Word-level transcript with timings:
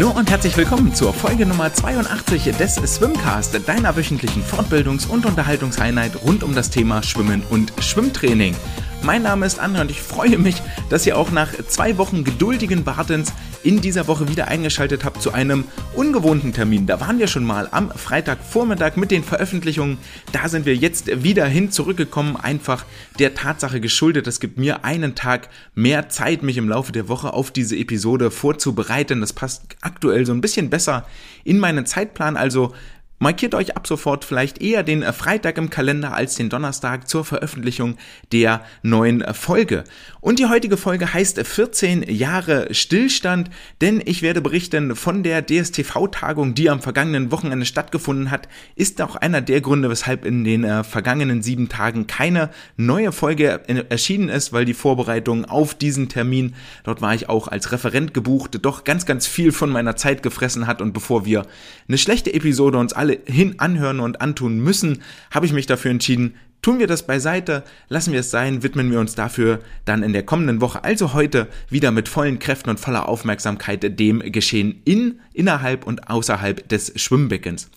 Hallo 0.00 0.12
und 0.12 0.30
herzlich 0.30 0.56
willkommen 0.56 0.94
zur 0.94 1.12
Folge 1.12 1.44
Nummer 1.44 1.74
82 1.74 2.56
des 2.56 2.76
Swimcast, 2.76 3.68
deiner 3.68 3.94
wöchentlichen 3.96 4.42
Fortbildungs- 4.42 5.06
und 5.06 5.26
Unterhaltungseinheit 5.26 6.12
rund 6.24 6.42
um 6.42 6.54
das 6.54 6.70
Thema 6.70 7.02
Schwimmen 7.02 7.42
und 7.50 7.74
Schwimmtraining. 7.80 8.56
Mein 9.02 9.22
Name 9.22 9.46
ist 9.46 9.60
André 9.60 9.80
und 9.80 9.90
ich 9.90 10.02
freue 10.02 10.36
mich, 10.36 10.62
dass 10.90 11.06
ihr 11.06 11.16
auch 11.16 11.30
nach 11.30 11.52
zwei 11.68 11.96
Wochen 11.96 12.22
geduldigen 12.22 12.84
Wartens 12.84 13.32
in 13.62 13.80
dieser 13.80 14.06
Woche 14.08 14.28
wieder 14.28 14.48
eingeschaltet 14.48 15.04
habt 15.04 15.22
zu 15.22 15.32
einem 15.32 15.64
ungewohnten 15.94 16.52
Termin. 16.52 16.86
Da 16.86 17.00
waren 17.00 17.18
wir 17.18 17.26
schon 17.26 17.44
mal 17.44 17.68
am 17.70 17.90
Freitagvormittag 17.90 18.96
mit 18.96 19.10
den 19.10 19.24
Veröffentlichungen. 19.24 19.96
Da 20.32 20.48
sind 20.48 20.66
wir 20.66 20.76
jetzt 20.76 21.24
wieder 21.24 21.46
hin 21.46 21.70
zurückgekommen, 21.70 22.36
einfach 22.36 22.84
der 23.18 23.34
Tatsache 23.34 23.80
geschuldet. 23.80 24.26
Es 24.26 24.38
gibt 24.38 24.58
mir 24.58 24.84
einen 24.84 25.14
Tag 25.14 25.48
mehr 25.74 26.10
Zeit, 26.10 26.42
mich 26.42 26.58
im 26.58 26.68
Laufe 26.68 26.92
der 26.92 27.08
Woche 27.08 27.32
auf 27.32 27.50
diese 27.50 27.76
Episode 27.76 28.30
vorzubereiten. 28.30 29.22
Das 29.22 29.32
passt 29.32 29.62
aktuell 29.80 30.26
so 30.26 30.32
ein 30.32 30.42
bisschen 30.42 30.68
besser 30.68 31.06
in 31.42 31.58
meinen 31.58 31.86
Zeitplan. 31.86 32.36
Also 32.36 32.74
Markiert 33.22 33.54
euch 33.54 33.76
ab 33.76 33.86
sofort 33.86 34.24
vielleicht 34.24 34.62
eher 34.62 34.82
den 34.82 35.02
äh, 35.02 35.12
Freitag 35.12 35.58
im 35.58 35.68
Kalender 35.68 36.14
als 36.14 36.36
den 36.36 36.48
Donnerstag 36.48 37.06
zur 37.06 37.22
Veröffentlichung 37.22 37.98
der 38.32 38.64
neuen 38.82 39.20
äh, 39.20 39.34
Folge. 39.34 39.84
Und 40.22 40.38
die 40.38 40.46
heutige 40.46 40.78
Folge 40.78 41.12
heißt 41.12 41.38
14 41.38 42.04
Jahre 42.10 42.72
Stillstand, 42.72 43.50
denn 43.82 44.00
ich 44.02 44.22
werde 44.22 44.40
berichten 44.40 44.96
von 44.96 45.22
der 45.22 45.44
DSTV-Tagung, 45.44 46.54
die 46.54 46.70
am 46.70 46.80
vergangenen 46.80 47.30
Wochenende 47.30 47.66
stattgefunden 47.66 48.30
hat. 48.30 48.48
Ist 48.74 49.02
auch 49.02 49.16
einer 49.16 49.42
der 49.42 49.60
Gründe, 49.60 49.90
weshalb 49.90 50.24
in 50.24 50.42
den 50.42 50.64
äh, 50.64 50.82
vergangenen 50.82 51.42
sieben 51.42 51.68
Tagen 51.68 52.06
keine 52.06 52.48
neue 52.78 53.12
Folge 53.12 53.60
erschienen 53.90 54.30
ist, 54.30 54.54
weil 54.54 54.64
die 54.64 54.72
Vorbereitung 54.72 55.44
auf 55.44 55.74
diesen 55.74 56.08
Termin, 56.08 56.54
dort 56.84 57.02
war 57.02 57.14
ich 57.14 57.28
auch 57.28 57.48
als 57.48 57.70
Referent 57.70 58.14
gebucht, 58.14 58.58
doch 58.62 58.84
ganz, 58.84 59.04
ganz 59.04 59.26
viel 59.26 59.52
von 59.52 59.68
meiner 59.68 59.94
Zeit 59.96 60.22
gefressen 60.22 60.66
hat 60.66 60.80
und 60.80 60.94
bevor 60.94 61.26
wir 61.26 61.44
eine 61.90 61.98
schlechte 61.98 62.32
Episode 62.32 62.78
uns 62.78 62.92
alle 62.92 63.18
hin 63.26 63.56
anhören 63.58 63.98
und 63.98 64.20
antun 64.20 64.60
müssen, 64.60 65.02
habe 65.32 65.46
ich 65.46 65.52
mich 65.52 65.66
dafür 65.66 65.90
entschieden, 65.90 66.34
Tun 66.62 66.78
wir 66.78 66.86
das 66.86 67.06
beiseite, 67.06 67.64
lassen 67.88 68.12
wir 68.12 68.20
es 68.20 68.30
sein, 68.30 68.62
widmen 68.62 68.90
wir 68.90 69.00
uns 69.00 69.14
dafür 69.14 69.60
dann 69.86 70.02
in 70.02 70.12
der 70.12 70.24
kommenden 70.24 70.60
Woche, 70.60 70.84
also 70.84 71.14
heute, 71.14 71.48
wieder 71.70 71.90
mit 71.90 72.06
vollen 72.06 72.38
Kräften 72.38 72.68
und 72.68 72.78
voller 72.78 73.08
Aufmerksamkeit 73.08 73.98
dem 73.98 74.18
Geschehen 74.20 74.82
in, 74.84 75.20
innerhalb 75.32 75.86
und 75.86 76.10
außerhalb 76.10 76.68
des 76.68 76.92
Schwimmbeckens. 76.96 77.70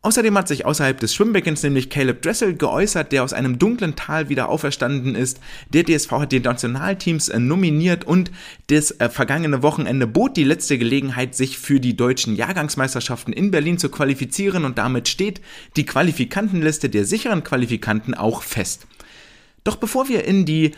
Außerdem 0.00 0.38
hat 0.38 0.46
sich 0.46 0.64
außerhalb 0.64 1.00
des 1.00 1.12
Schwimmbeckens 1.12 1.64
nämlich 1.64 1.90
Caleb 1.90 2.22
Dressel 2.22 2.54
geäußert, 2.54 3.10
der 3.10 3.24
aus 3.24 3.32
einem 3.32 3.58
dunklen 3.58 3.96
Tal 3.96 4.28
wieder 4.28 4.48
auferstanden 4.48 5.16
ist. 5.16 5.40
Der 5.72 5.84
DSV 5.84 6.12
hat 6.12 6.30
die 6.30 6.38
Nationalteams 6.38 7.28
äh, 7.28 7.40
nominiert 7.40 8.04
und 8.04 8.30
das 8.68 8.92
äh, 8.92 9.08
vergangene 9.08 9.62
Wochenende 9.62 10.06
bot 10.06 10.36
die 10.36 10.44
letzte 10.44 10.78
Gelegenheit, 10.78 11.34
sich 11.34 11.58
für 11.58 11.80
die 11.80 11.96
deutschen 11.96 12.36
Jahrgangsmeisterschaften 12.36 13.32
in 13.32 13.50
Berlin 13.50 13.78
zu 13.78 13.88
qualifizieren 13.88 14.64
und 14.64 14.78
damit 14.78 15.08
steht 15.08 15.40
die 15.74 15.84
Qualifikantenliste 15.84 16.88
der 16.88 17.04
sicheren 17.04 17.42
Qualifikanten 17.42 18.14
auch 18.14 18.42
fest. 18.42 18.86
Doch 19.64 19.76
bevor 19.76 20.08
wir 20.08 20.24
in 20.24 20.46
die 20.46 20.72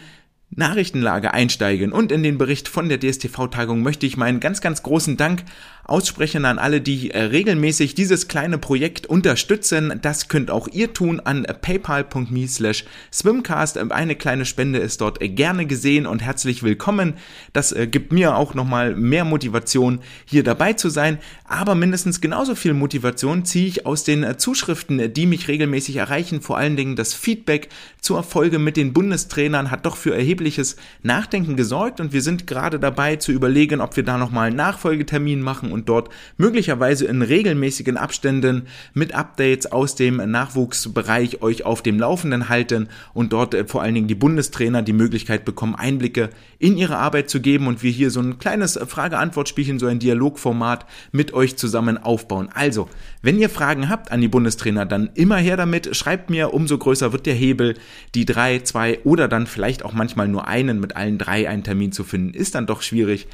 Nachrichtenlage 0.51 1.33
einsteigen 1.33 1.93
und 1.93 2.11
in 2.11 2.23
den 2.23 2.37
Bericht 2.37 2.69
von 2.69 2.89
der 2.89 2.99
DSTV-Tagung 2.99 3.83
möchte 3.83 4.07
ich 4.07 4.17
meinen 4.17 4.41
ganz, 4.41 4.61
ganz 4.61 4.83
großen 4.83 5.17
Dank 5.17 5.45
aussprechen 5.84 6.45
an 6.45 6.59
alle, 6.59 6.81
die 6.81 7.11
äh, 7.11 7.23
regelmäßig 7.23 7.95
dieses 7.95 8.28
kleine 8.28 8.59
Projekt 8.59 9.06
unterstützen. 9.06 9.98
Das 10.03 10.28
könnt 10.28 10.50
auch 10.50 10.69
ihr 10.69 10.92
tun 10.92 11.20
an 11.20 11.45
paypal.me 11.45 12.47
slash 12.47 12.84
swimcast. 13.12 13.78
Eine 13.78 14.14
kleine 14.14 14.45
Spende 14.45 14.78
ist 14.78 15.00
dort 15.00 15.19
gerne 15.20 15.67
gesehen 15.67 16.06
und 16.06 16.22
herzlich 16.22 16.62
willkommen. 16.62 17.14
Das 17.53 17.72
äh, 17.72 17.87
gibt 17.87 18.12
mir 18.12 18.37
auch 18.37 18.55
nochmal 18.55 18.94
mehr 18.94 19.25
Motivation, 19.25 20.00
hier 20.25 20.44
dabei 20.44 20.75
zu 20.75 20.91
sein. 20.91 21.19
Aber 21.44 21.75
mindestens 21.75 22.21
genauso 22.21 22.55
viel 22.55 22.75
Motivation 22.75 23.44
ziehe 23.44 23.66
ich 23.66 23.87
aus 23.87 24.05
den 24.05 24.22
äh, 24.22 24.37
Zuschriften, 24.37 25.12
die 25.12 25.26
mich 25.26 25.49
regelmäßig 25.49 25.97
erreichen. 25.97 26.41
Vor 26.41 26.59
allen 26.59 26.76
Dingen 26.76 26.94
das 26.97 27.15
Feedback 27.15 27.69
zur 28.00 28.19
Erfolge 28.19 28.59
mit 28.59 28.76
den 28.76 28.93
Bundestrainern 28.93 29.71
hat 29.71 29.87
doch 29.87 29.97
für 29.97 30.15
erhebliches 30.15 30.76
Nachdenken 31.03 31.56
gesorgt 31.56 32.00
und 32.00 32.12
wir 32.12 32.22
sind 32.22 32.47
gerade 32.47 32.78
dabei 32.78 33.16
zu 33.16 33.32
überlegen, 33.32 33.81
ob 33.81 33.97
wir 33.97 34.05
da 34.05 34.19
nochmal 34.19 34.49
einen 34.49 34.56
Nachfolgetermin 34.56 35.41
machen 35.41 35.69
und 35.72 35.81
und 35.81 35.88
dort 35.88 36.10
möglicherweise 36.36 37.06
in 37.06 37.22
regelmäßigen 37.22 37.97
Abständen 37.97 38.66
mit 38.92 39.14
Updates 39.14 39.72
aus 39.72 39.94
dem 39.94 40.16
Nachwuchsbereich 40.16 41.42
euch 41.42 41.64
auf 41.64 41.82
dem 41.82 41.98
Laufenden 41.98 42.50
halten 42.50 42.88
und 43.14 43.32
dort 43.32 43.54
äh, 43.54 43.64
vor 43.66 43.82
allen 43.82 43.94
Dingen 43.94 44.08
die 44.08 44.14
Bundestrainer 44.14 44.82
die 44.82 44.92
Möglichkeit 44.92 45.47
bekommen, 45.47 45.75
Einblicke 45.75 46.28
in 46.58 46.76
ihre 46.76 46.98
Arbeit 46.98 47.31
zu 47.31 47.41
geben 47.41 47.66
und 47.66 47.82
wir 47.82 47.91
hier 47.91 48.10
so 48.10 48.20
ein 48.20 48.38
kleines 48.38 48.78
Frage-Antwort-Spielchen, 48.86 49.78
so 49.78 49.86
ein 49.86 49.98
Dialogformat 49.98 50.84
mit 51.12 51.32
euch 51.32 51.56
zusammen 51.56 51.97
aufbauen. 51.97 52.50
Also, 52.52 52.88
wenn 53.22 53.38
ihr 53.38 53.48
Fragen 53.48 53.88
habt 53.88 54.12
an 54.12 54.20
die 54.20 54.28
Bundestrainer, 54.28 54.84
dann 54.84 55.08
immer 55.14 55.38
her 55.38 55.56
damit, 55.56 55.97
schreibt 55.97 56.28
mir, 56.28 56.52
umso 56.52 56.76
größer 56.76 57.12
wird 57.12 57.25
der 57.25 57.34
Hebel, 57.34 57.75
die 58.14 58.26
drei, 58.26 58.58
zwei 58.58 58.98
oder 59.04 59.28
dann 59.28 59.47
vielleicht 59.47 59.82
auch 59.82 59.94
manchmal 59.94 60.28
nur 60.28 60.47
einen 60.47 60.78
mit 60.78 60.94
allen 60.94 61.16
drei 61.16 61.48
einen 61.48 61.64
Termin 61.64 61.92
zu 61.92 62.04
finden, 62.04 62.34
ist 62.34 62.54
dann 62.54 62.66
doch 62.66 62.82
schwierig 62.82 63.28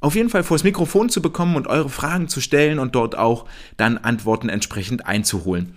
auf 0.00 0.14
jeden 0.14 0.30
Fall 0.30 0.44
vors 0.44 0.64
Mikrofon 0.64 1.08
zu 1.08 1.20
bekommen 1.20 1.56
und 1.56 1.66
eure 1.66 1.90
Fragen 1.90 2.28
zu 2.28 2.40
stellen 2.40 2.78
und 2.78 2.94
dort 2.94 3.16
auch 3.16 3.46
dann 3.76 3.98
Antworten 3.98 4.48
entsprechend 4.48 5.06
einzuholen. 5.06 5.74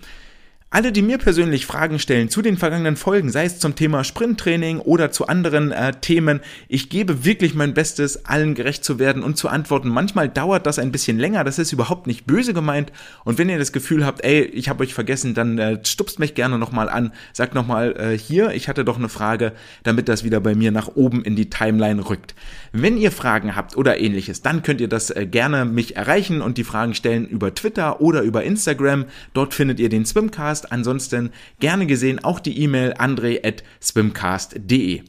Alle, 0.74 0.90
die 0.90 1.02
mir 1.02 1.18
persönlich 1.18 1.66
Fragen 1.66 1.98
stellen 1.98 2.30
zu 2.30 2.40
den 2.40 2.56
vergangenen 2.56 2.96
Folgen, 2.96 3.28
sei 3.28 3.44
es 3.44 3.58
zum 3.58 3.74
Thema 3.74 4.04
Sprinttraining 4.04 4.78
oder 4.78 5.10
zu 5.10 5.26
anderen 5.26 5.70
äh, 5.70 5.92
Themen, 5.92 6.40
ich 6.66 6.88
gebe 6.88 7.26
wirklich 7.26 7.52
mein 7.52 7.74
Bestes, 7.74 8.24
allen 8.24 8.54
gerecht 8.54 8.82
zu 8.82 8.98
werden 8.98 9.22
und 9.22 9.36
zu 9.36 9.50
antworten. 9.50 9.90
Manchmal 9.90 10.30
dauert 10.30 10.64
das 10.64 10.78
ein 10.78 10.90
bisschen 10.90 11.18
länger, 11.18 11.44
das 11.44 11.58
ist 11.58 11.74
überhaupt 11.74 12.06
nicht 12.06 12.24
böse 12.24 12.54
gemeint. 12.54 12.90
Und 13.24 13.36
wenn 13.36 13.50
ihr 13.50 13.58
das 13.58 13.72
Gefühl 13.72 14.06
habt, 14.06 14.24
ey, 14.24 14.44
ich 14.44 14.70
habe 14.70 14.82
euch 14.82 14.94
vergessen, 14.94 15.34
dann 15.34 15.58
äh, 15.58 15.78
stupst 15.84 16.18
mich 16.18 16.34
gerne 16.34 16.58
nochmal 16.58 16.88
an, 16.88 17.12
sagt 17.34 17.54
nochmal 17.54 17.94
äh, 17.98 18.16
hier, 18.16 18.52
ich 18.52 18.66
hatte 18.66 18.82
doch 18.82 18.96
eine 18.96 19.10
Frage, 19.10 19.52
damit 19.82 20.08
das 20.08 20.24
wieder 20.24 20.40
bei 20.40 20.54
mir 20.54 20.72
nach 20.72 20.88
oben 20.94 21.22
in 21.22 21.36
die 21.36 21.50
Timeline 21.50 22.08
rückt. 22.08 22.34
Wenn 22.74 22.96
ihr 22.96 23.12
Fragen 23.12 23.54
habt 23.54 23.76
oder 23.76 24.00
ähnliches, 24.00 24.40
dann 24.40 24.62
könnt 24.62 24.80
ihr 24.80 24.88
das 24.88 25.10
äh, 25.10 25.26
gerne 25.26 25.66
mich 25.66 25.96
erreichen 25.96 26.40
und 26.40 26.56
die 26.56 26.64
Fragen 26.64 26.94
stellen 26.94 27.26
über 27.26 27.54
Twitter 27.54 28.00
oder 28.00 28.22
über 28.22 28.44
Instagram. 28.44 29.04
Dort 29.34 29.52
findet 29.52 29.78
ihr 29.78 29.90
den 29.90 30.06
Swimcast. 30.06 30.72
Ansonsten 30.72 31.32
gerne 31.60 31.84
gesehen 31.84 32.24
auch 32.24 32.40
die 32.40 32.58
E-Mail 32.62 32.94
andre.swimcast.de. 32.96 35.02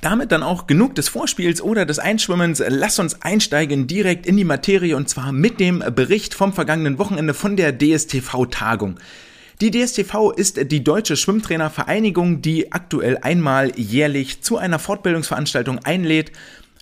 Damit 0.00 0.32
dann 0.32 0.42
auch 0.42 0.66
genug 0.66 0.96
des 0.96 1.08
Vorspiels 1.08 1.62
oder 1.62 1.86
des 1.86 2.00
Einschwimmens. 2.00 2.60
Lass 2.66 2.98
uns 2.98 3.22
einsteigen 3.22 3.86
direkt 3.86 4.26
in 4.26 4.36
die 4.36 4.42
Materie 4.42 4.96
und 4.96 5.08
zwar 5.08 5.30
mit 5.30 5.60
dem 5.60 5.78
Bericht 5.94 6.34
vom 6.34 6.52
vergangenen 6.52 6.98
Wochenende 6.98 7.34
von 7.34 7.56
der 7.56 7.78
DSTV-Tagung. 7.78 8.96
Die 9.60 9.70
DSTV 9.70 10.32
ist 10.32 10.72
die 10.72 10.82
deutsche 10.82 11.16
Schwimmtrainervereinigung, 11.16 12.42
die 12.42 12.72
aktuell 12.72 13.18
einmal 13.22 13.70
jährlich 13.78 14.42
zu 14.42 14.58
einer 14.58 14.80
Fortbildungsveranstaltung 14.80 15.78
einlädt 15.78 16.32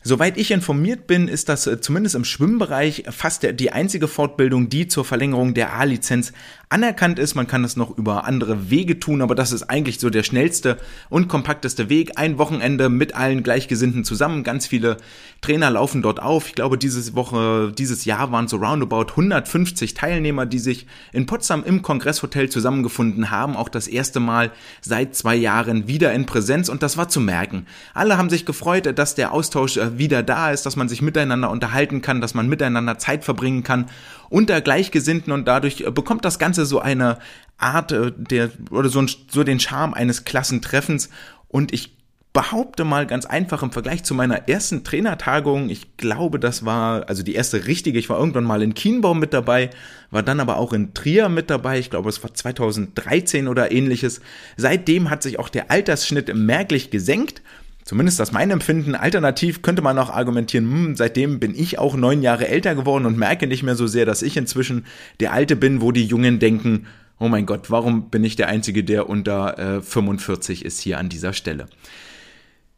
Soweit 0.04 0.36
ich 0.36 0.50
informiert 0.50 1.06
bin, 1.06 1.28
ist 1.28 1.48
das 1.48 1.66
äh, 1.66 1.80
zumindest 1.80 2.16
im 2.16 2.24
Schwimmbereich 2.24 3.04
fast 3.10 3.44
die 3.44 3.70
einzige 3.70 4.08
Fortbildung, 4.08 4.68
die 4.68 4.88
zur 4.88 5.04
Verlängerung 5.04 5.54
der 5.54 5.74
A-Lizenz 5.74 6.32
anerkannt 6.72 7.18
ist. 7.18 7.34
Man 7.34 7.46
kann 7.46 7.64
es 7.64 7.76
noch 7.76 7.96
über 7.96 8.24
andere 8.24 8.70
Wege 8.70 8.98
tun, 8.98 9.20
aber 9.22 9.34
das 9.34 9.52
ist 9.52 9.64
eigentlich 9.64 10.00
so 10.00 10.10
der 10.10 10.22
schnellste 10.22 10.78
und 11.10 11.28
kompakteste 11.28 11.88
Weg. 11.88 12.12
Ein 12.16 12.38
Wochenende 12.38 12.88
mit 12.88 13.14
allen 13.14 13.42
Gleichgesinnten 13.42 14.04
zusammen. 14.04 14.42
Ganz 14.42 14.66
viele 14.66 14.96
Trainer 15.42 15.70
laufen 15.70 16.02
dort 16.02 16.20
auf. 16.20 16.48
Ich 16.48 16.54
glaube, 16.54 16.78
diese 16.78 17.14
Woche, 17.14 17.72
dieses 17.76 18.04
Jahr 18.04 18.32
waren 18.32 18.48
so 18.48 18.56
roundabout 18.56 19.10
150 19.10 19.94
Teilnehmer, 19.94 20.46
die 20.46 20.58
sich 20.58 20.86
in 21.12 21.26
Potsdam 21.26 21.62
im 21.64 21.82
Kongresshotel 21.82 22.48
zusammengefunden 22.48 23.30
haben. 23.30 23.54
Auch 23.54 23.68
das 23.68 23.86
erste 23.86 24.20
Mal 24.20 24.50
seit 24.80 25.14
zwei 25.14 25.36
Jahren 25.36 25.88
wieder 25.88 26.12
in 26.12 26.26
Präsenz 26.26 26.68
und 26.68 26.82
das 26.82 26.96
war 26.96 27.08
zu 27.08 27.20
merken. 27.20 27.66
Alle 27.92 28.16
haben 28.16 28.30
sich 28.30 28.46
gefreut, 28.46 28.98
dass 28.98 29.14
der 29.14 29.32
Austausch 29.32 29.76
äh, 29.76 29.98
wieder 29.98 30.22
da 30.22 30.50
ist, 30.50 30.64
dass 30.64 30.76
man 30.76 30.88
sich 30.88 31.02
miteinander 31.02 31.50
unterhalten 31.50 32.00
kann, 32.00 32.20
dass 32.20 32.34
man 32.34 32.48
miteinander 32.48 32.98
Zeit 32.98 33.24
verbringen 33.24 33.62
kann 33.62 33.86
unter 34.32 34.60
Gleichgesinnten 34.60 35.32
und 35.32 35.46
dadurch 35.46 35.82
äh, 35.82 35.90
bekommt 35.90 36.24
das 36.24 36.38
Ganze 36.38 36.66
so 36.66 36.80
eine 36.80 37.18
Art 37.58 37.92
äh, 37.92 38.12
der 38.16 38.50
oder 38.70 38.88
so, 38.88 39.00
ein, 39.00 39.10
so 39.30 39.44
den 39.44 39.60
Charme 39.60 39.94
eines 39.94 40.24
Klassentreffens 40.24 41.10
und 41.48 41.72
ich 41.72 41.96
behaupte 42.32 42.84
mal 42.84 43.06
ganz 43.06 43.26
einfach 43.26 43.62
im 43.62 43.72
Vergleich 43.72 44.04
zu 44.04 44.14
meiner 44.14 44.48
ersten 44.48 44.84
Trainertagung, 44.84 45.68
ich 45.68 45.98
glaube, 45.98 46.40
das 46.40 46.64
war 46.64 47.10
also 47.10 47.22
die 47.22 47.34
erste 47.34 47.66
richtige, 47.66 47.98
ich 47.98 48.08
war 48.08 48.18
irgendwann 48.18 48.44
mal 48.44 48.62
in 48.62 48.72
Kienbaum 48.72 49.18
mit 49.18 49.34
dabei, 49.34 49.68
war 50.10 50.22
dann 50.22 50.40
aber 50.40 50.56
auch 50.56 50.72
in 50.72 50.94
Trier 50.94 51.28
mit 51.28 51.50
dabei, 51.50 51.78
ich 51.78 51.90
glaube, 51.90 52.08
es 52.08 52.22
war 52.22 52.32
2013 52.32 53.48
oder 53.48 53.70
ähnliches. 53.70 54.22
Seitdem 54.56 55.10
hat 55.10 55.22
sich 55.22 55.38
auch 55.38 55.50
der 55.50 55.70
Altersschnitt 55.70 56.34
merklich 56.34 56.90
gesenkt 56.90 57.42
Zumindest 57.84 58.20
das 58.20 58.32
mein 58.32 58.50
Empfinden. 58.50 58.94
Alternativ 58.94 59.62
könnte 59.62 59.82
man 59.82 59.98
auch 59.98 60.10
argumentieren, 60.10 60.70
hm, 60.70 60.96
seitdem 60.96 61.40
bin 61.40 61.54
ich 61.54 61.78
auch 61.78 61.96
neun 61.96 62.22
Jahre 62.22 62.48
älter 62.48 62.74
geworden 62.74 63.06
und 63.06 63.18
merke 63.18 63.46
nicht 63.46 63.62
mehr 63.62 63.74
so 63.74 63.86
sehr, 63.86 64.06
dass 64.06 64.22
ich 64.22 64.36
inzwischen 64.36 64.86
der 65.20 65.32
Alte 65.32 65.56
bin, 65.56 65.80
wo 65.80 65.90
die 65.90 66.04
Jungen 66.04 66.38
denken, 66.38 66.86
oh 67.18 67.28
mein 67.28 67.46
Gott, 67.46 67.70
warum 67.70 68.10
bin 68.10 68.24
ich 68.24 68.36
der 68.36 68.48
Einzige, 68.48 68.84
der 68.84 69.08
unter 69.08 69.58
äh, 69.58 69.80
45 69.80 70.64
ist 70.64 70.80
hier 70.80 70.98
an 70.98 71.08
dieser 71.08 71.32
Stelle. 71.32 71.66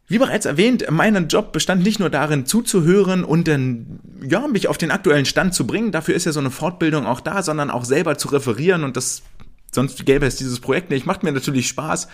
Wie 0.07 0.19
bereits 0.19 0.45
erwähnt, 0.45 0.85
mein 0.91 1.29
Job 1.29 1.53
bestand 1.53 1.83
nicht 1.83 1.99
nur 1.99 2.11
darin, 2.11 2.45
zuzuhören 2.45 3.25
und 3.25 3.49
dann, 3.49 4.01
ja, 4.23 4.47
mich 4.47 4.69
auf 4.69 4.77
den 4.77 4.91
aktuellen 4.91 5.25
Stand 5.25 5.55
zu 5.55 5.67
bringen. 5.67 5.93
Dafür 5.93 6.15
ist 6.15 6.27
ja 6.27 6.33
so 6.33 6.41
eine 6.41 6.51
Fortbildung 6.51 7.07
auch 7.07 7.21
da, 7.21 7.43
sondern 7.43 7.71
auch 7.71 7.87
selber 7.87 8.19
zu 8.19 8.29
referieren 8.29 8.85
und 8.85 8.99
das, 8.99 9.23
sonst 9.73 10.05
gäbe 10.05 10.27
es 10.27 10.37
dieses 10.37 10.61
Projekt 10.61 10.91
nicht. 10.91 11.07
Macht 11.07 11.23
mir 11.23 11.33
natürlich 11.33 11.69
Spaß, 11.69 12.09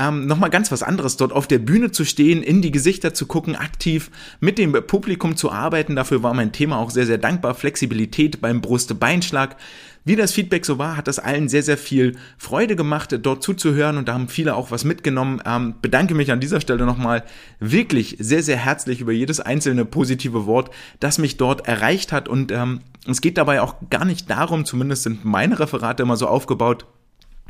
ähm, 0.00 0.26
nochmal 0.26 0.50
ganz 0.50 0.72
was 0.72 0.82
anderes, 0.82 1.18
dort 1.18 1.32
auf 1.32 1.46
der 1.46 1.58
Bühne 1.58 1.90
zu 1.90 2.04
stehen, 2.04 2.42
in 2.42 2.62
die 2.62 2.70
Gesichter 2.70 3.12
zu 3.12 3.26
gucken, 3.26 3.54
aktiv 3.54 4.10
mit 4.40 4.56
dem 4.56 4.72
Publikum 4.72 5.36
zu 5.36 5.52
arbeiten. 5.52 5.94
Dafür 5.94 6.22
war 6.22 6.32
mein 6.32 6.52
Thema 6.52 6.78
auch 6.78 6.90
sehr, 6.90 7.06
sehr 7.06 7.18
dankbar. 7.18 7.54
Flexibilität 7.54 8.40
beim 8.40 8.62
Brust-Beinschlag. 8.62 9.56
Wie 10.02 10.16
das 10.16 10.32
Feedback 10.32 10.64
so 10.64 10.78
war, 10.78 10.96
hat 10.96 11.08
das 11.08 11.18
allen 11.18 11.50
sehr, 11.50 11.62
sehr 11.62 11.76
viel 11.76 12.16
Freude 12.38 12.74
gemacht, 12.74 13.14
dort 13.20 13.42
zuzuhören 13.42 13.98
und 13.98 14.08
da 14.08 14.14
haben 14.14 14.28
viele 14.28 14.54
auch 14.54 14.70
was 14.70 14.84
mitgenommen. 14.84 15.42
Ähm, 15.44 15.74
bedanke 15.82 16.14
mich 16.14 16.32
an 16.32 16.40
dieser 16.40 16.62
Stelle 16.62 16.86
nochmal 16.86 17.22
wirklich 17.58 18.16
sehr, 18.18 18.42
sehr 18.42 18.56
herzlich 18.56 19.02
über 19.02 19.12
jedes 19.12 19.40
einzelne 19.40 19.84
positive 19.84 20.46
Wort, 20.46 20.70
das 21.00 21.18
mich 21.18 21.36
dort 21.36 21.68
erreicht 21.68 22.12
hat 22.12 22.28
und 22.28 22.50
ähm, 22.50 22.80
es 23.06 23.20
geht 23.20 23.36
dabei 23.36 23.60
auch 23.60 23.74
gar 23.90 24.06
nicht 24.06 24.30
darum, 24.30 24.64
zumindest 24.64 25.02
sind 25.02 25.26
meine 25.26 25.58
Referate 25.58 26.02
immer 26.02 26.16
so 26.16 26.26
aufgebaut, 26.26 26.86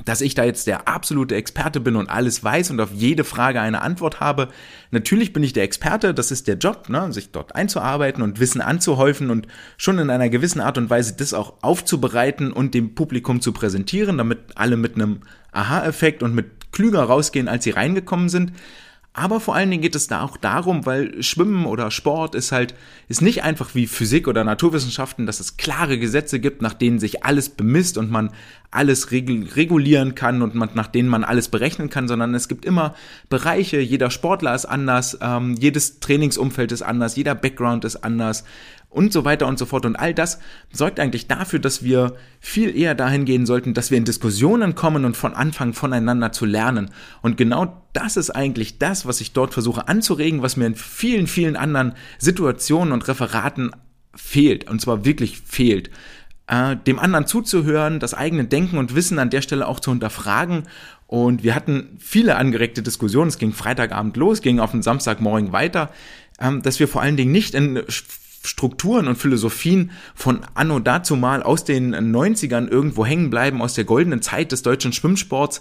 dass 0.05 0.21
ich 0.21 0.35
da 0.35 0.45
jetzt 0.45 0.67
der 0.67 0.89
absolute 0.89 1.35
Experte 1.35 1.81
bin 1.81 1.97
und 1.97 2.09
alles 2.09 2.43
weiß 2.43 2.71
und 2.71 2.81
auf 2.81 2.93
jede 2.93 3.25
Frage 3.25 3.61
eine 3.61 3.83
Antwort 3.83 4.21
habe. 4.21 4.49
Natürlich 4.91 5.33
bin 5.33 5.43
ich 5.43 5.53
der 5.53 5.65
Experte, 5.65 6.15
das 6.15 6.31
ist 6.31 6.49
der 6.49 6.57
Job, 6.57 6.89
ne, 6.89 7.13
sich 7.13 7.33
dort 7.33 7.55
einzuarbeiten 7.55 8.23
und 8.23 8.41
Wissen 8.41 8.61
anzuhäufen 8.61 9.31
und 9.31 9.47
schon 9.77 9.99
in 9.99 10.11
einer 10.11 10.29
gewissen 10.29 10.61
Art 10.61 10.79
und 10.79 10.91
Weise 10.91 11.15
das 11.17 11.35
auch 11.35 11.55
aufzubereiten 11.63 12.53
und 12.53 12.75
dem 12.75 12.95
Publikum 12.95 13.41
zu 13.41 13.53
präsentieren, 13.53 14.19
damit 14.19 14.39
alle 14.55 14.77
mit 14.77 14.95
einem 14.95 15.21
Aha-Effekt 15.53 16.23
und 16.23 16.35
mit 16.35 16.73
klüger 16.73 17.03
rausgehen, 17.03 17.49
als 17.49 17.65
sie 17.65 17.71
reingekommen 17.71 18.29
sind. 18.29 18.53
Aber 19.13 19.41
vor 19.41 19.57
allen 19.57 19.71
Dingen 19.71 19.83
geht 19.83 19.97
es 19.97 20.07
da 20.07 20.23
auch 20.23 20.37
darum, 20.37 20.87
weil 20.87 21.21
Schwimmen 21.21 21.67
oder 21.67 21.91
Sport 21.91 22.37
ist 22.37 22.53
halt, 22.53 22.75
ist 23.09 23.23
nicht 23.23 23.43
einfach 23.43 23.75
wie 23.75 23.89
Physik 23.89 24.29
oder 24.29 24.45
Naturwissenschaften, 24.45 25.27
dass 25.27 25.41
es 25.41 25.57
klare 25.57 25.99
Gesetze 25.99 26.39
gibt, 26.39 26.63
nach 26.63 26.75
denen 26.75 27.01
sich 27.01 27.25
alles 27.25 27.49
bemisst 27.49 27.99
und 27.99 28.13
man 28.13 28.31
alles 28.71 29.11
regulieren 29.11 30.15
kann 30.15 30.43
und 30.43 30.55
man, 30.55 30.71
nach 30.75 30.87
denen 30.87 31.09
man 31.09 31.25
alles 31.25 31.49
berechnen 31.49 31.91
kann, 31.91 32.07
sondern 32.07 32.37
es 32.37 32.47
gibt 32.47 32.65
immer 32.65 32.95
Bereiche, 33.29 33.81
jeder 33.81 34.13
Sportler 34.13 34.55
ist 34.55 34.67
anders, 34.67 35.19
ähm, 35.21 35.57
jedes 35.59 35.99
Trainingsumfeld 35.99 36.71
ist 36.71 36.83
anders, 36.83 37.17
jeder 37.17 37.35
Background 37.35 37.85
ist 37.85 37.97
anders 37.97 38.45
und 38.91 39.13
so 39.13 39.25
weiter 39.25 39.47
und 39.47 39.59
so 39.59 39.67
fort. 39.67 39.87
Und 39.87 39.97
all 39.97 40.13
das 40.13 40.41
sorgt 40.73 41.01
eigentlich 41.01 41.29
dafür, 41.29 41.61
dass 41.61 41.83
wir 41.83 42.15
viel 42.41 42.77
eher 42.77 42.95
dahin 42.95 43.25
gehen 43.25 43.47
sollten, 43.47 43.73
dass 43.73 43.91
wir 43.91 43.99
in 43.99 44.05
Diskussionen 44.05 44.75
kommen 44.75 45.05
und 45.05 45.17
von 45.17 45.33
Anfang 45.33 45.73
voneinander 45.73 46.33
zu 46.33 46.45
lernen. 46.45 46.91
Und 47.23 47.37
genau 47.37 47.85
das 47.93 48.17
ist 48.17 48.31
eigentlich 48.31 48.79
das, 48.79 49.07
was 49.07 49.21
ich 49.21 49.33
dort 49.33 49.55
versuche 49.55 49.89
anzuregen, 49.89 50.43
was 50.43 50.57
mir 50.57 50.67
in 50.67 50.75
vielen, 50.75 51.29
vielen 51.29 51.57
anderen 51.57 51.95
Situationen 52.19 52.93
und 52.93 53.07
Referaten 53.07 53.71
fehlt. 54.15 54.69
Und 54.69 54.81
zwar 54.81 55.05
wirklich 55.05 55.41
fehlt 55.41 55.91
äh, 56.51 56.77
dem 56.77 56.99
anderen 56.99 57.27
zuzuhören, 57.27 58.01
das 58.01 58.13
eigene 58.13 58.45
Denken 58.45 58.77
und 58.77 58.95
Wissen 58.97 59.19
an 59.21 59.31
der 59.31 59.41
Stelle 59.41 59.69
auch 59.69 59.79
zu 59.79 59.93
hinterfragen. 59.93 60.65
Und 61.07 61.45
wir 61.45 61.55
hatten 61.55 61.97
viele 62.01 62.37
angeregte 62.37 62.83
Diskussionen. 62.83 63.29
Es 63.29 63.39
ging 63.39 63.53
Freitagabend 63.53 64.17
los, 64.17 64.43
ging 64.43 64.59
auf 64.59 64.73
den 64.73 64.83
Samstagmorgen 64.83 65.53
weiter, 65.53 65.91
ähm, 66.41 66.63
dass 66.63 66.81
wir 66.81 66.89
vor 66.89 67.03
allen 67.03 67.17
Dingen 67.17 67.33
nicht 67.33 67.55
in 67.55 67.83
Strukturen 68.43 69.07
und 69.07 69.17
Philosophien 69.17 69.91
von 70.15 70.41
Anno 70.55 70.79
dazu 70.79 71.17
mal 71.17 71.43
aus 71.43 71.65
den 71.65 71.95
90ern 71.95 72.69
irgendwo 72.69 73.05
hängen 73.05 73.31
bleiben, 73.31 73.61
aus 73.61 73.75
der 73.75 73.85
goldenen 73.85 74.23
Zeit 74.23 74.53
des 74.53 74.63
deutschen 74.63 74.93
Schwimmsports, 74.93 75.61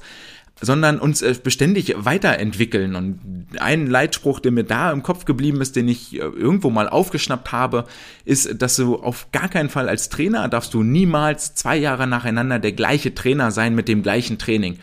sondern 0.62 1.00
uns 1.00 1.22
äh, 1.22 1.36
beständig 1.42 1.94
weiterentwickeln. 1.98 2.96
Und 2.96 3.20
ein 3.60 3.88
Leitspruch, 3.88 4.40
der 4.40 4.52
mir 4.52 4.64
da 4.64 4.92
im 4.92 5.04
Kopf 5.04 5.26
geblieben 5.26 5.62
ist, 5.62 5.76
den 5.76 5.88
ich 5.88 6.16
äh, 6.16 6.20
irgendwo 6.20 6.70
mal 6.70 6.90
aufgeschnappt 6.90 7.52
habe, 7.52 7.86
ist, 8.26 8.62
dass 8.62 8.76
du 8.76 8.98
auf 8.98 9.32
gar 9.32 9.50
keinen 9.50 9.70
Fall 9.70 9.90
als 9.90 10.10
Trainer 10.10 10.48
darfst 10.50 10.74
du 10.74 10.84
niemals 10.84 11.56
zwei 11.56 11.78
Jahre 11.78 12.08
nacheinander 12.08 12.60
der 12.60 12.74
gleiche 12.74 13.14
Trainer 13.14 13.52
sein 13.52 13.76
mit 13.76 13.88
dem 13.88 14.04
gleichen 14.04 14.38
Training 14.38 14.80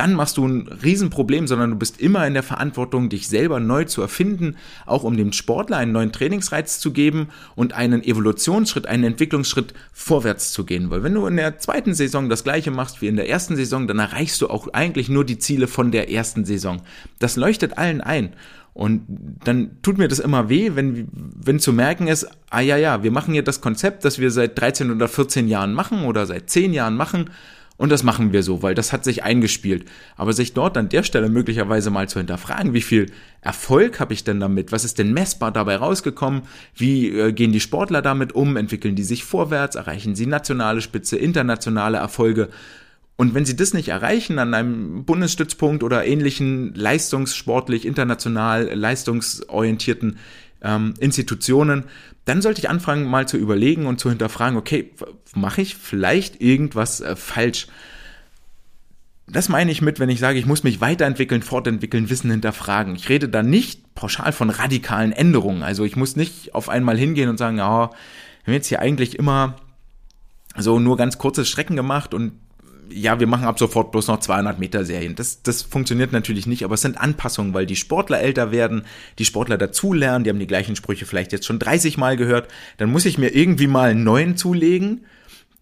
dann 0.00 0.14
machst 0.14 0.38
du 0.38 0.48
ein 0.48 0.66
Riesenproblem, 0.82 1.46
sondern 1.46 1.72
du 1.72 1.76
bist 1.76 2.00
immer 2.00 2.26
in 2.26 2.32
der 2.32 2.42
Verantwortung, 2.42 3.10
dich 3.10 3.28
selber 3.28 3.60
neu 3.60 3.84
zu 3.84 4.00
erfinden, 4.00 4.56
auch 4.86 5.04
um 5.04 5.14
dem 5.14 5.34
Sportler 5.34 5.76
einen 5.76 5.92
neuen 5.92 6.10
Trainingsreiz 6.10 6.80
zu 6.80 6.94
geben 6.94 7.28
und 7.54 7.74
einen 7.74 8.02
Evolutionsschritt, 8.02 8.86
einen 8.86 9.04
Entwicklungsschritt 9.04 9.74
vorwärts 9.92 10.52
zu 10.52 10.64
gehen. 10.64 10.88
Weil 10.88 11.02
wenn 11.02 11.12
du 11.12 11.26
in 11.26 11.36
der 11.36 11.58
zweiten 11.58 11.92
Saison 11.92 12.30
das 12.30 12.44
gleiche 12.44 12.70
machst 12.70 13.02
wie 13.02 13.08
in 13.08 13.16
der 13.16 13.28
ersten 13.28 13.56
Saison, 13.56 13.86
dann 13.86 13.98
erreichst 13.98 14.40
du 14.40 14.48
auch 14.48 14.68
eigentlich 14.72 15.10
nur 15.10 15.26
die 15.26 15.38
Ziele 15.38 15.66
von 15.66 15.90
der 15.92 16.10
ersten 16.10 16.46
Saison. 16.46 16.80
Das 17.18 17.36
leuchtet 17.36 17.76
allen 17.76 18.00
ein. 18.00 18.32
Und 18.72 19.02
dann 19.44 19.82
tut 19.82 19.98
mir 19.98 20.08
das 20.08 20.18
immer 20.18 20.48
weh, 20.48 20.70
wenn, 20.76 21.08
wenn 21.12 21.58
zu 21.58 21.74
merken 21.74 22.06
ist, 22.06 22.26
ah 22.48 22.60
ja, 22.60 22.78
ja, 22.78 23.02
wir 23.02 23.10
machen 23.10 23.34
hier 23.34 23.44
das 23.44 23.60
Konzept, 23.60 24.06
das 24.06 24.18
wir 24.18 24.30
seit 24.30 24.58
13 24.58 24.90
oder 24.90 25.08
14 25.08 25.46
Jahren 25.46 25.74
machen 25.74 26.04
oder 26.04 26.24
seit 26.24 26.48
10 26.48 26.72
Jahren 26.72 26.96
machen 26.96 27.28
und 27.80 27.88
das 27.88 28.02
machen 28.02 28.34
wir 28.34 28.42
so, 28.42 28.62
weil 28.62 28.74
das 28.74 28.92
hat 28.92 29.04
sich 29.04 29.22
eingespielt. 29.22 29.86
Aber 30.14 30.34
sich 30.34 30.52
dort 30.52 30.76
an 30.76 30.90
der 30.90 31.02
Stelle 31.02 31.30
möglicherweise 31.30 31.88
mal 31.88 32.10
zu 32.10 32.18
hinterfragen, 32.18 32.74
wie 32.74 32.82
viel 32.82 33.06
Erfolg 33.40 34.00
habe 34.00 34.12
ich 34.12 34.22
denn 34.22 34.38
damit? 34.38 34.70
Was 34.70 34.84
ist 34.84 34.98
denn 34.98 35.14
messbar 35.14 35.50
dabei 35.50 35.76
rausgekommen? 35.76 36.42
Wie 36.74 37.08
äh, 37.08 37.32
gehen 37.32 37.52
die 37.52 37.60
Sportler 37.60 38.02
damit 38.02 38.34
um? 38.34 38.58
Entwickeln 38.58 38.96
die 38.96 39.02
sich 39.02 39.24
vorwärts? 39.24 39.76
Erreichen 39.76 40.14
sie 40.14 40.26
nationale 40.26 40.82
Spitze, 40.82 41.16
internationale 41.16 41.96
Erfolge? 41.96 42.50
Und 43.16 43.32
wenn 43.32 43.46
sie 43.46 43.56
das 43.56 43.72
nicht 43.72 43.88
erreichen 43.88 44.38
an 44.38 44.52
einem 44.52 45.06
Bundesstützpunkt 45.06 45.82
oder 45.82 46.04
ähnlichen 46.04 46.74
leistungssportlich, 46.74 47.86
international 47.86 48.74
leistungsorientierten 48.74 50.18
ähm, 50.60 50.92
Institutionen, 51.00 51.84
dann 52.24 52.42
sollte 52.42 52.60
ich 52.60 52.68
anfangen, 52.68 53.06
mal 53.06 53.26
zu 53.26 53.36
überlegen 53.36 53.86
und 53.86 53.98
zu 53.98 54.08
hinterfragen, 54.08 54.58
okay, 54.58 54.90
mache 55.34 55.62
ich 55.62 55.76
vielleicht 55.76 56.40
irgendwas 56.40 57.00
äh, 57.00 57.16
falsch? 57.16 57.66
Das 59.26 59.48
meine 59.48 59.70
ich 59.70 59.80
mit, 59.80 60.00
wenn 60.00 60.08
ich 60.08 60.18
sage, 60.18 60.38
ich 60.38 60.46
muss 60.46 60.64
mich 60.64 60.80
weiterentwickeln, 60.80 61.42
fortentwickeln, 61.42 62.10
Wissen 62.10 62.30
hinterfragen. 62.30 62.96
Ich 62.96 63.08
rede 63.08 63.28
da 63.28 63.42
nicht 63.42 63.94
pauschal 63.94 64.32
von 64.32 64.50
radikalen 64.50 65.12
Änderungen. 65.12 65.62
Also 65.62 65.84
ich 65.84 65.94
muss 65.94 66.16
nicht 66.16 66.54
auf 66.54 66.68
einmal 66.68 66.98
hingehen 66.98 67.28
und 67.28 67.36
sagen, 67.36 67.58
ja, 67.58 67.90
wir 67.90 68.46
haben 68.46 68.54
jetzt 68.54 68.66
hier 68.66 68.80
eigentlich 68.80 69.18
immer 69.18 69.56
so 70.56 70.80
nur 70.80 70.96
ganz 70.96 71.16
kurze 71.16 71.44
Strecken 71.44 71.76
gemacht 71.76 72.12
und 72.12 72.32
ja, 72.92 73.20
wir 73.20 73.26
machen 73.26 73.44
ab 73.44 73.58
sofort 73.58 73.92
bloß 73.92 74.08
noch 74.08 74.20
200 74.20 74.58
Meter 74.58 74.84
Serien. 74.84 75.14
Das, 75.14 75.42
das 75.42 75.62
funktioniert 75.62 76.12
natürlich 76.12 76.46
nicht, 76.46 76.64
aber 76.64 76.74
es 76.74 76.82
sind 76.82 77.00
Anpassungen, 77.00 77.54
weil 77.54 77.66
die 77.66 77.76
Sportler 77.76 78.20
älter 78.20 78.52
werden, 78.52 78.82
die 79.18 79.24
Sportler 79.24 79.58
dazulernen, 79.58 80.24
die 80.24 80.30
haben 80.30 80.38
die 80.38 80.46
gleichen 80.46 80.76
Sprüche 80.76 81.06
vielleicht 81.06 81.32
jetzt 81.32 81.46
schon 81.46 81.58
30 81.58 81.98
Mal 81.98 82.16
gehört. 82.16 82.48
Dann 82.78 82.90
muss 82.90 83.06
ich 83.06 83.18
mir 83.18 83.34
irgendwie 83.34 83.66
mal 83.66 83.90
einen 83.90 84.04
neuen 84.04 84.36
zulegen, 84.36 85.06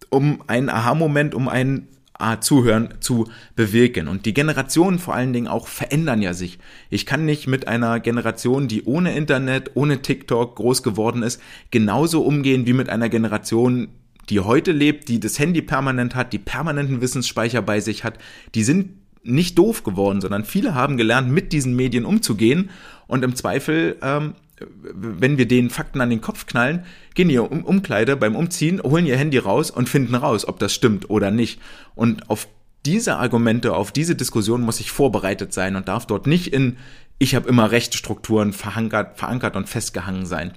um 0.09 0.43
einen 0.47 0.69
Aha-Moment, 0.69 1.35
um 1.35 1.47
einen 1.47 1.87
ah, 2.19 2.39
Zuhören 2.41 2.95
zu 2.99 3.27
bewirken. 3.55 4.07
Und 4.07 4.25
die 4.25 4.33
Generationen 4.33 4.99
vor 4.99 5.15
allen 5.15 5.33
Dingen 5.33 5.47
auch 5.47 5.67
verändern 5.67 6.21
ja 6.21 6.33
sich. 6.33 6.59
Ich 6.89 7.05
kann 7.05 7.25
nicht 7.25 7.47
mit 7.47 7.67
einer 7.67 7.99
Generation, 7.99 8.67
die 8.67 8.83
ohne 8.83 9.15
Internet, 9.15 9.71
ohne 9.75 10.01
TikTok 10.01 10.55
groß 10.55 10.83
geworden 10.83 11.23
ist, 11.23 11.41
genauso 11.71 12.21
umgehen 12.21 12.65
wie 12.67 12.73
mit 12.73 12.89
einer 12.89 13.09
Generation, 13.09 13.89
die 14.29 14.39
heute 14.39 14.71
lebt, 14.71 15.09
die 15.09 15.19
das 15.19 15.39
Handy 15.39 15.61
permanent 15.61 16.15
hat, 16.15 16.33
die 16.33 16.39
permanenten 16.39 17.01
Wissensspeicher 17.01 17.61
bei 17.61 17.79
sich 17.79 18.03
hat, 18.03 18.17
die 18.55 18.63
sind 18.63 18.91
nicht 19.23 19.57
doof 19.57 19.83
geworden, 19.83 20.21
sondern 20.21 20.45
viele 20.45 20.75
haben 20.75 20.97
gelernt, 20.97 21.29
mit 21.29 21.51
diesen 21.51 21.75
Medien 21.75 22.05
umzugehen 22.05 22.69
und 23.07 23.23
im 23.23 23.35
Zweifel, 23.35 23.97
ähm, 24.01 24.35
wenn 24.81 25.37
wir 25.37 25.47
den 25.47 25.69
Fakten 25.69 26.01
an 26.01 26.09
den 26.09 26.21
Kopf 26.21 26.45
knallen, 26.45 26.83
gehen 27.15 27.29
ihr 27.29 27.49
um 27.49 27.63
Umkleide 27.63 28.17
beim 28.17 28.35
Umziehen, 28.35 28.81
holen 28.81 29.05
ihr 29.05 29.17
Handy 29.17 29.37
raus 29.37 29.71
und 29.71 29.89
finden 29.89 30.15
raus, 30.15 30.47
ob 30.47 30.59
das 30.59 30.73
stimmt 30.73 31.09
oder 31.09 31.31
nicht. 31.31 31.59
Und 31.95 32.29
auf 32.29 32.47
diese 32.85 33.17
Argumente, 33.17 33.73
auf 33.73 33.91
diese 33.91 34.15
Diskussion 34.15 34.61
muss 34.61 34.79
ich 34.79 34.91
vorbereitet 34.91 35.53
sein 35.53 35.75
und 35.75 35.87
darf 35.87 36.05
dort 36.05 36.27
nicht 36.27 36.53
in 36.53 36.77
ich 37.19 37.35
habe 37.35 37.49
immer 37.49 37.69
rechte 37.69 37.97
Strukturen 37.97 38.53
verankert, 38.53 39.19
verankert 39.19 39.57
und 39.57 39.67
festgehangen 39.67 40.25
sein. 40.25 40.53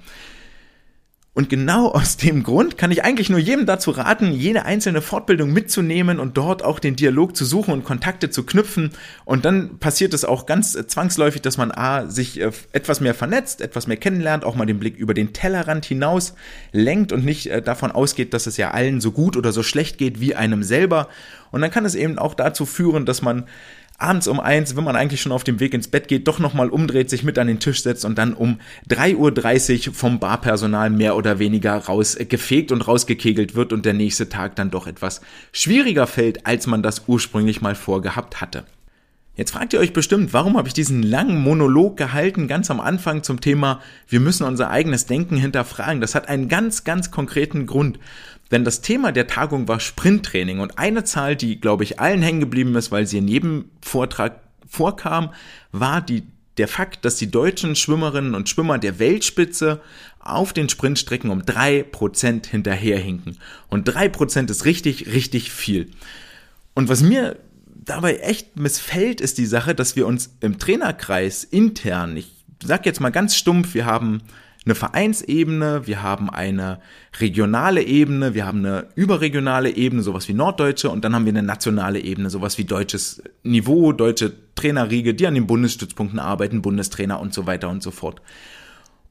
Und 1.35 1.49
genau 1.49 1.89
aus 1.93 2.17
dem 2.17 2.43
Grund 2.43 2.77
kann 2.77 2.91
ich 2.91 3.05
eigentlich 3.05 3.31
nur 3.31 3.39
jedem 3.39 3.67
dazu 3.67 3.91
raten, 3.91 4.33
jede 4.33 4.65
einzelne 4.65 5.01
Fortbildung 5.01 5.53
mitzunehmen 5.53 6.21
und 6.21 6.37
dort 6.37 6.63
auch 6.63 6.79
den 6.79 6.97
Dialog 6.97 7.37
zu 7.37 7.45
suchen 7.45 7.73
und 7.73 7.85
Kontakte 7.85 8.31
zu 8.31 8.45
knüpfen. 8.45 8.91
Und 9.25 9.45
dann 9.45 9.79
passiert 9.79 10.15
es 10.15 10.25
auch 10.25 10.47
ganz 10.47 10.73
zwangsläufig, 10.73 11.41
dass 11.43 11.57
man 11.57 11.73
A, 11.73 12.07
sich 12.07 12.41
äh, 12.41 12.51
etwas 12.73 13.01
mehr 13.01 13.15
vernetzt, 13.15 13.61
etwas 13.61 13.87
mehr 13.87 13.97
kennenlernt, 13.97 14.45
auch 14.45 14.57
mal 14.57 14.67
den 14.67 14.79
Blick 14.79 14.97
über 14.97 15.15
den 15.15 15.33
Tellerrand 15.33 15.85
hinaus 15.85 16.35
lenkt 16.73 17.13
und 17.13 17.25
nicht 17.25 17.47
äh, 17.47 17.63
davon 17.63 17.93
ausgeht, 17.93 18.35
dass 18.35 18.47
es 18.47 18.57
ja 18.57 18.73
allen 18.73 19.01
so 19.01 19.13
gut 19.13 19.37
oder 19.37 19.53
so 19.53 19.63
schlecht 19.63 19.99
geht 19.99 20.21
wie 20.21 20.35
einem 20.35 20.63
selber. 20.63 21.09
Und 21.51 21.61
dann 21.61 21.71
kann 21.71 21.85
es 21.85 21.95
eben 21.95 22.19
auch 22.19 22.35
dazu 22.35 22.67
führen, 22.67 23.07
dass 23.07 23.23
man 23.23 23.45
abends 24.03 24.29
um 24.29 24.41
eins, 24.41 24.77
wenn 24.77 24.85
man 24.85 24.97
eigentlich 24.97 25.23
schon 25.23 25.33
auf 25.33 25.45
dem 25.45 25.61
Weg 25.61 25.75
ins 25.75 25.89
Bett 25.89 26.09
geht, 26.09 26.29
doch 26.29 26.39
nochmal 26.39 26.69
umdreht, 26.69 27.09
sich 27.09 27.23
mit 27.23 27.39
an 27.39 27.47
den 27.47 27.61
Tisch 27.61 27.83
setzt 27.83 28.05
und 28.05 28.19
dann 28.19 28.35
um 28.35 28.59
3.30 28.91 29.89
Uhr 29.89 29.95
vom 29.95 30.19
Barpersonal 30.19 30.91
mehr 30.91 31.17
oder 31.17 31.39
weniger 31.39 31.77
rausgefegt 31.77 32.73
und 32.73 32.87
rausgekegelt 32.87 33.55
wird 33.55 33.73
und 33.73 33.87
der 33.87 33.95
nächste 33.95 34.29
Tag 34.29 34.57
dann 34.57 34.71
doch 34.71 34.87
etwas 34.87 35.21
schwieriger 35.53 36.07
fällt, 36.07 36.47
als 36.47 36.67
man 36.67 36.83
das 36.83 37.05
ursprünglich 37.07 37.63
mal 37.63 37.75
vorgehabt 37.75 38.41
hatte. 38.41 38.65
Jetzt 39.35 39.53
fragt 39.53 39.73
ihr 39.73 39.81
euch 39.81 39.95
bestimmt, 39.95 40.35
warum 40.35 40.59
habe 40.59 40.69
ich 40.69 40.75
diesen 40.75 41.03
langen 41.03 41.41
Monolog 41.41 41.97
gehalten, 41.97 42.49
ganz 42.49 42.71
am 42.71 42.81
Anfang 42.81 43.23
zum 43.23 43.41
Thema, 43.41 43.81
wir 44.07 44.21
müssen 44.21 44.45
unser 44.45 44.69
eigenes 44.69 45.07
Denken 45.07 45.39
hinterfragen. 45.39 46.03
Das 46.03 46.15
hat 46.15 46.29
einen 46.29 46.49
ganz, 46.49 46.85
ganz 46.85 47.11
konkreten 47.11 47.65
Grund. 47.65 47.99
Denn 48.53 48.65
das 48.65 48.83
Thema 48.83 49.13
der 49.13 49.27
Tagung 49.27 49.67
war 49.67 49.81
Sprinttraining 49.81 50.61
und 50.61 50.79
eine 50.79 51.05
Zahl, 51.05 51.35
die, 51.37 51.59
glaube 51.59 51.85
ich, 51.85 51.99
allen 51.99 52.23
hängen 52.23 52.41
geblieben 52.41 52.77
ist, 52.77 52.93
weil 52.93 53.07
sie 53.07 53.19
in 53.19 53.27
jedem 53.27 53.65
Vortrag 53.81 54.41
vorkam, 54.69 55.33
war 55.73 56.03
die, 56.03 56.25
der 56.59 56.69
Fakt, 56.69 57.07
dass 57.07 57.17
die 57.17 57.31
deutschen 57.31 57.75
Schwimmerinnen 57.75 58.35
und 58.35 58.51
Schwimmer 58.51 58.79
der 58.79 58.99
Weltspitze 58.99 59.81
auf 60.21 60.53
den 60.53 60.69
Sprintstrecken 60.69 61.31
um 61.31 61.47
drei 61.47 61.83
Prozent 61.83 62.47
hinterherhinken. 62.47 63.39
Und 63.69 63.85
drei 63.85 64.11
Prozent 64.11 64.51
ist 64.51 64.67
richtig, 64.67 65.07
richtig 65.07 65.51
viel. 65.51 65.91
Und 66.75 66.91
was 66.91 67.03
mir 67.03 67.39
dabei 67.67 68.17
echt 68.19 68.59
missfällt, 68.59 69.23
ist 69.23 69.39
die 69.39 69.47
Sache, 69.47 69.75
dass 69.75 69.97
wir 69.97 70.07
uns 70.07 70.37
im 70.41 70.59
Trainerkreis 70.59 71.43
intern, 71.43 72.19
ich 72.19 72.31
sag 72.63 72.85
jetzt 72.85 73.01
mal 73.01 73.11
ganz 73.11 73.35
stumpf, 73.35 73.73
wir 73.73 73.87
haben 73.87 74.23
eine 74.65 74.75
Vereinsebene, 74.75 75.87
wir 75.87 76.03
haben 76.03 76.31
eine 76.31 76.81
regionale 77.19 77.83
Ebene, 77.83 78.35
wir 78.35 78.47
haben 78.47 78.59
eine 78.59 78.87
überregionale 78.95 79.71
Ebene, 79.71 80.03
sowas 80.03 80.29
wie 80.29 80.35
Norddeutsche, 80.35 80.89
und 80.89 81.05
dann 81.05 81.15
haben 81.15 81.25
wir 81.25 81.33
eine 81.33 81.43
nationale 81.43 82.01
Ebene, 82.01 82.31
sowas 82.31 82.59
wie 82.59 82.65
deutsches 82.65 83.23
Niveau, 83.43 83.93
deutsche 83.93 84.33
Trainerriege, 84.55 85.15
die 85.15 85.27
an 85.27 85.35
den 85.35 85.47
Bundesstützpunkten 85.47 86.21
arbeiten, 86.21 86.63
Bundestrainer 86.63 87.21
und 87.21 87.35
so 87.35 87.47
weiter 87.47 87.69
und 87.71 87.83
so 87.83 87.91
fort. 87.91 88.23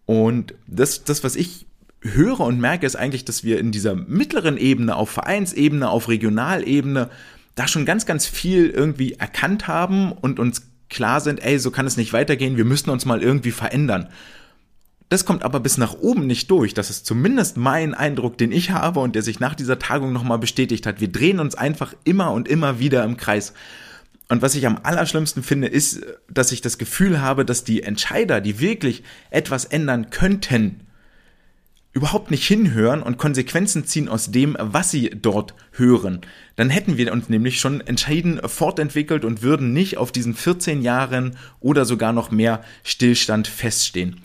Und 0.05 0.53
das, 0.67 1.03
das, 1.03 1.23
was 1.23 1.35
ich 1.35 1.65
höre 2.01 2.39
und 2.39 2.59
merke, 2.59 2.85
ist 2.85 2.95
eigentlich, 2.95 3.25
dass 3.25 3.43
wir 3.43 3.59
in 3.59 3.71
dieser 3.71 3.95
mittleren 3.95 4.57
Ebene, 4.57 4.95
auf 4.95 5.09
Vereinsebene, 5.09 5.89
auf 5.89 6.07
Regionalebene, 6.07 7.09
da 7.55 7.67
schon 7.67 7.85
ganz, 7.85 8.05
ganz 8.05 8.25
viel 8.25 8.69
irgendwie 8.69 9.13
erkannt 9.13 9.67
haben 9.67 10.13
und 10.13 10.39
uns 10.39 10.67
klar 10.89 11.21
sind, 11.21 11.43
ey, 11.43 11.59
so 11.59 11.71
kann 11.71 11.85
es 11.85 11.97
nicht 11.97 12.13
weitergehen, 12.13 12.57
wir 12.57 12.65
müssen 12.65 12.89
uns 12.89 13.05
mal 13.05 13.21
irgendwie 13.21 13.51
verändern. 13.51 14.07
Das 15.11 15.25
kommt 15.25 15.43
aber 15.43 15.59
bis 15.59 15.77
nach 15.77 15.95
oben 15.95 16.25
nicht 16.25 16.49
durch. 16.49 16.73
Das 16.73 16.89
ist 16.89 17.05
zumindest 17.05 17.57
mein 17.57 17.93
Eindruck, 17.93 18.37
den 18.37 18.53
ich 18.53 18.71
habe 18.71 19.01
und 19.01 19.13
der 19.13 19.23
sich 19.23 19.41
nach 19.41 19.55
dieser 19.55 19.77
Tagung 19.77 20.13
nochmal 20.13 20.39
bestätigt 20.39 20.85
hat. 20.85 21.01
Wir 21.01 21.11
drehen 21.11 21.41
uns 21.41 21.53
einfach 21.53 21.93
immer 22.05 22.31
und 22.31 22.47
immer 22.47 22.79
wieder 22.79 23.03
im 23.03 23.17
Kreis. 23.17 23.51
Und 24.29 24.41
was 24.41 24.55
ich 24.55 24.65
am 24.65 24.79
allerschlimmsten 24.83 25.43
finde, 25.43 25.67
ist, 25.67 25.99
dass 26.29 26.53
ich 26.53 26.61
das 26.61 26.77
Gefühl 26.77 27.19
habe, 27.19 27.43
dass 27.43 27.65
die 27.65 27.83
Entscheider, 27.83 28.39
die 28.39 28.61
wirklich 28.61 29.03
etwas 29.31 29.65
ändern 29.65 30.11
könnten, 30.11 30.87
überhaupt 31.91 32.31
nicht 32.31 32.47
hinhören 32.47 33.03
und 33.03 33.17
Konsequenzen 33.17 33.85
ziehen 33.85 34.07
aus 34.07 34.31
dem, 34.31 34.55
was 34.57 34.91
sie 34.91 35.09
dort 35.09 35.55
hören. 35.73 36.21
Dann 36.55 36.69
hätten 36.69 36.95
wir 36.95 37.11
uns 37.11 37.27
nämlich 37.27 37.59
schon 37.59 37.81
entschieden 37.81 38.39
fortentwickelt 38.45 39.25
und 39.25 39.41
würden 39.41 39.73
nicht 39.73 39.97
auf 39.97 40.13
diesen 40.13 40.35
14 40.35 40.81
Jahren 40.81 41.35
oder 41.59 41.83
sogar 41.83 42.13
noch 42.13 42.31
mehr 42.31 42.63
Stillstand 42.85 43.49
feststehen. 43.49 44.21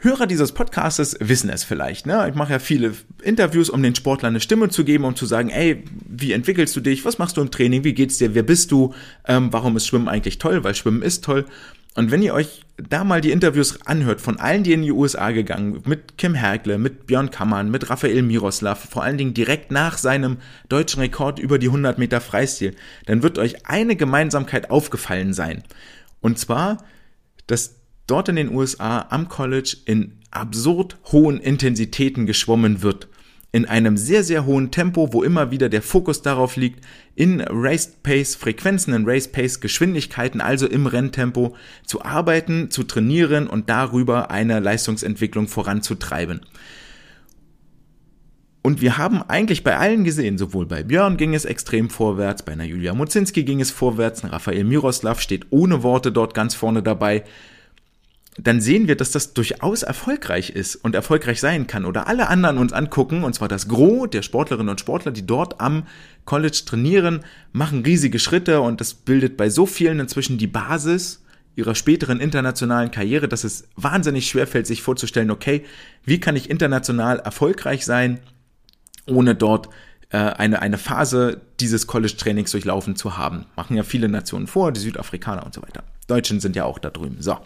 Hörer 0.00 0.26
dieses 0.26 0.52
Podcastes 0.52 1.16
wissen 1.20 1.48
es 1.48 1.64
vielleicht. 1.64 2.06
Ne? 2.06 2.28
Ich 2.28 2.34
mache 2.34 2.52
ja 2.52 2.58
viele 2.58 2.92
Interviews, 3.22 3.70
um 3.70 3.82
den 3.82 3.94
Sportlern 3.94 4.32
eine 4.32 4.40
Stimme 4.40 4.68
zu 4.68 4.84
geben, 4.84 5.04
um 5.04 5.16
zu 5.16 5.24
sagen, 5.24 5.48
ey, 5.48 5.84
wie 6.06 6.32
entwickelst 6.32 6.76
du 6.76 6.80
dich? 6.80 7.06
Was 7.06 7.16
machst 7.18 7.38
du 7.38 7.40
im 7.40 7.50
Training? 7.50 7.82
Wie 7.82 7.94
geht's 7.94 8.18
dir? 8.18 8.34
Wer 8.34 8.42
bist 8.42 8.72
du? 8.72 8.94
Ähm, 9.26 9.52
warum 9.52 9.74
ist 9.76 9.86
Schwimmen 9.86 10.08
eigentlich 10.08 10.36
toll? 10.36 10.62
Weil 10.64 10.74
Schwimmen 10.74 11.00
ist 11.00 11.24
toll. 11.24 11.46
Und 11.94 12.10
wenn 12.10 12.22
ihr 12.22 12.34
euch 12.34 12.66
da 12.76 13.04
mal 13.04 13.22
die 13.22 13.30
Interviews 13.30 13.80
anhört 13.86 14.20
von 14.20 14.38
allen, 14.38 14.64
die 14.64 14.74
in 14.74 14.82
die 14.82 14.92
USA 14.92 15.30
gegangen, 15.30 15.82
mit 15.86 16.18
Kim 16.18 16.34
Hergle, 16.34 16.76
mit 16.76 17.06
Björn 17.06 17.30
Kammern, 17.30 17.70
mit 17.70 17.88
Raphael 17.88 18.20
Miroslav, 18.20 18.78
vor 18.90 19.02
allen 19.02 19.16
Dingen 19.16 19.32
direkt 19.32 19.70
nach 19.70 19.96
seinem 19.96 20.36
deutschen 20.68 21.00
Rekord 21.00 21.38
über 21.38 21.58
die 21.58 21.68
100 21.68 21.96
Meter 21.96 22.20
Freistil, 22.20 22.76
dann 23.06 23.22
wird 23.22 23.38
euch 23.38 23.64
eine 23.66 23.96
Gemeinsamkeit 23.96 24.70
aufgefallen 24.70 25.32
sein. 25.32 25.62
Und 26.20 26.38
zwar, 26.38 26.84
dass 27.46 27.75
dort 28.06 28.28
in 28.28 28.36
den 28.36 28.54
USA 28.54 29.06
am 29.10 29.28
College 29.28 29.76
in 29.84 30.12
absurd 30.30 30.98
hohen 31.12 31.38
Intensitäten 31.38 32.26
geschwommen 32.26 32.82
wird. 32.82 33.08
In 33.52 33.64
einem 33.64 33.96
sehr, 33.96 34.22
sehr 34.22 34.44
hohen 34.44 34.70
Tempo, 34.70 35.12
wo 35.12 35.22
immer 35.22 35.50
wieder 35.50 35.68
der 35.68 35.80
Fokus 35.80 36.20
darauf 36.20 36.56
liegt, 36.56 36.84
in 37.14 37.40
Race 37.40 37.90
Pace 38.02 38.34
Frequenzen, 38.34 38.92
in 38.92 39.08
Race 39.08 39.28
Pace 39.28 39.60
Geschwindigkeiten, 39.60 40.40
also 40.40 40.66
im 40.66 40.86
Renntempo 40.86 41.56
zu 41.84 42.02
arbeiten, 42.02 42.70
zu 42.70 42.82
trainieren 42.82 43.46
und 43.46 43.70
darüber 43.70 44.30
eine 44.30 44.60
Leistungsentwicklung 44.60 45.48
voranzutreiben. 45.48 46.40
Und 48.60 48.80
wir 48.80 48.98
haben 48.98 49.22
eigentlich 49.22 49.62
bei 49.62 49.76
allen 49.76 50.02
gesehen, 50.02 50.38
sowohl 50.38 50.66
bei 50.66 50.82
Björn 50.82 51.16
ging 51.16 51.34
es 51.34 51.44
extrem 51.44 51.88
vorwärts, 51.88 52.42
bei 52.42 52.52
einer 52.52 52.64
Julia 52.64 52.94
Mozinski 52.94 53.44
ging 53.44 53.60
es 53.60 53.70
vorwärts, 53.70 54.24
Raphael 54.24 54.64
Miroslav 54.64 55.20
steht 55.20 55.46
ohne 55.50 55.84
Worte 55.84 56.10
dort 56.10 56.34
ganz 56.34 56.56
vorne 56.56 56.82
dabei 56.82 57.22
dann 58.38 58.60
sehen 58.60 58.86
wir, 58.86 58.96
dass 58.96 59.10
das 59.10 59.32
durchaus 59.32 59.82
erfolgreich 59.82 60.50
ist 60.50 60.76
und 60.76 60.94
erfolgreich 60.94 61.40
sein 61.40 61.66
kann. 61.66 61.84
Oder 61.84 62.06
alle 62.06 62.28
anderen 62.28 62.58
uns 62.58 62.72
angucken, 62.72 63.24
und 63.24 63.34
zwar 63.34 63.48
das 63.48 63.66
Gros 63.66 64.10
der 64.10 64.22
Sportlerinnen 64.22 64.68
und 64.68 64.80
Sportler, 64.80 65.12
die 65.12 65.26
dort 65.26 65.60
am 65.60 65.86
College 66.26 66.62
trainieren, 66.66 67.20
machen 67.52 67.82
riesige 67.82 68.18
Schritte 68.18 68.60
und 68.60 68.80
das 68.80 68.94
bildet 68.94 69.36
bei 69.36 69.48
so 69.48 69.64
vielen 69.64 70.00
inzwischen 70.00 70.38
die 70.38 70.46
Basis 70.46 71.22
ihrer 71.54 71.74
späteren 71.74 72.20
internationalen 72.20 72.90
Karriere, 72.90 73.28
dass 73.28 73.42
es 73.42 73.68
wahnsinnig 73.76 74.28
schwer 74.28 74.46
fällt, 74.46 74.66
sich 74.66 74.82
vorzustellen, 74.82 75.30
okay, 75.30 75.64
wie 76.04 76.20
kann 76.20 76.36
ich 76.36 76.50
international 76.50 77.18
erfolgreich 77.20 77.86
sein, 77.86 78.20
ohne 79.06 79.34
dort 79.34 79.70
äh, 80.10 80.18
eine, 80.18 80.60
eine 80.60 80.76
Phase 80.76 81.40
dieses 81.58 81.86
College-Trainings 81.86 82.50
durchlaufen 82.50 82.94
zu 82.94 83.16
haben. 83.16 83.46
Machen 83.56 83.76
ja 83.76 83.84
viele 83.84 84.10
Nationen 84.10 84.46
vor, 84.46 84.70
die 84.70 84.80
Südafrikaner 84.80 85.46
und 85.46 85.54
so 85.54 85.62
weiter. 85.62 85.84
Deutschen 86.06 86.40
sind 86.40 86.56
ja 86.56 86.64
auch 86.64 86.78
da 86.78 86.90
drüben. 86.90 87.16
So. 87.20 87.38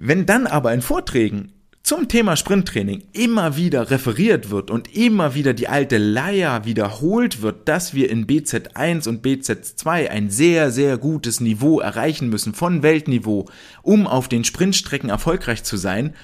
Wenn 0.00 0.26
dann 0.26 0.46
aber 0.46 0.72
in 0.72 0.80
Vorträgen 0.80 1.50
zum 1.82 2.06
Thema 2.06 2.36
Sprinttraining 2.36 3.02
immer 3.14 3.56
wieder 3.56 3.90
referiert 3.90 4.48
wird 4.48 4.70
und 4.70 4.94
immer 4.94 5.34
wieder 5.34 5.54
die 5.54 5.66
alte 5.66 5.98
Leier 5.98 6.64
wiederholt 6.64 7.42
wird, 7.42 7.68
dass 7.68 7.94
wir 7.94 8.08
in 8.08 8.28
BZ1 8.28 9.08
und 9.08 9.26
BZ2 9.26 10.08
ein 10.08 10.30
sehr, 10.30 10.70
sehr 10.70 10.98
gutes 10.98 11.40
Niveau 11.40 11.80
erreichen 11.80 12.28
müssen 12.28 12.54
von 12.54 12.84
Weltniveau, 12.84 13.46
um 13.82 14.06
auf 14.06 14.28
den 14.28 14.44
Sprintstrecken 14.44 15.10
erfolgreich 15.10 15.64
zu 15.64 15.76
sein, 15.76 16.14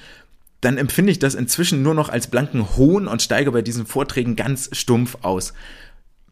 dann 0.61 0.79
empfinde 0.79 1.11
ich 1.11 1.19
das 1.19 1.35
inzwischen 1.35 1.83
nur 1.83 1.95
noch 1.95 2.11
als 2.11 2.29
blanken 2.29 2.77
Hohn 2.77 3.09
und 3.09 3.23
steige 3.23 3.51
bei 3.51 3.63
diesen 3.63 3.87
Vorträgen 3.87 4.37
ganz 4.37 4.71
stumpf 4.71 5.19
aus. 5.23 5.53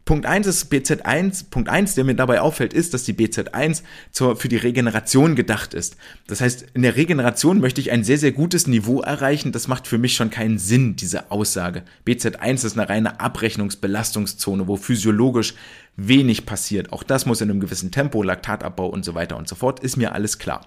Punkt 0.05 0.25
1 0.25 0.47
ist 0.47 0.71
BZ1. 0.71 1.49
Punkt 1.49 1.69
1, 1.69 1.95
der 1.95 2.03
mir 2.03 2.15
dabei 2.15 2.41
auffällt, 2.41 2.73
ist, 2.73 2.93
dass 2.93 3.03
die 3.03 3.13
BZ1 3.13 3.83
zur, 4.11 4.35
für 4.35 4.49
die 4.49 4.57
Regeneration 4.57 5.35
gedacht 5.35 5.73
ist. 5.73 5.95
Das 6.27 6.41
heißt, 6.41 6.65
in 6.73 6.81
der 6.81 6.97
Regeneration 6.97 7.61
möchte 7.61 7.79
ich 7.79 7.91
ein 7.91 8.03
sehr, 8.03 8.17
sehr 8.17 8.33
gutes 8.33 8.67
Niveau 8.67 9.01
erreichen. 9.01 9.53
Das 9.53 9.69
macht 9.69 9.87
für 9.87 9.97
mich 9.97 10.15
schon 10.15 10.29
keinen 10.29 10.59
Sinn, 10.59 10.97
diese 10.97 11.31
Aussage. 11.31 11.83
BZ1 12.05 12.65
ist 12.65 12.77
eine 12.77 12.89
reine 12.89 13.21
Abrechnungsbelastungszone, 13.21 14.67
wo 14.67 14.75
physiologisch 14.75 15.53
wenig 15.95 16.45
passiert. 16.45 16.91
Auch 16.91 17.03
das 17.03 17.25
muss 17.25 17.39
in 17.39 17.49
einem 17.49 17.61
gewissen 17.61 17.91
Tempo, 17.91 18.23
Laktatabbau 18.23 18.87
und 18.87 19.05
so 19.05 19.15
weiter 19.15 19.37
und 19.37 19.47
so 19.47 19.55
fort, 19.55 19.79
ist 19.79 19.95
mir 19.95 20.13
alles 20.13 20.37
klar. 20.37 20.65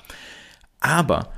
Aber 0.81 1.33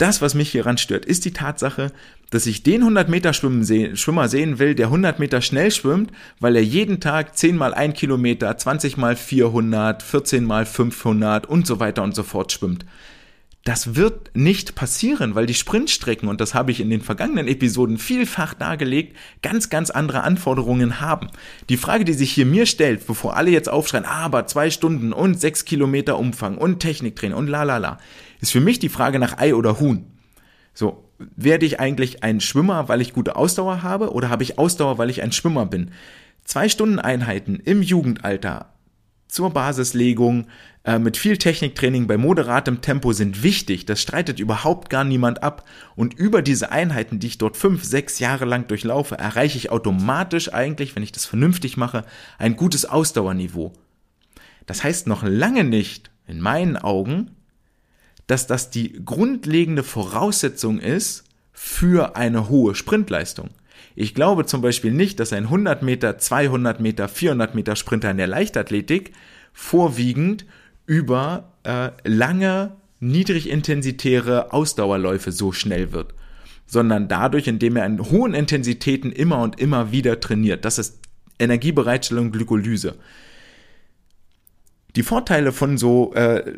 das, 0.00 0.22
was 0.22 0.34
mich 0.34 0.50
hieran 0.50 0.78
stört, 0.78 1.04
ist 1.04 1.24
die 1.24 1.32
Tatsache, 1.32 1.92
dass 2.30 2.46
ich 2.46 2.62
den 2.62 2.80
100 2.80 3.08
Meter 3.08 3.32
Schwimmer 3.32 4.28
sehen 4.28 4.58
will, 4.58 4.74
der 4.74 4.86
100 4.86 5.18
Meter 5.18 5.42
schnell 5.42 5.70
schwimmt, 5.70 6.10
weil 6.38 6.56
er 6.56 6.62
jeden 6.62 7.00
Tag 7.00 7.36
10 7.36 7.56
mal 7.56 7.74
1 7.74 7.98
Kilometer, 7.98 8.56
20 8.56 8.96
mal 8.96 9.16
400, 9.16 10.02
14 10.02 10.44
mal 10.44 10.64
500 10.64 11.46
und 11.46 11.66
so 11.66 11.80
weiter 11.80 12.02
und 12.02 12.14
so 12.14 12.22
fort 12.22 12.52
schwimmt. 12.52 12.84
Das 13.64 13.94
wird 13.94 14.30
nicht 14.34 14.74
passieren, 14.74 15.34
weil 15.34 15.44
die 15.44 15.54
Sprintstrecken, 15.54 16.28
und 16.28 16.40
das 16.40 16.54
habe 16.54 16.70
ich 16.70 16.80
in 16.80 16.88
den 16.88 17.02
vergangenen 17.02 17.46
Episoden 17.46 17.98
vielfach 17.98 18.54
dargelegt, 18.54 19.14
ganz, 19.42 19.68
ganz 19.68 19.90
andere 19.90 20.22
Anforderungen 20.22 21.00
haben. 21.00 21.28
Die 21.68 21.76
Frage, 21.76 22.06
die 22.06 22.14
sich 22.14 22.32
hier 22.32 22.46
mir 22.46 22.64
stellt, 22.64 23.06
bevor 23.06 23.36
alle 23.36 23.50
jetzt 23.50 23.68
aufschreien, 23.68 24.06
ah, 24.06 24.24
aber 24.24 24.46
zwei 24.46 24.70
Stunden 24.70 25.12
und 25.12 25.38
sechs 25.38 25.66
Kilometer 25.66 26.18
Umfang 26.18 26.56
und 26.56 26.80
Techniktraining 26.80 27.36
und 27.36 27.48
la 27.48 27.64
la 27.64 27.76
la, 27.76 27.98
ist 28.40 28.52
für 28.52 28.62
mich 28.62 28.78
die 28.78 28.88
Frage 28.88 29.18
nach 29.18 29.36
Ei 29.36 29.54
oder 29.54 29.78
Huhn. 29.78 30.06
So, 30.72 31.04
werde 31.18 31.66
ich 31.66 31.80
eigentlich 31.80 32.22
ein 32.22 32.40
Schwimmer, 32.40 32.88
weil 32.88 33.02
ich 33.02 33.12
gute 33.12 33.36
Ausdauer 33.36 33.82
habe, 33.82 34.12
oder 34.14 34.30
habe 34.30 34.42
ich 34.42 34.58
Ausdauer, 34.58 34.96
weil 34.96 35.10
ich 35.10 35.22
ein 35.22 35.32
Schwimmer 35.32 35.66
bin? 35.66 35.90
Zwei 36.44 36.70
Stunden 36.70 36.98
Einheiten 36.98 37.60
im 37.62 37.82
Jugendalter 37.82 38.72
zur 39.28 39.50
Basislegung 39.50 40.46
äh, 40.82 40.98
mit 40.98 41.16
viel 41.16 41.36
Techniktraining 41.36 42.06
bei 42.06 42.16
moderatem 42.16 42.80
Tempo 42.80 43.12
sind 43.12 43.42
wichtig. 43.42 43.84
Das 43.84 44.00
streitet 44.00 44.40
überhaupt 44.40 44.88
gar 44.88 45.04
niemand 45.04 45.42
ab. 45.42 45.68
Und 45.94 46.14
über 46.14 46.40
diese 46.40 46.72
Einheiten, 46.72 47.18
die 47.18 47.26
ich 47.26 47.38
dort 47.38 47.56
fünf, 47.56 47.84
sechs 47.84 48.18
Jahre 48.18 48.46
lang 48.46 48.66
durchlaufe, 48.66 49.18
erreiche 49.18 49.58
ich 49.58 49.70
automatisch 49.70 50.52
eigentlich, 50.52 50.96
wenn 50.96 51.02
ich 51.02 51.12
das 51.12 51.26
vernünftig 51.26 51.76
mache, 51.76 52.04
ein 52.38 52.56
gutes 52.56 52.86
Ausdauerniveau. 52.86 53.72
Das 54.66 54.82
heißt 54.82 55.06
noch 55.06 55.22
lange 55.22 55.64
nicht, 55.64 56.10
in 56.26 56.40
meinen 56.40 56.76
Augen, 56.76 57.32
dass 58.26 58.46
das 58.46 58.70
die 58.70 59.04
grundlegende 59.04 59.82
Voraussetzung 59.82 60.78
ist 60.78 61.24
für 61.52 62.16
eine 62.16 62.48
hohe 62.48 62.74
Sprintleistung. 62.74 63.50
Ich 63.96 64.14
glaube 64.14 64.46
zum 64.46 64.62
Beispiel 64.62 64.92
nicht, 64.92 65.20
dass 65.20 65.32
ein 65.32 65.44
100 65.44 65.82
Meter, 65.82 66.16
200 66.16 66.80
Meter, 66.80 67.08
400 67.08 67.54
Meter 67.54 67.76
Sprinter 67.76 68.10
in 68.10 68.16
der 68.16 68.28
Leichtathletik 68.28 69.12
vorwiegend 69.52 70.46
über 70.90 71.52
äh, 71.62 71.90
lange, 72.02 72.72
niedrigintensitäre 72.98 74.52
Ausdauerläufe 74.52 75.30
so 75.30 75.52
schnell 75.52 75.92
wird, 75.92 76.14
sondern 76.66 77.06
dadurch, 77.06 77.46
indem 77.46 77.76
er 77.76 77.86
in 77.86 78.00
hohen 78.10 78.34
Intensitäten 78.34 79.12
immer 79.12 79.40
und 79.40 79.60
immer 79.60 79.92
wieder 79.92 80.18
trainiert. 80.18 80.64
Das 80.64 80.80
ist 80.80 80.98
Energiebereitstellung, 81.38 82.32
Glykolyse. 82.32 82.96
Die 84.96 85.04
Vorteile 85.04 85.52
von 85.52 85.78
so 85.78 86.12
äh, 86.14 86.54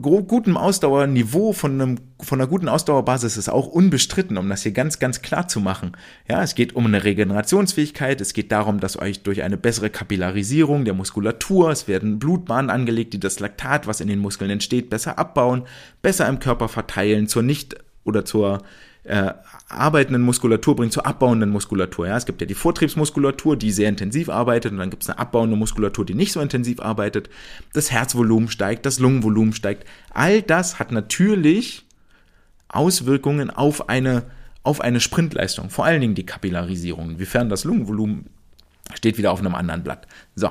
gutem 0.00 0.56
Ausdauerniveau, 0.56 1.52
von, 1.52 1.80
einem, 1.80 1.98
von 2.20 2.40
einer 2.40 2.48
guten 2.48 2.68
Ausdauerbasis 2.68 3.36
ist 3.36 3.48
auch 3.48 3.66
unbestritten, 3.66 4.36
um 4.36 4.48
das 4.48 4.62
hier 4.62 4.72
ganz, 4.72 4.98
ganz 4.98 5.22
klar 5.22 5.48
zu 5.48 5.60
machen. 5.60 5.92
Ja, 6.28 6.42
es 6.42 6.54
geht 6.54 6.74
um 6.74 6.86
eine 6.86 7.04
Regenerationsfähigkeit, 7.04 8.20
es 8.20 8.32
geht 8.32 8.52
darum, 8.52 8.80
dass 8.80 8.98
euch 8.98 9.22
durch 9.22 9.42
eine 9.42 9.56
bessere 9.56 9.90
Kapillarisierung 9.90 10.84
der 10.84 10.94
Muskulatur, 10.94 11.70
es 11.70 11.88
werden 11.88 12.18
Blutbahnen 12.18 12.70
angelegt, 12.70 13.14
die 13.14 13.20
das 13.20 13.40
Laktat, 13.40 13.86
was 13.86 14.00
in 14.00 14.08
den 14.08 14.18
Muskeln 14.18 14.50
entsteht, 14.50 14.90
besser 14.90 15.18
abbauen, 15.18 15.62
besser 16.02 16.28
im 16.28 16.38
Körper 16.38 16.68
verteilen, 16.68 17.28
zur 17.28 17.42
nicht 17.42 17.76
oder 18.04 18.24
zur 18.24 18.62
äh, 19.04 19.32
arbeitenden 19.68 20.22
Muskulatur 20.22 20.76
bringt 20.76 20.92
zur 20.92 21.06
abbauenden 21.06 21.50
Muskulatur. 21.50 22.08
Ja, 22.08 22.16
es 22.16 22.26
gibt 22.26 22.40
ja 22.40 22.46
die 22.46 22.54
Vortriebsmuskulatur, 22.54 23.56
die 23.56 23.70
sehr 23.70 23.88
intensiv 23.88 24.28
arbeitet, 24.28 24.72
und 24.72 24.78
dann 24.78 24.90
gibt 24.90 25.02
es 25.02 25.10
eine 25.10 25.18
abbauende 25.18 25.56
Muskulatur, 25.56 26.04
die 26.04 26.14
nicht 26.14 26.32
so 26.32 26.40
intensiv 26.40 26.80
arbeitet. 26.80 27.28
Das 27.72 27.90
Herzvolumen 27.90 28.48
steigt, 28.48 28.86
das 28.86 28.98
Lungenvolumen 28.98 29.52
steigt. 29.52 29.86
All 30.12 30.42
das 30.42 30.78
hat 30.78 30.90
natürlich 30.90 31.86
Auswirkungen 32.68 33.50
auf 33.50 33.88
eine 33.88 34.24
auf 34.64 34.80
eine 34.80 34.98
Sprintleistung, 34.98 35.70
vor 35.70 35.84
allen 35.84 36.00
Dingen 36.00 36.14
die 36.14 36.26
Kapillarisierung. 36.26 37.10
Inwiefern 37.10 37.50
das 37.50 37.64
Lungenvolumen 37.64 38.30
steht 38.94 39.18
wieder 39.18 39.30
auf 39.30 39.38
einem 39.38 39.54
anderen 39.54 39.84
Blatt. 39.84 40.08
So. 40.34 40.50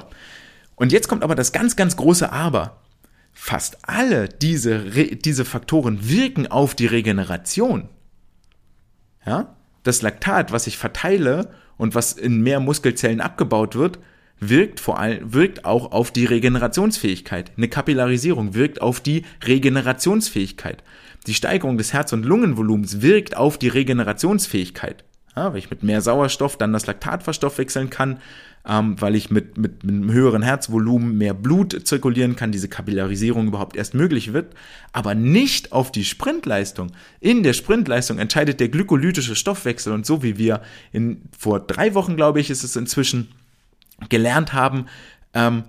Und 0.75 0.91
jetzt 0.91 1.07
kommt 1.07 1.24
aber 1.24 1.36
das 1.36 1.51
ganz, 1.51 1.75
ganz 1.75 1.98
große 1.98 2.31
Aber. 2.31 2.79
Fast 3.33 3.79
alle 3.81 4.29
diese, 4.29 4.86
diese 5.15 5.43
Faktoren 5.43 6.07
wirken 6.07 6.45
auf 6.45 6.75
die 6.75 6.86
Regeneration. 6.86 7.89
Ja? 9.25 9.56
Das 9.84 10.01
Laktat, 10.01 10.51
was 10.51 10.68
ich 10.68 10.77
verteile 10.77 11.50
und 11.77 11.96
was 11.96 12.13
in 12.13 12.42
mehr 12.42 12.60
Muskelzellen 12.60 13.22
abgebaut 13.22 13.75
wird, 13.75 14.00
wirkt 14.39 14.80
vor 14.80 15.00
allem, 15.00 15.34
wirkt 15.34 15.65
auch 15.65 15.92
auf 15.92 16.12
die 16.12 16.25
Regenerationsfähigkeit. 16.25 17.51
Eine 17.58 17.68
Kapillarisierung 17.68 18.53
wirkt 18.53 18.82
auf 18.82 19.00
die 19.00 19.24
Regenerationsfähigkeit. 19.46 20.84
Die 21.27 21.34
Steigerung 21.34 21.77
des 21.77 21.94
Herz- 21.94 22.13
und 22.13 22.25
Lungenvolumens 22.25 23.01
wirkt 23.01 23.38
auf 23.38 23.58
die 23.58 23.70
Regenerationsfähigkeit. 23.70 25.06
Ja, 25.36 25.51
weil 25.51 25.60
ich 25.60 25.70
mit 25.70 25.84
mehr 25.84 26.01
Sauerstoff 26.01 26.58
dann 26.58 26.74
das 26.74 26.86
Laktat 26.86 27.24
verstoffwechseln 27.24 27.89
kann, 27.89 28.20
ähm, 28.67 29.00
weil 29.01 29.15
ich 29.15 29.29
mit, 29.29 29.58
mit, 29.58 29.84
einem 29.84 30.12
höheren 30.12 30.41
Herzvolumen 30.41 31.17
mehr 31.17 31.34
Blut 31.34 31.86
zirkulieren 31.86 32.36
kann, 32.36 32.51
diese 32.51 32.70
Kapillarisierung 32.70 33.48
überhaupt 33.48 33.75
erst 33.75 33.93
möglich 33.93 34.32
wird, 34.32 34.53
aber 34.93 35.15
nicht 35.15 35.74
auf 35.74 35.91
die 35.91 36.05
Sprintleistung. 36.05 36.91
In 37.20 37.43
der 37.43 37.53
Sprintleistung 37.53 38.20
entscheidet 38.20 38.60
der 38.60 38.70
glykolytische 38.70 39.36
Stoffwechsel 39.36 39.91
und 39.91 40.05
so 40.05 40.24
wie 40.24 40.38
wir 40.38 40.62
in, 40.91 41.24
vor 41.38 41.60
drei 41.60 41.93
Wochen, 41.93 42.15
glaube 42.15 42.39
ich, 42.39 42.50
ist 42.50 42.63
es 42.63 42.75
inzwischen 42.75 43.29
gelernt 44.10 44.53
haben, 44.53 44.86
ähm, 45.34 45.63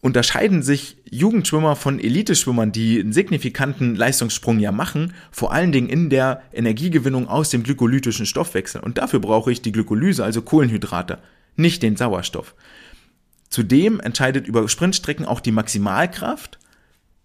unterscheiden 0.00 0.62
sich 0.62 0.96
Jugendschwimmer 1.10 1.74
von 1.76 1.98
Eliteschwimmern, 1.98 2.72
die 2.72 3.00
einen 3.00 3.12
signifikanten 3.12 3.94
Leistungssprung 3.94 4.58
ja 4.58 4.72
machen, 4.72 5.12
vor 5.32 5.52
allen 5.52 5.72
Dingen 5.72 5.88
in 5.88 6.08
der 6.08 6.42
Energiegewinnung 6.52 7.28
aus 7.28 7.50
dem 7.50 7.64
glykolytischen 7.64 8.24
Stoffwechsel. 8.24 8.80
Und 8.80 8.96
dafür 8.96 9.18
brauche 9.18 9.50
ich 9.50 9.60
die 9.60 9.72
Glykolyse, 9.72 10.24
also 10.24 10.40
Kohlenhydrate 10.40 11.18
nicht 11.58 11.82
den 11.82 11.96
Sauerstoff. 11.96 12.54
Zudem 13.50 14.00
entscheidet 14.00 14.46
über 14.46 14.68
Sprintstrecken 14.68 15.26
auch 15.26 15.40
die 15.40 15.52
Maximalkraft 15.52 16.58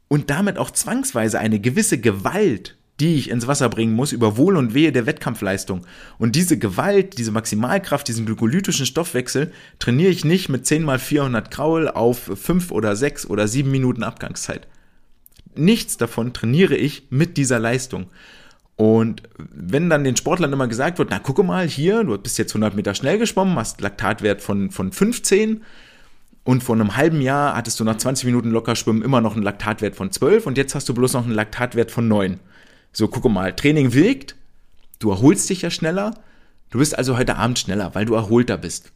und 0.07 0.29
damit 0.29 0.57
auch 0.57 0.71
zwangsweise 0.71 1.39
eine 1.39 1.59
gewisse 1.59 1.99
Gewalt, 1.99 2.77
die 2.99 3.15
ich 3.15 3.29
ins 3.29 3.47
Wasser 3.47 3.69
bringen 3.69 3.93
muss, 3.93 4.11
über 4.11 4.37
Wohl 4.37 4.55
und 4.55 4.73
Wehe 4.73 4.91
der 4.91 5.05
Wettkampfleistung. 5.05 5.85
Und 6.17 6.35
diese 6.35 6.57
Gewalt, 6.57 7.17
diese 7.17 7.31
Maximalkraft, 7.31 8.07
diesen 8.07 8.25
glykolytischen 8.25 8.85
Stoffwechsel 8.85 9.51
trainiere 9.79 10.11
ich 10.11 10.23
nicht 10.23 10.49
mit 10.49 10.65
10 10.65 10.83
mal 10.83 10.99
400 10.99 11.49
Kraul 11.51 11.87
auf 11.89 12.31
5 12.33 12.71
oder 12.71 12.95
6 12.95 13.25
oder 13.27 13.47
7 13.47 13.69
Minuten 13.69 14.03
Abgangszeit. 14.03 14.67
Nichts 15.55 15.97
davon 15.97 16.33
trainiere 16.33 16.75
ich 16.75 17.07
mit 17.09 17.37
dieser 17.37 17.59
Leistung. 17.59 18.07
Und 18.75 19.21
wenn 19.37 19.89
dann 19.89 20.03
den 20.03 20.15
Sportlern 20.15 20.51
immer 20.51 20.67
gesagt 20.67 20.97
wird, 20.97 21.09
na 21.11 21.19
gucke 21.19 21.43
mal 21.43 21.67
hier, 21.67 22.03
du 22.03 22.17
bist 22.17 22.37
jetzt 22.37 22.51
100 22.51 22.75
Meter 22.75 22.95
schnell 22.95 23.19
geschwommen, 23.19 23.55
hast 23.55 23.81
Laktatwert 23.81 24.41
von, 24.41 24.71
von 24.71 24.91
15 24.91 25.63
und 26.43 26.63
vor 26.63 26.75
einem 26.75 26.97
halben 26.97 27.21
Jahr 27.21 27.55
hattest 27.55 27.79
du 27.79 27.83
nach 27.83 27.97
20 27.97 28.25
Minuten 28.25 28.49
locker 28.49 28.75
schwimmen 28.75 29.03
immer 29.03 29.21
noch 29.21 29.35
einen 29.35 29.43
Laktatwert 29.43 29.95
von 29.95 30.11
12 30.11 30.47
und 30.47 30.57
jetzt 30.57 30.73
hast 30.73 30.89
du 30.89 30.93
bloß 30.93 31.13
noch 31.13 31.23
einen 31.23 31.35
Laktatwert 31.35 31.91
von 31.91 32.07
9. 32.07 32.39
So, 32.91 33.07
gucke 33.07 33.29
mal, 33.29 33.53
Training 33.53 33.93
wirkt, 33.93 34.35
du 34.99 35.11
erholst 35.11 35.49
dich 35.49 35.61
ja 35.61 35.69
schneller, 35.69 36.15
du 36.71 36.79
bist 36.79 36.97
also 36.97 37.17
heute 37.17 37.35
Abend 37.35 37.59
schneller, 37.59 37.93
weil 37.93 38.05
du 38.05 38.15
erholter 38.15 38.57
bist 38.57 38.91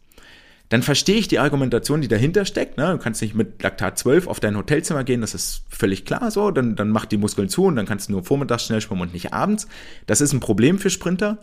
dann 0.69 0.83
verstehe 0.83 1.15
ich 1.15 1.27
die 1.27 1.39
Argumentation, 1.39 2.01
die 2.01 2.07
dahinter 2.07 2.45
steckt. 2.45 2.77
Ne? 2.77 2.91
Du 2.91 2.97
kannst 2.97 3.21
nicht 3.21 3.35
mit 3.35 3.61
Laktat 3.63 3.97
12 3.97 4.27
auf 4.27 4.39
dein 4.39 4.57
Hotelzimmer 4.57 5.03
gehen, 5.03 5.21
das 5.21 5.33
ist 5.33 5.63
völlig 5.69 6.05
klar 6.05 6.29
so. 6.29 6.51
Dann, 6.51 6.75
dann 6.75 6.89
macht 6.89 7.11
die 7.11 7.17
Muskeln 7.17 7.49
zu 7.49 7.65
und 7.65 7.77
dann 7.77 7.85
kannst 7.85 8.09
du 8.09 8.13
nur 8.13 8.23
vormittags 8.23 8.65
schnell 8.65 8.81
schwimmen 8.81 9.01
und 9.01 9.13
nicht 9.13 9.33
abends. 9.33 9.67
Das 10.07 10.21
ist 10.21 10.33
ein 10.33 10.39
Problem 10.39 10.77
für 10.79 10.89
Sprinter. 10.89 11.37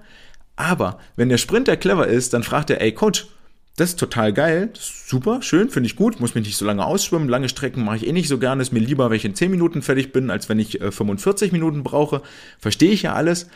Aber 0.56 0.98
wenn 1.16 1.30
der 1.30 1.38
Sprinter 1.38 1.76
clever 1.76 2.06
ist, 2.06 2.34
dann 2.34 2.42
fragt 2.42 2.70
er, 2.70 2.80
ey 2.80 2.92
Coach, 2.92 3.26
das 3.76 3.90
ist 3.90 3.98
total 3.98 4.32
geil, 4.32 4.70
ist 4.72 5.08
super, 5.08 5.42
schön, 5.42 5.68
finde 5.68 5.88
ich 5.88 5.96
gut, 5.96 6.20
muss 6.20 6.36
mich 6.36 6.46
nicht 6.46 6.56
so 6.56 6.64
lange 6.64 6.84
ausschwimmen, 6.84 7.28
lange 7.28 7.48
Strecken 7.48 7.84
mache 7.84 7.96
ich 7.96 8.06
eh 8.06 8.12
nicht 8.12 8.28
so 8.28 8.38
gerne, 8.38 8.62
ist 8.62 8.72
mir 8.72 8.78
lieber, 8.78 9.10
wenn 9.10 9.16
ich 9.16 9.24
in 9.24 9.34
10 9.34 9.50
Minuten 9.50 9.82
fertig 9.82 10.12
bin, 10.12 10.30
als 10.30 10.48
wenn 10.48 10.60
ich 10.60 10.80
äh, 10.80 10.92
45 10.92 11.50
Minuten 11.50 11.82
brauche. 11.82 12.22
Verstehe 12.60 12.92
ich 12.92 13.02
ja 13.02 13.14
alles. 13.14 13.48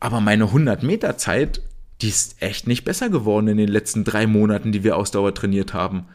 Aber 0.00 0.20
meine 0.20 0.44
100 0.44 0.82
Meter 0.82 1.16
Zeit 1.16 1.62
die 2.02 2.08
ist 2.08 2.42
echt 2.42 2.66
nicht 2.66 2.84
besser 2.84 3.08
geworden 3.08 3.48
in 3.48 3.56
den 3.56 3.68
letzten 3.68 4.04
drei 4.04 4.26
Monaten, 4.26 4.72
die 4.72 4.84
wir 4.84 4.96
Ausdauer 4.96 5.34
trainiert 5.34 5.72
haben. 5.72 6.06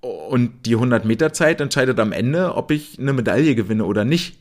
Und 0.00 0.66
die 0.66 0.74
100 0.74 1.04
Meter 1.04 1.32
Zeit 1.32 1.60
entscheidet 1.60 2.00
am 2.00 2.12
Ende, 2.12 2.56
ob 2.56 2.72
ich 2.72 2.98
eine 2.98 3.12
Medaille 3.12 3.54
gewinne 3.54 3.84
oder 3.84 4.04
nicht. 4.04 4.40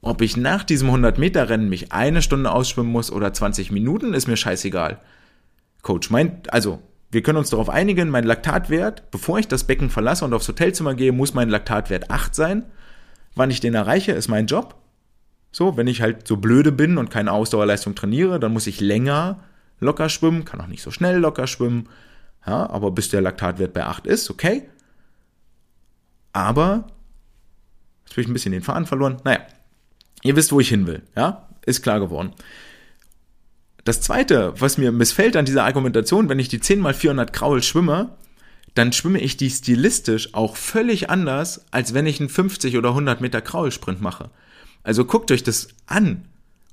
Ob 0.00 0.20
ich 0.20 0.36
nach 0.36 0.62
diesem 0.62 0.88
100 0.88 1.18
Meter 1.18 1.48
Rennen 1.48 1.68
mich 1.68 1.92
eine 1.92 2.22
Stunde 2.22 2.52
ausschwimmen 2.52 2.92
muss 2.92 3.10
oder 3.10 3.32
20 3.32 3.72
Minuten, 3.72 4.14
ist 4.14 4.28
mir 4.28 4.36
scheißegal. 4.36 5.00
Coach 5.82 6.10
meint, 6.10 6.52
also, 6.52 6.80
wir 7.10 7.22
können 7.22 7.38
uns 7.38 7.50
darauf 7.50 7.70
einigen, 7.70 8.10
mein 8.10 8.24
Laktatwert, 8.24 9.10
bevor 9.10 9.38
ich 9.38 9.48
das 9.48 9.64
Becken 9.64 9.88
verlasse 9.88 10.24
und 10.24 10.34
aufs 10.34 10.48
Hotelzimmer 10.48 10.94
gehe, 10.94 11.12
muss 11.12 11.34
mein 11.34 11.48
Laktatwert 11.48 12.10
8 12.10 12.34
sein. 12.34 12.64
Wann 13.34 13.50
ich 13.50 13.60
den 13.60 13.74
erreiche, 13.74 14.12
ist 14.12 14.28
mein 14.28 14.46
Job. 14.46 14.74
So, 15.50 15.76
wenn 15.76 15.86
ich 15.86 16.02
halt 16.02 16.28
so 16.28 16.36
blöde 16.36 16.70
bin 16.70 16.98
und 16.98 17.10
keine 17.10 17.32
Ausdauerleistung 17.32 17.94
trainiere, 17.94 18.38
dann 18.38 18.52
muss 18.52 18.66
ich 18.66 18.80
länger 18.80 19.40
locker 19.80 20.08
schwimmen, 20.08 20.44
kann 20.44 20.60
auch 20.60 20.66
nicht 20.66 20.82
so 20.82 20.90
schnell 20.90 21.18
locker 21.18 21.46
schwimmen, 21.46 21.88
ja, 22.46 22.68
aber 22.68 22.90
bis 22.90 23.08
der 23.08 23.20
Laktatwert 23.20 23.72
bei 23.72 23.84
8 23.84 24.06
ist, 24.06 24.30
okay. 24.30 24.68
Aber, 26.32 26.86
jetzt 28.04 28.12
habe 28.12 28.22
ich 28.22 28.28
ein 28.28 28.32
bisschen 28.32 28.52
den 28.52 28.62
Faden 28.62 28.86
verloren, 28.86 29.20
naja, 29.24 29.40
ihr 30.22 30.36
wisst, 30.36 30.52
wo 30.52 30.60
ich 30.60 30.68
hin 30.68 30.86
will, 30.86 31.02
ja, 31.16 31.48
ist 31.66 31.82
klar 31.82 32.00
geworden. 32.00 32.32
Das 33.84 34.00
zweite, 34.00 34.52
was 34.58 34.76
mir 34.76 34.92
missfällt 34.92 35.36
an 35.36 35.46
dieser 35.46 35.64
Argumentation, 35.64 36.28
wenn 36.28 36.38
ich 36.38 36.48
die 36.48 36.60
10 36.60 36.80
mal 36.80 36.94
400 36.94 37.32
Kraul 37.32 37.62
schwimme, 37.62 38.10
dann 38.74 38.92
schwimme 38.92 39.20
ich 39.20 39.36
die 39.36 39.50
stilistisch 39.50 40.34
auch 40.34 40.56
völlig 40.56 41.10
anders, 41.10 41.64
als 41.70 41.94
wenn 41.94 42.06
ich 42.06 42.20
einen 42.20 42.28
50 42.28 42.76
oder 42.76 42.90
100 42.90 43.20
Meter 43.20 43.40
Kraulsprint 43.40 44.00
mache. 44.00 44.30
Also 44.82 45.04
guckt 45.04 45.32
euch 45.32 45.42
das 45.42 45.68
an. 45.86 46.28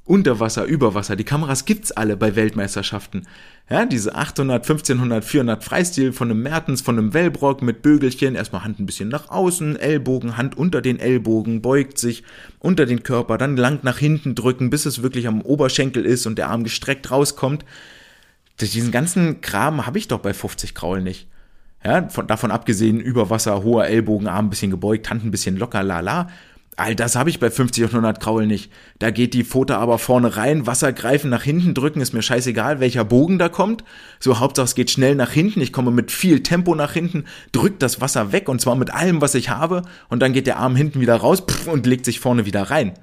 Unterwasser, 0.06 0.66
Überwasser. 0.66 1.16
Die 1.16 1.24
Kameras 1.24 1.66
gibt's 1.66 1.92
alle 1.92 2.16
bei 2.16 2.36
Weltmeisterschaften. 2.36 3.26
Ja, 3.68 3.88
diese 3.88 4.14
800, 4.14 4.62
1500, 4.62 5.26
400 5.26 5.64
Freistil 5.64 6.14
von 6.14 6.30
einem 6.30 6.44
Mertens, 6.44 6.82
von 6.82 7.00
einem 7.00 7.16
Wellbrock 7.16 7.64
mit 7.64 7.82
Bögelchen. 7.82 8.36
Erstmal 8.36 8.64
Hand 8.64 8.80
ein 8.80 8.86
bisschen 8.86 9.10
nach 9.10 9.32
außen, 9.32 9.76
Ellbogen, 9.78 10.38
Hand 10.38 10.56
unter 10.60 10.84
den 10.84 11.00
Ellbogen, 11.00 11.64
beugt 11.64 11.98
sich 11.98 12.24
unter 12.60 12.86
den 12.86 13.02
Körper, 13.02 13.40
dann 13.40 13.58
lang 13.58 13.80
nach 13.82 13.98
hinten 13.98 14.36
drücken, 14.36 14.70
bis 14.70 14.86
es 14.86 15.02
wirklich 15.02 15.28
am 15.28 15.42
Oberschenkel 15.42 16.06
ist 16.06 16.28
und 16.28 16.38
der 16.38 16.50
Arm 16.50 16.64
gestreckt 16.64 17.10
rauskommt. 17.10 17.66
Diesen 18.62 18.92
ganzen 18.92 19.42
Kram 19.42 19.88
habe 19.88 19.98
ich 19.98 20.08
doch 20.08 20.20
bei 20.20 20.36
50 20.36 20.76
Kraul 20.76 21.02
nicht. 21.02 21.28
Ja, 21.84 22.10
von, 22.10 22.28
davon 22.28 22.52
abgesehen, 22.52 23.00
Überwasser, 23.00 23.64
hoher 23.64 23.88
Ellbogen, 23.88 24.28
Arm 24.28 24.46
ein 24.46 24.50
bisschen 24.52 24.72
gebeugt, 24.72 25.10
Hand 25.10 25.26
ein 25.26 25.32
bisschen 25.32 25.58
locker, 25.58 25.82
lala. 25.82 26.30
All 26.78 26.94
das 26.94 27.16
habe 27.16 27.30
ich 27.30 27.40
bei 27.40 27.50
50 27.50 27.86
und 27.86 27.90
100 27.92 28.20
Kraul 28.20 28.48
nicht. 28.48 28.70
Da 29.00 29.10
geht 29.10 29.34
die 29.34 29.46
Pfote 29.46 29.78
aber 29.78 29.98
vorne 29.98 30.36
rein, 30.36 30.68
Wasser 30.68 30.92
greifen, 30.92 31.30
nach 31.30 31.44
hinten 31.44 31.74
drücken, 31.74 32.02
ist 32.02 32.14
mir 32.14 32.22
scheißegal, 32.22 32.82
welcher 32.82 33.06
Bogen 33.06 33.40
da 33.40 33.48
kommt. 33.48 33.86
So, 34.20 34.40
Hauptsache 34.40 34.66
es 34.66 34.76
geht 34.76 34.92
schnell 34.92 35.16
nach 35.16 35.32
hinten, 35.32 35.62
ich 35.62 35.72
komme 35.72 35.92
mit 35.92 36.12
viel 36.12 36.44
Tempo 36.44 36.76
nach 36.76 36.92
hinten, 36.92 37.26
drückt 37.54 37.82
das 37.82 38.02
Wasser 38.02 38.34
weg 38.34 38.50
und 38.50 38.60
zwar 38.60 38.76
mit 38.76 38.94
allem, 38.94 39.22
was 39.22 39.36
ich 39.36 39.50
habe 39.50 39.84
und 40.10 40.22
dann 40.22 40.34
geht 40.34 40.48
der 40.48 40.58
Arm 40.58 40.76
hinten 40.76 41.00
wieder 41.00 41.16
raus 41.16 41.44
und 41.66 41.86
legt 41.86 42.04
sich 42.04 42.20
vorne 42.20 42.46
wieder 42.46 42.64
rein. 42.64 42.94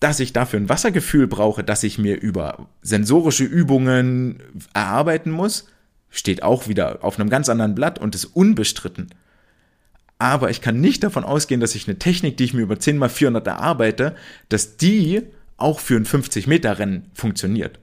Dass 0.00 0.18
ich 0.18 0.32
dafür 0.32 0.60
ein 0.60 0.70
Wassergefühl 0.70 1.26
brauche, 1.26 1.62
dass 1.62 1.82
ich 1.82 1.98
mir 1.98 2.18
über 2.18 2.68
sensorische 2.80 3.44
Übungen 3.44 4.42
erarbeiten 4.72 5.30
muss, 5.30 5.66
steht 6.08 6.42
auch 6.42 6.68
wieder 6.68 7.04
auf 7.04 7.18
einem 7.18 7.28
ganz 7.28 7.50
anderen 7.50 7.74
Blatt 7.74 7.98
und 7.98 8.14
ist 8.14 8.24
unbestritten. 8.24 9.10
Aber 10.24 10.48
ich 10.48 10.62
kann 10.62 10.80
nicht 10.80 11.04
davon 11.04 11.22
ausgehen, 11.22 11.60
dass 11.60 11.74
ich 11.74 11.86
eine 11.86 11.98
Technik, 11.98 12.38
die 12.38 12.44
ich 12.44 12.54
mir 12.54 12.62
über 12.62 12.78
10 12.78 12.96
mal 12.96 13.10
400 13.10 13.46
erarbeite, 13.46 14.16
dass 14.48 14.78
die 14.78 15.20
auch 15.58 15.80
für 15.80 15.96
ein 15.96 16.06
50 16.06 16.46
Meter 16.46 16.78
Rennen 16.78 17.10
funktioniert. 17.12 17.78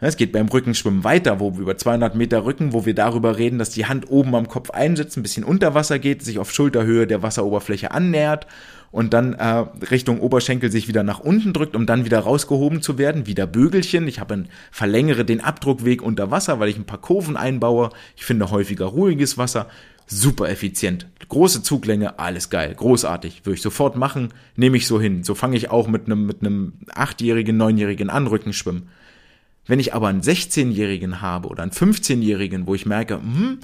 Es 0.00 0.16
geht 0.16 0.32
beim 0.32 0.48
Rückenschwimmen 0.48 1.04
weiter, 1.04 1.38
wo 1.38 1.54
wir 1.54 1.60
über 1.60 1.76
200 1.76 2.16
Meter 2.16 2.44
Rücken, 2.44 2.72
wo 2.72 2.84
wir 2.84 2.96
darüber 2.96 3.38
reden, 3.38 3.60
dass 3.60 3.70
die 3.70 3.86
Hand 3.86 4.10
oben 4.10 4.34
am 4.34 4.48
Kopf 4.48 4.70
einsetzt, 4.70 5.16
ein 5.16 5.22
bisschen 5.22 5.44
unter 5.44 5.74
Wasser 5.74 6.00
geht, 6.00 6.24
sich 6.24 6.40
auf 6.40 6.52
Schulterhöhe 6.52 7.06
der 7.06 7.22
Wasseroberfläche 7.22 7.92
annähert 7.92 8.48
und 8.90 9.14
dann 9.14 9.34
äh, 9.34 9.66
Richtung 9.90 10.20
Oberschenkel 10.20 10.72
sich 10.72 10.88
wieder 10.88 11.04
nach 11.04 11.20
unten 11.20 11.52
drückt, 11.52 11.76
um 11.76 11.86
dann 11.86 12.04
wieder 12.04 12.18
rausgehoben 12.18 12.82
zu 12.82 12.98
werden, 12.98 13.28
wieder 13.28 13.46
Bögelchen. 13.46 14.08
Ich 14.08 14.18
habe 14.18 14.34
ein, 14.34 14.48
verlängere 14.72 15.24
den 15.24 15.40
Abdruckweg 15.40 16.02
unter 16.02 16.32
Wasser, 16.32 16.58
weil 16.58 16.70
ich 16.70 16.76
ein 16.76 16.86
paar 16.86 17.00
Kurven 17.00 17.36
einbaue. 17.36 17.90
Ich 18.16 18.24
finde 18.24 18.50
häufiger 18.50 18.86
ruhiges 18.86 19.38
Wasser. 19.38 19.68
Super 20.10 20.48
effizient. 20.48 21.06
Große 21.28 21.62
Zuglänge, 21.62 22.18
alles 22.18 22.48
geil, 22.48 22.74
großartig. 22.74 23.44
Würde 23.44 23.56
ich 23.56 23.62
sofort 23.62 23.94
machen, 23.94 24.32
nehme 24.56 24.78
ich 24.78 24.86
so 24.86 24.98
hin. 24.98 25.22
So 25.22 25.34
fange 25.34 25.56
ich 25.56 25.70
auch 25.70 25.86
mit 25.86 26.06
einem 26.06 26.26
mit 26.26 26.40
einem 26.40 26.72
achtjährigen, 26.94 27.58
neunjährigen 27.58 28.08
an 28.08 28.26
Rückenschwimmen. 28.26 28.88
Wenn 29.66 29.80
ich 29.80 29.92
aber 29.92 30.08
einen 30.08 30.22
16-Jährigen 30.22 31.20
habe 31.20 31.48
oder 31.48 31.62
einen 31.62 31.72
15-Jährigen, 31.72 32.66
wo 32.66 32.74
ich 32.74 32.86
merke, 32.86 33.16
hm, 33.16 33.58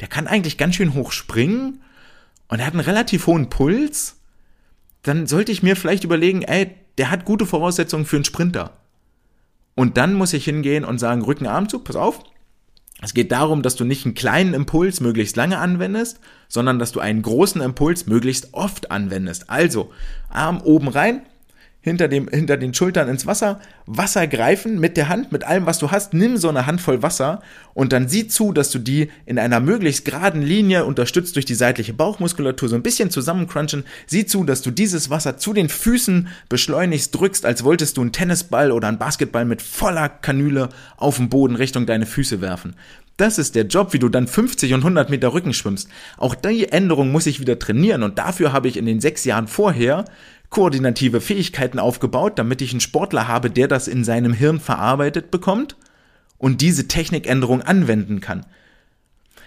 der 0.00 0.08
kann 0.08 0.26
eigentlich 0.26 0.58
ganz 0.58 0.74
schön 0.74 0.92
hoch 0.92 1.12
springen 1.12 1.80
und 2.48 2.58
er 2.58 2.66
hat 2.66 2.74
einen 2.74 2.82
relativ 2.82 3.28
hohen 3.28 3.48
Puls, 3.48 4.16
dann 5.02 5.28
sollte 5.28 5.52
ich 5.52 5.62
mir 5.62 5.76
vielleicht 5.76 6.02
überlegen, 6.02 6.42
ey, 6.42 6.74
der 6.98 7.12
hat 7.12 7.24
gute 7.24 7.46
Voraussetzungen 7.46 8.06
für 8.06 8.16
einen 8.16 8.24
Sprinter. 8.24 8.76
Und 9.76 9.96
dann 9.98 10.14
muss 10.14 10.32
ich 10.32 10.46
hingehen 10.46 10.84
und 10.84 10.98
sagen, 10.98 11.22
Rückenarmzug, 11.22 11.84
pass 11.84 11.94
auf. 11.94 12.24
Es 13.02 13.12
geht 13.12 13.30
darum, 13.30 13.62
dass 13.62 13.76
du 13.76 13.84
nicht 13.84 14.06
einen 14.06 14.14
kleinen 14.14 14.54
Impuls 14.54 15.00
möglichst 15.00 15.36
lange 15.36 15.58
anwendest, 15.58 16.18
sondern 16.48 16.78
dass 16.78 16.92
du 16.92 17.00
einen 17.00 17.22
großen 17.22 17.60
Impuls 17.60 18.06
möglichst 18.06 18.54
oft 18.54 18.90
anwendest. 18.90 19.50
Also, 19.50 19.92
Arm 20.30 20.62
oben 20.62 20.88
rein, 20.88 21.26
hinter, 21.86 22.08
dem, 22.08 22.28
hinter 22.28 22.56
den 22.56 22.74
Schultern 22.74 23.08
ins 23.08 23.26
Wasser, 23.26 23.60
Wasser 23.86 24.26
greifen 24.26 24.80
mit 24.80 24.96
der 24.96 25.08
Hand, 25.08 25.30
mit 25.30 25.44
allem, 25.44 25.66
was 25.66 25.78
du 25.78 25.92
hast, 25.92 26.14
nimm 26.14 26.36
so 26.36 26.48
eine 26.48 26.66
Handvoll 26.66 27.00
Wasser 27.04 27.40
und 27.74 27.92
dann 27.92 28.08
sieh 28.08 28.26
zu, 28.26 28.52
dass 28.52 28.72
du 28.72 28.80
die 28.80 29.08
in 29.24 29.38
einer 29.38 29.60
möglichst 29.60 30.04
geraden 30.04 30.42
Linie, 30.42 30.84
unterstützt 30.84 31.36
durch 31.36 31.44
die 31.44 31.54
seitliche 31.54 31.94
Bauchmuskulatur, 31.94 32.68
so 32.68 32.74
ein 32.74 32.82
bisschen 32.82 33.12
zusammencrunchen, 33.12 33.84
sieh 34.08 34.26
zu, 34.26 34.42
dass 34.42 34.62
du 34.62 34.72
dieses 34.72 35.10
Wasser 35.10 35.38
zu 35.38 35.52
den 35.52 35.68
Füßen 35.68 36.26
beschleunigst, 36.48 37.14
drückst, 37.14 37.46
als 37.46 37.62
wolltest 37.62 37.98
du 37.98 38.00
einen 38.00 38.10
Tennisball 38.10 38.72
oder 38.72 38.88
einen 38.88 38.98
Basketball 38.98 39.44
mit 39.44 39.62
voller 39.62 40.08
Kanüle 40.08 40.70
auf 40.96 41.18
den 41.18 41.28
Boden 41.28 41.54
Richtung 41.54 41.86
deine 41.86 42.06
Füße 42.06 42.40
werfen. 42.40 42.74
Das 43.16 43.38
ist 43.38 43.54
der 43.54 43.64
Job, 43.64 43.94
wie 43.94 43.98
du 43.98 44.10
dann 44.10 44.26
50 44.28 44.74
und 44.74 44.80
100 44.80 45.08
Meter 45.08 45.32
Rücken 45.32 45.54
schwimmst. 45.54 45.88
Auch 46.18 46.34
die 46.34 46.68
Änderung 46.68 47.12
muss 47.12 47.26
ich 47.26 47.40
wieder 47.40 47.58
trainieren 47.58 48.02
und 48.02 48.18
dafür 48.18 48.52
habe 48.52 48.68
ich 48.68 48.76
in 48.76 48.84
den 48.84 49.00
sechs 49.00 49.24
Jahren 49.24 49.46
vorher 49.46 50.04
koordinative 50.50 51.20
Fähigkeiten 51.20 51.78
aufgebaut, 51.78 52.38
damit 52.38 52.62
ich 52.62 52.72
einen 52.72 52.80
Sportler 52.80 53.28
habe, 53.28 53.50
der 53.50 53.68
das 53.68 53.88
in 53.88 54.04
seinem 54.04 54.32
Hirn 54.32 54.60
verarbeitet 54.60 55.30
bekommt 55.30 55.76
und 56.38 56.60
diese 56.60 56.88
Technikänderung 56.88 57.62
anwenden 57.62 58.20
kann. 58.20 58.46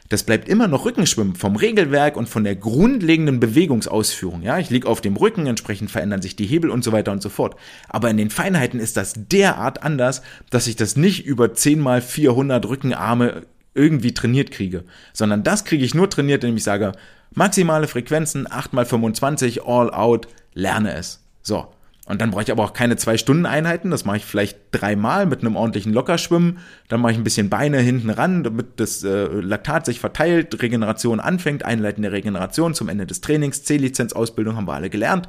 Das 0.10 0.24
bleibt 0.24 0.50
immer 0.50 0.68
noch 0.68 0.86
Rückenschwimmen 0.86 1.36
vom 1.36 1.56
Regelwerk 1.56 2.18
und 2.18 2.28
von 2.28 2.44
der 2.44 2.56
grundlegenden 2.56 3.40
Bewegungsausführung. 3.40 4.42
Ja, 4.42 4.58
ich 4.58 4.72
liege 4.72 4.88
auf 4.88 5.02
dem 5.02 5.16
Rücken, 5.16 5.46
entsprechend 5.46 5.92
verändern 5.92 6.24
sich 6.24 6.36
die 6.36 6.48
Hebel 6.48 6.72
und 6.72 6.84
so 6.84 6.92
weiter 6.92 7.12
und 7.12 7.22
so 7.22 7.30
fort. 7.30 7.56
Aber 7.88 8.10
in 8.10 8.18
den 8.18 8.32
Feinheiten 8.32 8.80
ist 8.80 8.98
das 8.98 9.14
derart 9.16 9.84
anders, 9.84 10.24
dass 10.50 10.66
ich 10.66 10.76
das 10.76 10.96
nicht 10.96 11.28
über 11.28 11.54
10 11.54 11.80
mal 11.80 12.02
400 12.02 12.68
Rückenarme 12.68 13.44
irgendwie 13.76 14.16
trainiert 14.16 14.50
kriege, 14.50 14.84
sondern 15.14 15.44
das 15.44 15.64
kriege 15.64 15.86
ich 15.86 15.94
nur 15.94 16.10
trainiert, 16.10 16.44
indem 16.44 16.58
ich 16.58 16.64
sage, 16.64 16.94
maximale 17.36 17.88
Frequenzen 17.88 18.52
8 18.52 18.74
mal 18.74 18.86
25 18.86 19.64
all 19.64 19.92
out 19.92 20.28
lerne 20.60 20.94
es. 20.94 21.24
So. 21.42 21.68
Und 22.06 22.22
dann 22.22 22.32
brauche 22.32 22.42
ich 22.42 22.52
aber 22.52 22.64
auch 22.64 22.74
keine 22.74 22.96
zwei 22.98 23.20
Stunden 23.20 23.46
Einheiten. 23.46 23.92
Das 23.92 24.04
mache 24.04 24.18
ich 24.18 24.26
vielleicht 24.26 24.58
dreimal 24.72 25.28
mit 25.28 25.42
einem 25.42 25.56
ordentlichen 25.56 25.94
Lockerschwimmen. 25.94 26.58
Dann 26.88 27.02
mache 27.02 27.12
ich 27.12 27.20
ein 27.20 27.24
bisschen 27.24 27.52
Beine 27.52 27.80
hinten 27.80 28.10
ran, 28.10 28.44
damit 28.44 28.80
das 28.80 29.04
äh, 29.04 29.26
Laktat 29.28 29.86
sich 29.86 30.00
verteilt, 30.00 30.60
Regeneration 30.60 31.20
anfängt, 31.20 31.66
einleitende 31.66 32.12
Regeneration 32.12 32.74
zum 32.74 32.90
Ende 32.90 33.06
des 33.06 33.22
Trainings, 33.22 33.64
C-Lizenz-Ausbildung 33.64 34.56
haben 34.56 34.68
wir 34.68 34.74
alle 34.74 34.90
gelernt. 34.90 35.28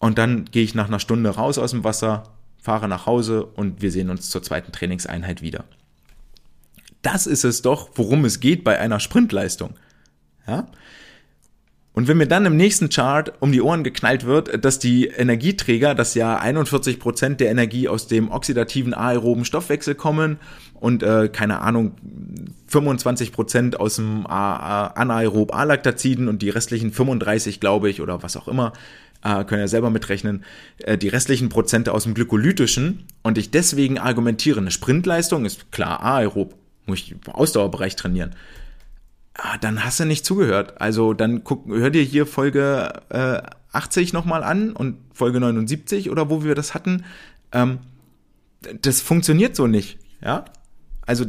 Und 0.00 0.18
dann 0.18 0.46
gehe 0.46 0.64
ich 0.64 0.74
nach 0.74 0.88
einer 0.88 0.98
Stunde 0.98 1.30
raus 1.30 1.58
aus 1.58 1.70
dem 1.70 1.84
Wasser, 1.84 2.24
fahre 2.60 2.88
nach 2.88 3.06
Hause 3.06 3.44
und 3.44 3.80
wir 3.80 3.92
sehen 3.92 4.10
uns 4.10 4.28
zur 4.28 4.42
zweiten 4.42 4.72
Trainingseinheit 4.72 5.42
wieder. 5.42 5.64
Das 7.02 7.28
ist 7.28 7.44
es 7.44 7.62
doch, 7.62 7.90
worum 7.94 8.24
es 8.24 8.40
geht 8.40 8.64
bei 8.64 8.80
einer 8.80 8.98
Sprintleistung. 8.98 9.74
Ja? 10.48 10.66
Und 11.94 12.08
wenn 12.08 12.16
mir 12.16 12.26
dann 12.26 12.46
im 12.46 12.56
nächsten 12.56 12.88
Chart 12.88 13.34
um 13.40 13.52
die 13.52 13.60
Ohren 13.60 13.84
geknallt 13.84 14.24
wird, 14.24 14.64
dass 14.64 14.78
die 14.78 15.08
Energieträger, 15.08 15.94
dass 15.94 16.14
ja 16.14 16.38
41 16.38 16.98
Prozent 16.98 17.40
der 17.40 17.50
Energie 17.50 17.86
aus 17.86 18.06
dem 18.06 18.30
oxidativen 18.30 18.94
aeroben 18.94 19.44
Stoffwechsel 19.44 19.94
kommen 19.94 20.38
und 20.80 21.02
äh, 21.02 21.28
keine 21.28 21.60
Ahnung 21.60 21.92
25 22.68 23.32
Prozent 23.32 23.78
aus 23.78 23.96
dem 23.96 24.26
anaerob 24.26 25.54
Alaktaziden 25.54 26.28
und 26.28 26.40
die 26.40 26.48
restlichen 26.48 26.92
35, 26.92 27.60
glaube 27.60 27.90
ich, 27.90 28.00
oder 28.00 28.22
was 28.22 28.38
auch 28.38 28.48
immer, 28.48 28.72
äh, 29.22 29.44
können 29.44 29.60
ja 29.60 29.68
selber 29.68 29.90
mitrechnen, 29.90 30.44
äh, 30.78 30.96
die 30.96 31.08
restlichen 31.08 31.50
Prozente 31.50 31.92
aus 31.92 32.04
dem 32.04 32.14
glykolytischen. 32.14 33.04
Und 33.22 33.36
ich 33.36 33.50
deswegen 33.50 33.98
argumentiere, 33.98 34.60
eine 34.60 34.70
Sprintleistung 34.70 35.44
ist 35.44 35.70
klar 35.72 36.02
aerob, 36.02 36.54
muss 36.86 37.00
ich 37.00 37.12
im 37.12 37.18
Ausdauerbereich 37.30 37.96
trainieren 37.96 38.34
dann 39.60 39.84
hast 39.84 40.00
du 40.00 40.04
nicht 40.04 40.24
zugehört. 40.24 40.80
Also 40.80 41.14
dann 41.14 41.44
guck, 41.44 41.66
hör 41.66 41.90
dir 41.90 42.02
hier 42.02 42.26
Folge 42.26 42.92
äh, 43.08 43.42
80 43.72 44.12
nochmal 44.12 44.44
an 44.44 44.72
und 44.72 44.98
Folge 45.12 45.40
79 45.40 46.10
oder 46.10 46.30
wo 46.30 46.44
wir 46.44 46.54
das 46.54 46.74
hatten. 46.74 47.04
Ähm, 47.52 47.78
das 48.80 49.00
funktioniert 49.00 49.56
so 49.56 49.66
nicht, 49.66 49.98
ja. 50.22 50.44
Also 51.04 51.24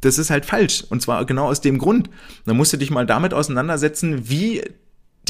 das 0.00 0.18
ist 0.18 0.30
halt 0.30 0.46
falsch. 0.46 0.84
Und 0.88 1.02
zwar 1.02 1.24
genau 1.24 1.46
aus 1.46 1.60
dem 1.60 1.78
Grund. 1.78 2.10
Da 2.44 2.54
musst 2.54 2.72
du 2.72 2.76
dich 2.76 2.90
mal 2.90 3.06
damit 3.06 3.34
auseinandersetzen, 3.34 4.28
wie 4.28 4.62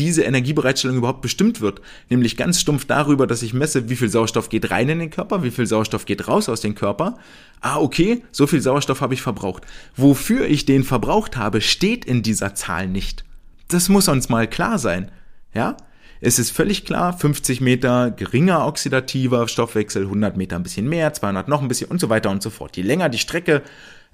diese 0.01 0.23
Energiebereitstellung 0.23 0.97
überhaupt 0.97 1.21
bestimmt 1.21 1.61
wird. 1.61 1.83
Nämlich 2.09 2.39
ganz 2.39 2.59
stumpf 2.59 2.87
darüber, 2.87 3.27
dass 3.27 3.43
ich 3.43 3.53
messe, 3.53 3.91
wie 3.91 3.97
viel 3.97 4.09
Sauerstoff 4.09 4.49
geht 4.49 4.71
rein 4.71 4.89
in 4.89 4.99
den 4.99 5.11
Körper, 5.11 5.43
wie 5.43 5.51
viel 5.51 5.67
Sauerstoff 5.67 6.07
geht 6.07 6.27
raus 6.27 6.49
aus 6.49 6.63
dem 6.63 6.75
Körper. 6.75 7.19
Ah, 7.61 7.79
okay, 7.79 8.23
so 8.33 8.47
viel 8.47 8.63
Sauerstoff 8.63 9.03
habe 9.03 9.13
ich 9.13 9.21
verbraucht. 9.21 9.65
Wofür 9.97 10.47
ich 10.47 10.65
den 10.65 10.85
verbraucht 10.85 11.37
habe, 11.37 11.61
steht 11.61 12.07
in 12.07 12.23
dieser 12.23 12.55
Zahl 12.55 12.89
nicht. 12.89 13.25
Das 13.69 13.91
muss 13.91 14.09
uns 14.09 14.31
mal 14.31 14.49
klar 14.49 14.79
sein. 14.79 15.11
Ja? 15.53 15.77
Es 16.23 16.39
ist 16.39 16.51
völlig 16.51 16.87
klar, 16.87 17.17
50 17.17 17.61
Meter 17.61 18.11
geringer 18.11 18.67
oxidativer 18.67 19.49
Stoffwechsel, 19.49 20.05
100 20.05 20.37
Meter 20.37 20.57
ein 20.57 20.63
bisschen 20.63 20.89
mehr, 20.89 21.13
200 21.13 21.47
noch 21.49 21.61
ein 21.61 21.69
bisschen 21.69 21.91
und 21.91 22.01
so 22.01 22.09
weiter 22.09 22.31
und 22.31 22.43
so 22.43 22.49
fort. 22.49 22.77
Je 22.77 22.83
länger 22.83 23.11
die 23.11 23.19
Strecke, 23.19 23.63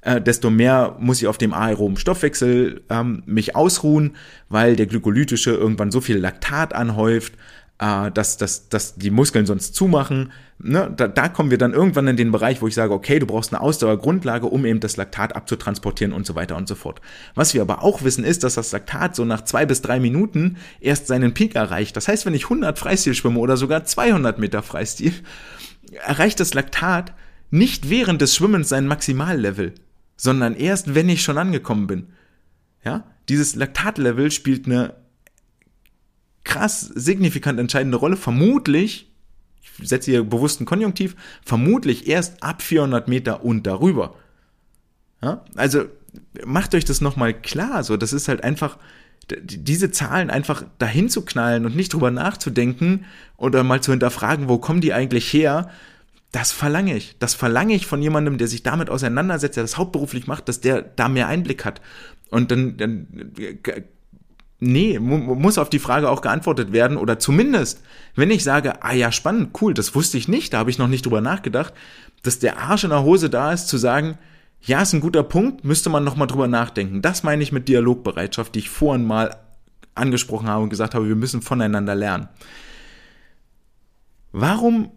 äh, 0.07 0.23
desto 0.23 0.51
mehr 0.51 0.95
muss 1.01 1.21
ich 1.21 1.27
auf 1.27 1.37
dem 1.37 1.53
aeroben 1.53 1.97
Stoffwechsel 1.97 2.83
ähm, 2.91 3.25
mich 3.27 3.57
ausruhen, 3.57 4.15
weil 4.49 4.77
der 4.77 4.87
glykolytische 4.87 5.51
irgendwann 5.51 5.91
so 5.91 6.01
viel 6.01 6.17
Laktat 6.17 6.75
anhäuft, 6.75 7.33
äh, 7.81 8.13
dass, 8.13 8.37
dass, 8.37 8.69
dass 8.69 8.95
die 8.95 9.11
Muskeln 9.11 9.47
sonst 9.47 9.75
zumachen. 9.75 10.31
Ne? 10.61 10.95
Da, 10.97 11.09
da 11.09 11.29
kommen 11.29 11.51
wir 11.51 11.59
dann 11.59 11.75
irgendwann 11.75 12.07
in 12.07 12.17
den 12.17 12.31
Bereich, 12.31 12.63
wo 12.63 12.69
ich 12.69 12.75
sage, 12.75 12.95
okay, 12.95 13.19
du 13.19 13.27
brauchst 13.27 13.53
eine 13.53 13.61
Ausdauergrundlage, 13.61 14.47
um 14.47 14.65
eben 14.65 14.79
das 14.79 14.97
Laktat 14.97 15.35
abzutransportieren 15.35 16.15
und 16.15 16.25
so 16.25 16.37
weiter 16.37 16.57
und 16.57 16.69
so 16.69 16.77
fort. 16.77 17.01
Was 17.35 17.53
wir 17.53 17.63
aber 17.63 17.83
auch 17.83 18.05
wissen, 18.05 18.23
ist, 18.23 18.45
dass 18.45 18.55
das 18.55 18.71
Laktat 18.71 19.17
so 19.17 19.25
nach 19.25 19.43
zwei 19.43 19.67
bis 19.67 19.83
drei 19.83 19.99
Minuten 19.99 20.57
erst 20.81 21.09
seinen 21.09 21.35
Peak 21.35 21.57
erreicht. 21.57 21.97
Das 21.97 22.07
heißt, 22.07 22.27
wenn 22.27 22.35
ich 22.35 22.45
100 22.45 22.79
Freistil 22.79 23.15
schwimme 23.15 23.41
oder 23.41 23.57
sogar 23.57 23.85
200 23.85 24.39
Meter 24.39 24.63
Freistil, 24.63 25.15
erreicht 26.07 26.39
das 26.39 26.55
Laktat 26.55 27.13
nicht 27.51 27.91
während 27.91 28.21
des 28.21 28.37
Schwimmens 28.37 28.69
sein 28.69 28.87
Maximallevel 28.87 29.75
sondern 30.17 30.55
erst, 30.55 30.95
wenn 30.95 31.09
ich 31.09 31.23
schon 31.23 31.39
angekommen 31.39 31.87
bin. 31.87 32.09
Ja, 32.85 33.05
dieses 33.29 33.55
Laktatlevel 33.55 34.31
spielt 34.31 34.67
eine 34.67 34.95
krass 36.45 36.81
signifikant 36.81 37.59
entscheidende 37.59 37.99
Rolle, 37.99 38.17
vermutlich, 38.17 39.11
ich 39.61 39.89
setze 39.89 40.13
hier 40.13 40.25
bewussten 40.25 40.65
Konjunktiv, 40.65 41.17
vermutlich 41.45 42.07
erst 42.07 42.43
ab 42.43 42.63
400 42.63 43.09
Meter 43.09 43.45
und 43.45 43.67
darüber. 43.67 44.15
Ja, 45.23 45.45
also 45.57 45.85
macht 46.45 46.75
euch 46.75 46.85
das 46.85 47.01
nochmal 47.01 47.35
klar, 47.35 47.83
so, 47.83 47.97
das 47.97 48.13
ist 48.13 48.29
halt 48.29 48.45
einfach, 48.45 48.79
diese 49.29 49.91
Zahlen 49.91 50.31
einfach 50.31 50.65
dahin 50.79 51.09
zu 51.09 51.23
knallen 51.25 51.67
und 51.67 51.75
nicht 51.75 51.93
drüber 51.93 52.13
nachzudenken 52.13 53.05
oder 53.37 53.65
mal 53.65 53.83
zu 53.83 53.91
hinterfragen, 53.91 54.49
wo 54.49 54.59
kommen 54.59 54.81
die 54.81 54.93
eigentlich 54.93 55.33
her, 55.33 55.71
das 56.33 56.53
verlange 56.53 56.97
ich. 56.97 57.17
Das 57.19 57.35
verlange 57.35 57.75
ich 57.75 57.87
von 57.87 58.03
jemandem, 58.03 58.39
der 58.39 58.49
sich 58.49 58.63
damit 58.63 58.91
auseinandersetzt, 58.91 59.57
der 59.57 59.65
das 59.65 59.79
hauptberuflich 59.79 60.27
macht, 60.27 60.49
dass 60.49 60.61
der 60.61 60.83
da 60.83 61.09
mehr 61.09 61.29
Einblick 61.29 61.65
hat. 61.65 61.81
Und 62.31 62.51
dann, 62.51 62.77
dann 62.77 63.07
nee, 64.59 64.99
muss 64.99 65.59
auf 65.59 65.71
die 65.71 65.79
Frage 65.79 66.11
auch 66.11 66.21
geantwortet 66.21 66.73
werden. 66.73 66.97
Oder 66.97 67.19
zumindest, 67.19 67.83
wenn 68.15 68.31
ich 68.31 68.45
sage, 68.45 68.83
ah 68.83 68.93
ja, 68.93 69.13
spannend, 69.13 69.57
cool, 69.61 69.75
das 69.75 69.95
wusste 69.95 70.19
ich 70.19 70.29
nicht, 70.29 70.53
da 70.53 70.59
habe 70.59 70.71
ich 70.71 70.79
noch 70.79 70.89
nicht 70.89 71.07
drüber 71.07 71.21
nachgedacht, 71.21 71.73
dass 72.23 72.39
der 72.39 72.59
Arsch 72.59 72.85
in 72.85 72.91
der 72.91 73.05
Hose 73.05 73.31
da 73.31 73.53
ist, 73.53 73.69
zu 73.69 73.79
sagen, 73.79 74.19
Ja, 74.61 74.83
ist 74.83 74.93
ein 74.93 75.01
guter 75.01 75.23
Punkt, 75.23 75.65
müsste 75.65 75.91
man 75.91 76.03
nochmal 76.03 76.27
drüber 76.27 76.49
nachdenken. 76.49 77.03
Das 77.03 77.23
meine 77.23 77.43
ich 77.43 77.53
mit 77.53 77.69
Dialogbereitschaft, 77.69 78.55
die 78.55 78.61
ich 78.61 78.71
vorhin 78.71 79.07
mal 79.07 79.37
angesprochen 79.95 80.49
habe 80.49 80.65
und 80.65 80.71
gesagt 80.71 80.95
habe, 80.95 81.09
wir 81.09 81.15
müssen 81.15 81.41
voneinander 81.41 81.95
lernen. 81.95 82.29
Warum 84.33 84.91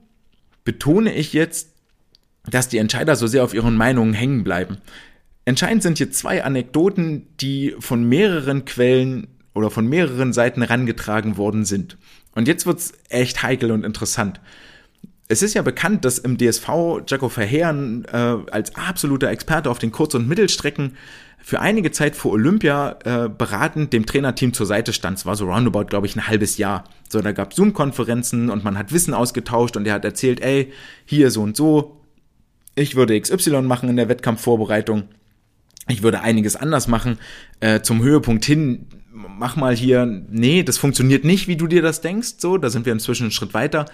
betone 0.69 1.15
ich 1.15 1.33
jetzt, 1.33 1.69
dass 2.45 2.69
die 2.69 2.77
Entscheider 2.77 3.15
so 3.15 3.25
sehr 3.25 3.43
auf 3.43 3.55
ihren 3.55 3.75
Meinungen 3.75 4.13
hängen 4.13 4.43
bleiben? 4.43 4.77
Entscheidend 5.43 5.81
sind 5.81 5.97
hier 5.97 6.11
zwei 6.11 6.43
Anekdoten, 6.43 7.25
die 7.37 7.73
von 7.79 8.07
mehreren 8.07 8.65
Quellen 8.65 9.29
oder 9.55 9.71
von 9.71 9.87
mehreren 9.87 10.31
Seiten 10.31 10.61
herangetragen 10.61 11.37
worden 11.37 11.65
sind. 11.65 11.97
Und 12.35 12.47
jetzt 12.47 12.67
wird's 12.67 12.93
echt 13.09 13.41
heikel 13.41 13.71
und 13.71 13.83
interessant. 13.83 14.41
Es 15.31 15.43
ist 15.43 15.53
ja 15.53 15.61
bekannt, 15.61 16.05
dass 16.05 16.17
im 16.17 16.39
DSV 16.39 16.67
Jaco 17.07 17.29
Verheeren 17.29 18.03
äh, 18.05 18.37
als 18.49 18.75
absoluter 18.75 19.29
Experte 19.29 19.69
auf 19.69 19.77
den 19.77 19.91
Kurz- 19.91 20.15
und 20.15 20.27
Mittelstrecken 20.27 20.97
für 21.37 21.59
einige 21.59 21.91
Zeit 21.91 22.15
vor 22.15 22.31
Olympia 22.31 22.97
äh, 23.03 23.29
beratend 23.29 23.93
dem 23.93 24.07
Trainerteam 24.07 24.53
zur 24.53 24.65
Seite 24.65 24.91
stand. 24.91 25.19
Es 25.19 25.27
war 25.27 25.35
so 25.35 25.45
roundabout, 25.45 25.85
glaube 25.85 26.07
ich, 26.07 26.15
ein 26.15 26.27
halbes 26.27 26.57
Jahr. 26.57 26.83
So, 27.09 27.21
da 27.21 27.31
gab 27.31 27.53
Zoom-Konferenzen 27.53 28.49
und 28.49 28.63
man 28.63 28.75
hat 28.75 28.91
Wissen 28.91 29.13
ausgetauscht 29.13 29.77
und 29.77 29.85
er 29.85 29.93
hat 29.93 30.03
erzählt, 30.03 30.41
ey, 30.41 30.73
hier 31.05 31.29
so 31.29 31.43
und 31.43 31.55
so, 31.55 32.01
ich 32.73 32.95
würde 32.95 33.19
XY 33.21 33.61
machen 33.61 33.87
in 33.87 33.97
der 33.97 34.09
Wettkampfvorbereitung. 34.09 35.09
Ich 35.87 36.01
würde 36.01 36.21
einiges 36.21 36.55
anders 36.55 36.87
machen. 36.87 37.19
Äh, 37.59 37.81
zum 37.81 38.01
Höhepunkt 38.01 38.45
hin, 38.45 38.87
mach 39.27 39.55
mal 39.55 39.75
hier, 39.75 40.05
nee, 40.05 40.63
das 40.63 40.77
funktioniert 40.77 41.23
nicht, 41.23 41.47
wie 41.47 41.57
du 41.57 41.67
dir 41.67 41.81
das 41.81 42.01
denkst. 42.01 42.35
So, 42.37 42.57
da 42.57 42.69
sind 42.69 42.85
wir 42.85 42.93
inzwischen 42.93 43.23
einen 43.23 43.31
Schritt 43.31 43.53
weiter. 43.53 43.85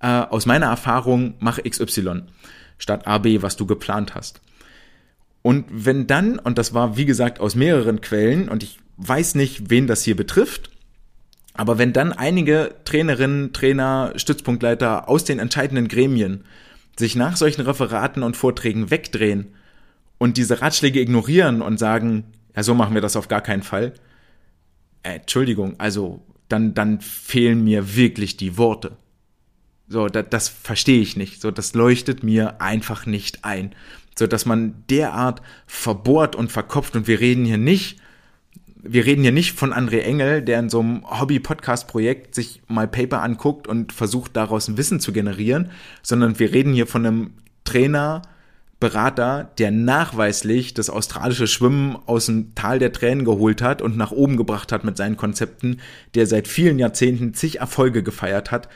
Äh, 0.00 0.06
aus 0.06 0.46
meiner 0.46 0.66
Erfahrung, 0.66 1.34
mach 1.38 1.58
XY 1.62 2.22
statt 2.78 3.06
AB, 3.06 3.42
was 3.42 3.56
du 3.56 3.66
geplant 3.66 4.14
hast. 4.14 4.40
Und 5.42 5.66
wenn 5.70 6.06
dann, 6.06 6.38
und 6.38 6.58
das 6.58 6.74
war 6.74 6.96
wie 6.96 7.04
gesagt 7.04 7.40
aus 7.40 7.54
mehreren 7.54 8.00
Quellen, 8.00 8.48
und 8.48 8.62
ich 8.62 8.78
weiß 8.96 9.34
nicht, 9.34 9.70
wen 9.70 9.86
das 9.86 10.02
hier 10.02 10.16
betrifft, 10.16 10.70
aber 11.54 11.78
wenn 11.78 11.92
dann 11.92 12.12
einige 12.12 12.74
Trainerinnen, 12.84 13.52
Trainer, 13.52 14.12
Stützpunktleiter 14.16 15.08
aus 15.08 15.24
den 15.24 15.38
entscheidenden 15.38 15.88
Gremien 15.88 16.44
sich 16.98 17.14
nach 17.14 17.36
solchen 17.36 17.62
Referaten 17.62 18.22
und 18.22 18.36
Vorträgen 18.36 18.90
wegdrehen 18.90 19.54
und 20.18 20.36
diese 20.36 20.60
Ratschläge 20.62 21.00
ignorieren 21.00 21.62
und 21.62 21.78
sagen, 21.78 22.24
ja, 22.56 22.62
so 22.62 22.74
machen 22.74 22.94
wir 22.94 23.00
das 23.00 23.16
auf 23.16 23.28
gar 23.28 23.40
keinen 23.40 23.62
Fall, 23.62 23.94
äh, 25.02 25.16
Entschuldigung, 25.16 25.78
also 25.78 26.22
dann, 26.48 26.74
dann 26.74 27.00
fehlen 27.00 27.64
mir 27.64 27.96
wirklich 27.96 28.36
die 28.36 28.56
Worte. 28.58 28.96
So, 29.88 30.06
das, 30.08 30.26
das 30.30 30.48
verstehe 30.48 31.00
ich 31.00 31.16
nicht. 31.16 31.40
So, 31.40 31.50
das 31.50 31.74
leuchtet 31.74 32.22
mir 32.22 32.60
einfach 32.60 33.06
nicht 33.06 33.44
ein 33.44 33.74
so 34.18 34.26
dass 34.26 34.46
man 34.46 34.84
derart 34.90 35.42
verbohrt 35.66 36.36
und 36.36 36.52
verkopft 36.52 36.96
und 36.96 37.06
wir 37.06 37.20
reden 37.20 37.44
hier 37.44 37.58
nicht 37.58 37.98
wir 38.84 39.06
reden 39.06 39.22
hier 39.22 39.30
nicht 39.30 39.52
von 39.52 39.72
André 39.72 40.00
Engel, 40.00 40.42
der 40.42 40.58
in 40.58 40.68
so 40.68 40.80
einem 40.80 41.04
Hobby-Podcast-Projekt 41.08 42.34
sich 42.34 42.62
mal 42.66 42.88
Paper 42.88 43.22
anguckt 43.22 43.68
und 43.68 43.92
versucht, 43.92 44.36
daraus 44.36 44.66
ein 44.66 44.76
Wissen 44.76 44.98
zu 44.98 45.12
generieren, 45.12 45.70
sondern 46.02 46.40
wir 46.40 46.52
reden 46.52 46.72
hier 46.72 46.88
von 46.88 47.06
einem 47.06 47.30
Trainer, 47.62 48.22
Berater, 48.82 49.52
der 49.58 49.70
nachweislich 49.70 50.74
das 50.74 50.90
australische 50.90 51.46
Schwimmen 51.46 51.96
aus 52.06 52.26
dem 52.26 52.54
Tal 52.56 52.80
der 52.80 52.92
Tränen 52.92 53.24
geholt 53.24 53.62
hat 53.62 53.80
und 53.80 53.96
nach 53.96 54.10
oben 54.10 54.36
gebracht 54.36 54.72
hat 54.72 54.82
mit 54.82 54.96
seinen 54.96 55.16
Konzepten, 55.16 55.80
der 56.16 56.26
seit 56.26 56.48
vielen 56.48 56.80
Jahrzehnten 56.80 57.32
zig 57.32 57.60
Erfolge 57.60 58.02
gefeiert 58.02 58.50
hat 58.50 58.68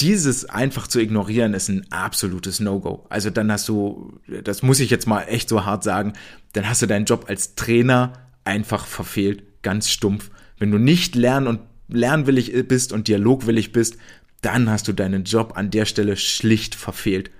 dieses 0.00 0.44
einfach 0.44 0.86
zu 0.86 1.00
ignorieren 1.00 1.54
ist 1.54 1.68
ein 1.68 1.90
absolutes 1.90 2.60
No-Go. 2.60 3.06
Also 3.08 3.30
dann 3.30 3.50
hast 3.50 3.68
du, 3.68 4.20
das 4.44 4.62
muss 4.62 4.80
ich 4.80 4.90
jetzt 4.90 5.06
mal 5.06 5.22
echt 5.22 5.48
so 5.48 5.64
hart 5.64 5.82
sagen, 5.82 6.12
dann 6.52 6.68
hast 6.68 6.82
du 6.82 6.86
deinen 6.86 7.06
Job 7.06 7.24
als 7.28 7.54
Trainer 7.56 8.12
einfach 8.44 8.86
verfehlt, 8.86 9.62
ganz 9.62 9.90
stumpf. 9.90 10.30
Wenn 10.58 10.70
du 10.70 10.78
nicht 10.78 11.16
lernen 11.16 11.48
und 11.48 11.60
lernwillig 11.88 12.52
bist 12.68 12.92
und 12.92 13.08
dialogwillig 13.08 13.72
bist, 13.72 13.96
dann 14.42 14.70
hast 14.70 14.86
du 14.86 14.92
deinen 14.92 15.24
Job 15.24 15.54
an 15.56 15.70
der 15.70 15.84
Stelle 15.86 16.16
schlicht 16.16 16.76
verfehlt. 16.76 17.30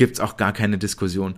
Gibt's 0.00 0.18
auch 0.18 0.38
gar 0.38 0.54
keine 0.54 0.78
Diskussion. 0.78 1.34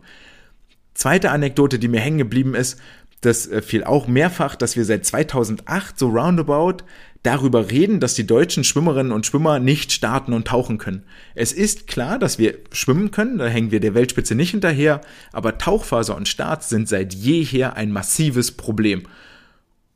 Zweite 0.95 1.33
Anekdote, 1.33 1.81
die 1.81 1.89
mir 1.89 1.99
hängen 1.99 2.19
geblieben 2.19 2.55
ist, 2.55 2.79
das 3.21 3.49
äh, 3.49 3.61
fiel 3.61 3.83
auch 3.83 4.07
mehrfach, 4.07 4.55
dass 4.55 4.77
wir 4.77 4.85
seit 4.85 5.05
2008 5.05 5.99
so 5.99 6.11
roundabout 6.11 6.85
darüber 7.25 7.73
reden, 7.73 7.99
dass 7.99 8.15
die 8.15 8.25
deutschen 8.25 8.63
Schwimmerinnen 8.63 9.11
und 9.11 9.27
Schwimmer 9.27 9.59
nicht 9.59 9.91
starten 9.91 10.33
und 10.33 10.47
tauchen 10.47 10.79
können. 10.79 11.03
Es 11.35 11.53
ist 11.53 11.89
klar, 11.89 12.21
dass 12.21 12.39
wir 12.39 12.57
schwimmen 12.71 13.11
können, 13.11 13.39
da 13.39 13.49
hängen 13.49 13.73
wir 13.73 13.81
der 13.81 13.95
Weltspitze 13.95 14.37
nicht 14.37 14.53
hinterher, 14.53 15.01
aber 15.33 15.59
Tauchphase 15.59 16.15
und 16.15 16.29
Start 16.29 16.63
sind 16.63 16.89
seit 16.89 17.15
jeher 17.15 17.75
ein 17.75 17.91
massives 17.91 18.53
Problem. 18.53 19.09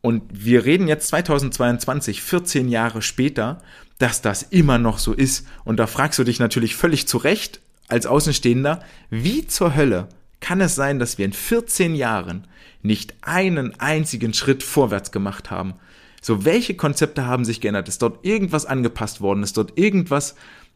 Und 0.00 0.24
wir 0.32 0.64
reden 0.64 0.88
jetzt 0.88 1.06
2022, 1.06 2.20
14 2.20 2.68
Jahre 2.68 3.00
später, 3.00 3.62
dass 3.98 4.22
das 4.22 4.42
immer 4.42 4.78
noch 4.78 4.98
so 4.98 5.12
ist. 5.12 5.46
Und 5.64 5.76
da 5.76 5.86
fragst 5.86 6.18
du 6.18 6.24
dich 6.24 6.40
natürlich 6.40 6.74
völlig 6.74 7.06
zu 7.06 7.18
Recht 7.18 7.60
als 7.88 8.06
Außenstehender, 8.06 8.80
wie 9.10 9.46
zur 9.46 9.74
Hölle 9.76 10.08
kann 10.40 10.60
es 10.60 10.74
sein, 10.74 10.98
dass 10.98 11.18
wir 11.18 11.24
in 11.24 11.32
14 11.32 11.94
Jahren 11.94 12.46
nicht 12.82 13.14
einen 13.22 13.78
einzigen 13.80 14.34
Schritt 14.34 14.62
vorwärts 14.62 15.12
gemacht 15.12 15.50
haben? 15.50 15.74
So, 16.20 16.44
welche 16.44 16.74
Konzepte 16.74 17.26
haben 17.26 17.44
sich 17.44 17.60
geändert? 17.60 17.88
Ist 17.88 18.02
dort 18.02 18.24
irgendwas 18.24 18.66
angepasst 18.66 19.20
worden? 19.20 19.42
Ist 19.42 19.56
dort 19.56 19.78
irgendwas 19.78 20.34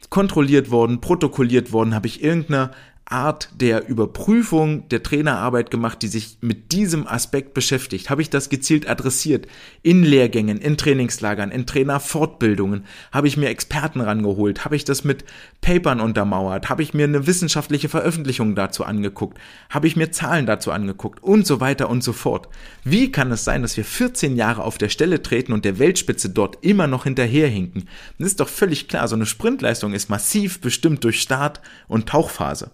kontrolliert 0.09 0.71
worden, 0.71 1.01
protokolliert 1.01 1.71
worden? 1.71 1.93
Habe 1.93 2.07
ich 2.07 2.23
irgendeine 2.23 2.71
Art 3.11 3.49
der 3.55 3.87
Überprüfung 3.87 4.87
der 4.89 5.03
Trainerarbeit 5.03 5.71
gemacht, 5.71 6.01
die 6.01 6.07
sich 6.07 6.37
mit 6.41 6.71
diesem 6.71 7.07
Aspekt 7.07 7.53
beschäftigt? 7.53 8.09
Habe 8.09 8.21
ich 8.21 8.29
das 8.29 8.49
gezielt 8.49 8.89
adressiert? 8.89 9.47
In 9.81 10.03
Lehrgängen, 10.03 10.57
in 10.57 10.77
Trainingslagern, 10.77 11.51
in 11.51 11.65
Trainerfortbildungen? 11.65 12.85
Habe 13.11 13.27
ich 13.27 13.37
mir 13.37 13.49
Experten 13.49 14.01
rangeholt? 14.01 14.65
Habe 14.65 14.75
ich 14.75 14.85
das 14.85 15.03
mit 15.03 15.25
Papern 15.61 15.99
untermauert? 15.99 16.69
Habe 16.69 16.83
ich 16.83 16.93
mir 16.93 17.03
eine 17.03 17.27
wissenschaftliche 17.27 17.89
Veröffentlichung 17.89 18.55
dazu 18.55 18.83
angeguckt? 18.83 19.37
Habe 19.69 19.87
ich 19.87 19.95
mir 19.95 20.11
Zahlen 20.11 20.45
dazu 20.45 20.71
angeguckt? 20.71 21.23
Und 21.23 21.45
so 21.45 21.59
weiter 21.59 21.89
und 21.89 22.03
so 22.03 22.13
fort. 22.13 22.47
Wie 22.83 23.11
kann 23.11 23.31
es 23.31 23.43
sein, 23.43 23.61
dass 23.61 23.77
wir 23.77 23.85
14 23.85 24.35
Jahre 24.35 24.63
auf 24.63 24.77
der 24.77 24.89
Stelle 24.89 25.21
treten 25.21 25.53
und 25.53 25.65
der 25.65 25.79
Weltspitze 25.79 26.29
dort 26.29 26.63
immer 26.63 26.87
noch 26.87 27.03
hinterherhinken? 27.03 27.89
Das 28.17 28.27
ist 28.27 28.39
doch 28.39 28.49
völlig 28.49 28.87
klar, 28.87 29.07
so 29.07 29.15
eine 29.15 29.25
Sprintleistung 29.25 29.93
ist 29.93 30.09
massiv 30.09 30.61
bestimmt 30.61 31.03
durch 31.03 31.21
Start 31.21 31.61
und 31.87 32.07
Tauchphase 32.09 32.71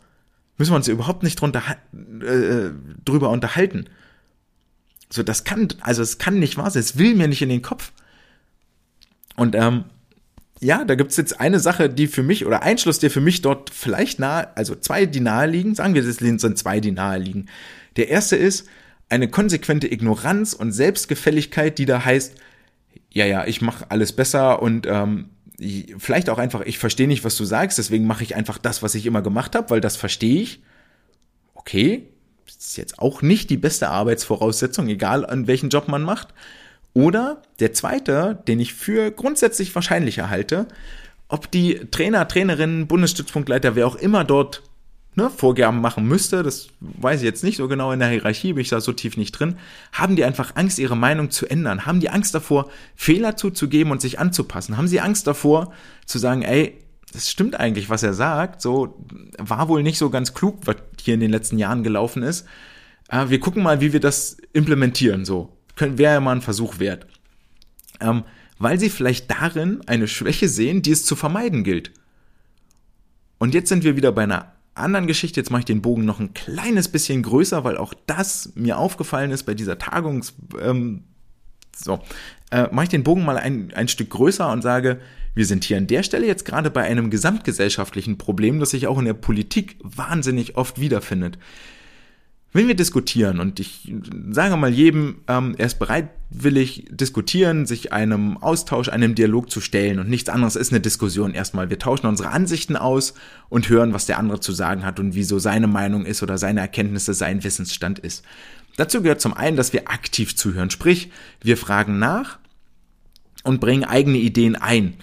müssen 0.58 0.72
wir 0.72 0.78
uns 0.78 0.88
überhaupt 0.88 1.24
nicht 1.24 1.40
drunter, 1.40 1.62
äh, 1.94 2.72
drüber 3.06 3.30
unterhalten. 3.30 3.86
So, 5.10 5.24
das 5.24 5.44
kann, 5.44 5.68
also 5.82 6.02
es 6.02 6.18
kann 6.18 6.40
nicht 6.40 6.58
wahr 6.58 6.70
sein, 6.70 6.82
es 6.82 6.98
will 6.98 7.16
mir 7.16 7.28
nicht 7.28 7.42
in 7.42 7.50
den 7.50 7.62
Kopf. 7.62 7.92
Und 9.36 9.56
ähm, 9.56 9.86
ja, 10.60 10.84
da 10.84 10.96
gibt's 10.96 11.18
jetzt 11.18 11.40
eine 11.40 11.60
Sache, 11.60 11.90
die 11.90 12.08
für 12.08 12.24
mich, 12.24 12.46
oder 12.46 12.64
Einschluss, 12.64 13.00
der 13.00 13.12
für 13.12 13.22
mich 13.22 13.42
dort 13.42 13.70
vielleicht 13.70 14.20
nahe, 14.20 14.56
also 14.58 14.76
zwei, 14.76 15.06
die 15.06 15.20
nahe 15.20 15.48
liegen, 15.48 15.76
sagen 15.76 15.94
wir, 15.94 16.04
das 16.04 16.18
sind 16.18 16.58
zwei, 16.58 16.80
die 16.80 16.92
nahe 16.92 17.20
liegen. 17.20 17.46
Der 17.96 18.10
erste 18.10 18.36
ist 18.36 18.68
eine 19.10 19.30
konsequente 19.30 19.92
Ignoranz 19.92 20.54
und 20.54 20.72
Selbstgefälligkeit, 20.72 21.78
die 21.78 21.86
da 21.86 22.04
heißt, 22.04 22.36
ja, 23.12 23.26
ja, 23.26 23.46
ich 23.46 23.62
mache 23.62 23.90
alles 23.90 24.12
besser 24.12 24.62
und 24.62 24.86
ähm, 24.88 25.30
vielleicht 25.98 26.30
auch 26.30 26.38
einfach, 26.38 26.62
ich 26.62 26.78
verstehe 26.78 27.08
nicht, 27.08 27.24
was 27.24 27.36
du 27.36 27.46
sagst, 27.46 27.78
deswegen 27.78 28.06
mache 28.06 28.24
ich 28.24 28.36
einfach 28.36 28.58
das, 28.58 28.84
was 28.84 28.96
ich 28.96 29.06
immer 29.06 29.22
gemacht 29.22 29.56
habe, 29.56 29.70
weil 29.70 29.82
das 29.82 29.96
verstehe 29.96 30.42
ich. 30.42 30.62
Okay, 31.56 32.08
ist 32.46 32.78
jetzt 32.78 33.00
auch 33.00 33.22
nicht 33.22 33.50
die 33.50 33.58
beste 33.58 33.90
Arbeitsvoraussetzung, 33.90 34.88
egal 34.88 35.26
an 35.26 35.48
welchen 35.48 35.70
Job 35.70 35.88
man 35.88 36.04
macht. 36.04 36.34
Oder 36.94 37.42
der 37.60 37.74
zweite, 37.74 38.42
den 38.48 38.60
ich 38.60 38.74
für 38.74 39.12
grundsätzlich 39.12 39.74
wahrscheinlicher 39.76 40.30
halte, 40.30 40.68
ob 41.28 41.52
die 41.52 41.76
Trainer, 41.92 42.28
Trainerinnen, 42.28 42.88
Bundesstützpunktleiter, 42.88 43.76
wer 43.76 43.88
auch 43.88 43.96
immer 43.96 44.24
dort 44.24 44.64
ne, 45.18 45.30
Vorgaben 45.30 45.82
machen 45.82 46.08
müsste, 46.08 46.44
das 46.44 46.68
weiß 46.80 47.22
ich 47.22 47.26
jetzt 47.26 47.44
nicht 47.44 47.58
so 47.58 47.68
genau 47.68 47.92
in 47.92 48.00
der 48.00 48.10
Hierarchie, 48.10 48.54
bin 48.54 48.62
ich 48.62 48.70
da 48.70 48.80
so 48.80 48.94
tief 48.94 49.18
nicht 49.18 49.32
drin, 49.34 49.58
haben 49.92 50.16
die 50.16 50.24
einfach 50.24 50.56
Angst, 50.56 50.80
ihre 50.80 50.96
Meinung 50.96 51.32
zu 51.32 51.48
ändern? 51.48 51.86
Haben 51.86 52.00
die 52.00 52.12
Angst 52.12 52.36
davor, 52.36 52.70
Fehler 52.96 53.36
zuzugeben 53.36 53.92
und 53.92 54.00
sich 54.00 54.20
anzupassen? 54.20 54.78
Haben 54.78 54.88
sie 54.88 55.02
Angst 55.02 55.26
davor, 55.28 55.74
zu 56.06 56.20
sagen, 56.20 56.44
ey, 56.44 56.78
das 57.12 57.32
stimmt 57.32 57.60
eigentlich, 57.60 57.90
was 57.90 58.04
er 58.04 58.14
sagt, 58.14 58.62
so 58.62 59.04
war 59.38 59.70
wohl 59.70 59.82
nicht 59.82 59.98
so 59.98 60.10
ganz 60.10 60.34
klug, 60.34 60.60
was 60.66 60.76
hier 61.02 61.16
in 61.16 61.20
den 61.20 61.32
letzten 61.32 61.58
Jahren 61.58 61.84
gelaufen 61.84 62.22
ist. 62.22 62.46
Äh, 63.10 63.30
wir 63.30 63.40
gucken 63.40 63.64
mal, 63.64 63.82
wie 63.82 63.94
wir 63.94 64.00
das 64.00 64.38
implementieren, 64.54 65.26
so. 65.26 65.50
Wäre 65.78 66.14
ja 66.14 66.20
mal 66.20 66.36
ein 66.36 66.42
Versuch 66.42 66.80
wert. 66.80 67.08
Ähm, 68.00 68.24
weil 68.60 68.80
sie 68.80 68.90
vielleicht 68.90 69.30
darin 69.32 69.82
eine 69.88 70.08
Schwäche 70.08 70.50
sehen, 70.50 70.82
die 70.82 70.92
es 70.92 71.06
zu 71.06 71.16
vermeiden 71.16 71.64
gilt. 71.64 71.92
Und 73.38 73.54
jetzt 73.54 73.70
sind 73.70 73.84
wir 73.84 73.96
wieder 73.96 74.12
bei 74.12 74.24
einer 74.24 74.57
anderen 74.80 75.08
Geschichte, 75.08 75.40
jetzt 75.40 75.50
mache 75.50 75.60
ich 75.60 75.66
den 75.66 75.82
Bogen 75.82 76.06
noch 76.06 76.20
ein 76.20 76.34
kleines 76.34 76.88
bisschen 76.90 77.24
größer, 77.24 77.64
weil 77.64 77.78
auch 77.78 77.94
das 78.06 78.52
mir 78.56 78.78
aufgefallen 78.78 79.32
ist 79.32 79.44
bei 79.44 79.54
dieser 79.54 79.78
Tagungs... 79.78 80.34
Ähm, 80.62 81.04
so, 81.76 82.00
äh, 82.50 82.68
mache 82.72 82.86
ich 82.86 82.90
den 82.90 83.04
Bogen 83.04 83.24
mal 83.24 83.38
ein, 83.38 83.72
ein 83.76 83.88
Stück 83.88 84.10
größer 84.10 84.52
und 84.52 84.64
sage, 84.64 85.00
wir 85.36 85.46
sind 85.46 85.64
hier 85.64 85.78
an 85.78 85.86
der 85.86 86.02
Stelle 86.02 86.26
jetzt 86.26 86.46
gerade 86.46 86.72
bei 86.72 86.82
einem 86.84 87.12
gesamtgesellschaftlichen 87.12 88.18
Problem, 88.18 88.60
das 88.60 88.72
sich 88.72 88.88
auch 88.88 88.98
in 88.98 89.06
der 89.06 89.14
Politik 89.14 89.78
wahnsinnig 89.84 90.58
oft 90.58 90.80
wiederfindet. 90.80 91.38
Wenn 92.58 92.68
wir 92.68 92.76
diskutieren 92.76 93.40
und 93.40 93.60
ich 93.60 93.94
sage 94.32 94.58
mal 94.58 94.74
jedem, 94.74 95.22
ähm, 95.28 95.54
er 95.60 95.68
ist 95.68 95.78
bereitwillig 95.78 96.88
diskutieren, 96.90 97.68
sich 97.68 97.94
einem 97.94 98.38
Austausch, 98.38 98.90
einem 98.90 99.14
Dialog 99.14 99.52
zu 99.52 99.62
stellen 99.62 100.00
und 100.00 100.10
nichts 100.10 100.28
anderes 100.28 100.56
ist 100.56 100.72
eine 100.72 100.82
Diskussion 100.82 101.36
erstmal. 101.36 101.70
Wir 101.70 101.78
tauschen 101.78 102.08
unsere 102.08 102.30
Ansichten 102.30 102.76
aus 102.76 103.14
und 103.50 103.70
hören, 103.70 103.94
was 103.94 104.08
der 104.08 104.18
andere 104.18 104.40
zu 104.40 104.54
sagen 104.54 104.84
hat 104.84 105.00
und 105.00 105.14
wieso 105.14 105.38
seine 105.38 105.68
Meinung 105.68 106.04
ist 106.04 106.24
oder 106.24 106.40
seine 106.40 106.62
Erkenntnisse, 106.62 107.14
sein 107.14 107.44
Wissensstand 107.44 108.00
ist. 108.00 108.26
Dazu 108.76 109.04
gehört 109.04 109.22
zum 109.22 109.36
einen, 109.36 109.56
dass 109.56 109.72
wir 109.72 109.92
aktiv 109.92 110.36
zuhören, 110.36 110.72
sprich, 110.72 111.12
wir 111.42 111.58
fragen 111.58 112.00
nach 112.00 112.40
und 113.44 113.62
bringen 113.62 113.84
eigene 113.84 114.18
Ideen 114.18 114.56
ein. 114.56 114.96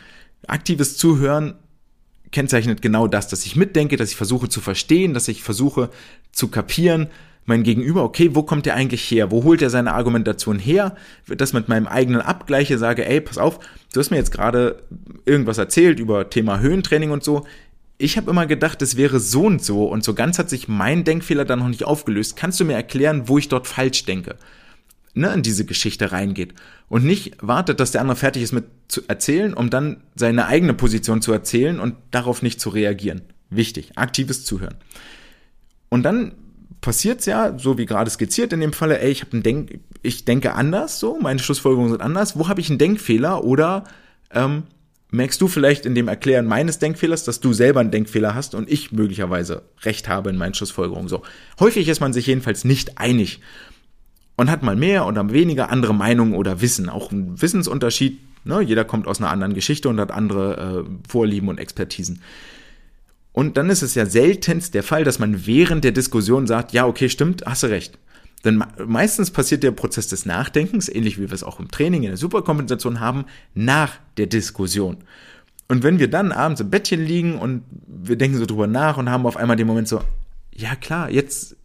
Aktives 0.49 0.97
Zuhören 0.97 1.55
kennzeichnet 2.33 2.83
genau 2.83 3.07
das, 3.07 3.29
dass 3.29 3.47
ich 3.47 3.55
mitdenke, 3.55 3.97
dass 3.97 4.11
ich 4.11 4.17
versuche 4.17 4.49
zu 4.49 4.61
verstehen, 4.61 5.15
dass 5.15 5.29
ich 5.29 5.45
versuche 5.45 5.91
zu 6.33 6.49
kapieren, 6.49 7.07
mein 7.47 7.63
Gegenüber, 7.63 8.05
okay, 8.05 8.31
wo 8.35 8.43
kommt 8.43 8.67
der 8.67 8.75
eigentlich 8.75 9.03
her? 9.11 9.31
Wo 9.31 9.45
holt 9.45 9.61
er 9.61 9.71
seine 9.71 9.93
Argumentation 9.93 10.59
her? 10.59 10.97
Das 11.27 11.53
mit 11.53 11.69
meinem 11.69 11.87
eigenen 11.87 12.21
abgleiche, 12.21 12.79
sage, 12.79 13.07
ey, 13.07 13.21
pass 13.21 13.39
auf, 13.39 13.61
du 13.93 14.01
hast 14.01 14.11
mir 14.11 14.17
jetzt 14.17 14.33
gerade 14.33 14.83
irgendwas 15.27 15.59
erzählt 15.59 16.01
über 16.01 16.31
Thema 16.31 16.61
Höhentraining 16.61 17.11
und 17.11 17.23
so. 17.23 17.47
Ich 17.99 18.17
habe 18.17 18.31
immer 18.31 18.47
gedacht, 18.47 18.83
es 18.83 18.97
wäre 18.97 19.21
so 19.21 19.43
und 19.43 19.63
so 19.63 19.87
und 19.87 20.03
so 20.03 20.15
ganz 20.15 20.39
hat 20.39 20.51
sich 20.51 20.69
mein 20.69 21.05
Denkfehler 21.05 21.45
dann 21.45 21.61
noch 21.61 21.69
nicht 21.69 21.85
aufgelöst. 21.85 22.37
Kannst 22.37 22.59
du 22.61 22.65
mir 22.65 22.75
erklären, 22.75 23.29
wo 23.29 23.39
ich 23.39 23.49
dort 23.49 23.67
falsch 23.67 24.05
denke? 24.05 24.37
Ne, 25.17 25.33
in 25.33 25.43
diese 25.43 25.65
Geschichte 25.65 26.11
reingeht 26.11 26.55
und 26.89 27.05
nicht 27.05 27.37
wartet, 27.41 27.79
dass 27.79 27.93
der 27.93 28.01
andere 28.01 28.17
fertig 28.17 28.43
ist 28.43 28.51
mit 28.51 28.65
zu 28.89 29.03
erzählen, 29.07 29.55
um 29.55 29.71
dann 29.71 30.03
seine 30.17 30.47
eigene 30.47 30.75
Position 30.75 31.23
zu 31.23 31.33
erzählen 31.33 31.79
und 31.79 31.95
darauf 32.11 32.43
nicht 32.43 32.61
zu 32.61 32.69
reagieren. 32.69 33.23
Wichtig, 33.49 33.93
aktives 33.95 34.45
Zuhören. 34.45 34.75
Und 35.89 36.03
dann 36.03 36.33
passiert's 36.85 37.25
ja, 37.25 37.59
so 37.59 37.79
wie 37.79 37.87
gerade 37.87 38.11
skizziert 38.11 38.53
in 38.53 38.61
dem 38.61 38.75
Falle, 38.75 39.01
ey, 39.01 39.11
ich 39.11 39.25
einen 39.33 39.43
Denk, 39.43 39.81
ich 40.03 40.27
denke 40.27 40.53
anders, 40.53 41.01
so, 41.01 41.19
meine 41.19 41.39
Schlussfolgerungen 41.39 41.93
sind 41.93 42.03
anders. 42.03 42.39
Wo 42.39 42.47
habe 42.47 42.61
ich 42.61 42.69
einen 42.69 42.79
Denkfehler 42.79 43.43
oder 43.43 43.85
ähm, 44.31 44.65
merkst 45.11 45.41
du 45.41 45.49
vielleicht 45.49 45.87
in 45.87 45.95
dem 45.95 46.09
Erklären 46.09 46.45
meines 46.45 46.79
Denkfehlers, 46.79 47.25
dass 47.25 47.41
du 47.41 47.55
selber 47.55 47.81
einen 47.81 47.91
Denkfehler 47.91 48.35
hast 48.35 48.55
und 48.55 48.71
ich 48.71 48.93
möglicherweise 48.93 49.63
recht 49.83 50.09
habe 50.09 50.29
in 50.29 50.37
meinen 50.37 50.53
Schlussfolgerungen. 50.53 51.09
So, 51.09 51.23
häufig 51.59 51.89
ist 51.89 52.01
man 52.01 52.13
sich 52.13 52.27
jedenfalls 52.27 52.65
nicht 52.65 52.99
einig 52.99 53.41
und 54.37 54.51
hat 54.51 54.63
mal 54.63 54.77
mehr 54.77 55.07
oder 55.07 55.33
weniger 55.33 55.71
andere 55.71 55.95
Meinungen 55.95 56.35
oder 56.35 56.61
Wissen, 56.61 56.91
auch 56.91 57.11
ein 57.11 57.41
Wissensunterschied. 57.41 58.21
Ne? 58.45 58.61
Jeder 58.61 58.85
kommt 58.85 59.07
aus 59.07 59.21
einer 59.21 59.31
anderen 59.31 59.55
Geschichte 59.55 59.89
und 59.89 59.99
hat 59.99 60.11
andere 60.11 60.85
äh, 60.85 61.09
Vorlieben 61.09 61.49
und 61.49 61.59
Expertisen. 61.59 62.21
Und 63.35 63.57
dann 63.57 63.69
ist 63.69 63.83
es 63.83 63.97
ja 63.97 64.07
seltenst 64.07 64.75
der 64.75 64.85
Fall, 64.85 65.03
dass 65.03 65.19
man 65.19 65.45
während 65.45 65.83
der 65.83 65.91
Diskussion 65.91 66.47
sagt, 66.47 66.73
ja, 66.73 66.87
okay, 66.87 67.09
stimmt, 67.09 67.45
hast 67.45 67.65
du 67.65 67.67
recht. 67.67 67.99
Denn 68.45 68.63
meistens 68.87 69.33
passiert 69.33 69.65
der 69.65 69.73
Prozess 69.73 70.07
des 70.07 70.25
Nachdenkens, 70.25 70.89
ähnlich 70.89 71.19
wie 71.19 71.29
wir 71.29 71.33
es 71.33 71.43
auch 71.43 71.59
im 71.59 71.69
Training 71.69 72.05
in 72.05 72.11
der 72.11 72.17
Superkompensation 72.17 73.01
haben, 73.01 73.25
nach 73.53 73.95
der 74.19 74.29
Diskussion. 74.29 74.99
Und 75.67 75.83
wenn 75.83 75.99
wir 75.99 76.09
dann 76.09 76.31
abends 76.31 76.61
im 76.61 76.71
Bettchen 76.71 77.05
liegen 77.05 77.37
und 77.37 77.65
wir 77.89 78.15
denken 78.15 78.39
so 78.39 78.47
drüber 78.47 78.69
nach 78.69 78.99
und 78.99 79.11
haben 79.11 79.27
auf 79.27 79.37
einmal 79.37 79.57
den 79.57 79.67
Moment 79.67 79.89
so, 79.89 80.01
ja 80.55 80.77
klar, 80.77 81.11
jetzt, 81.11 81.57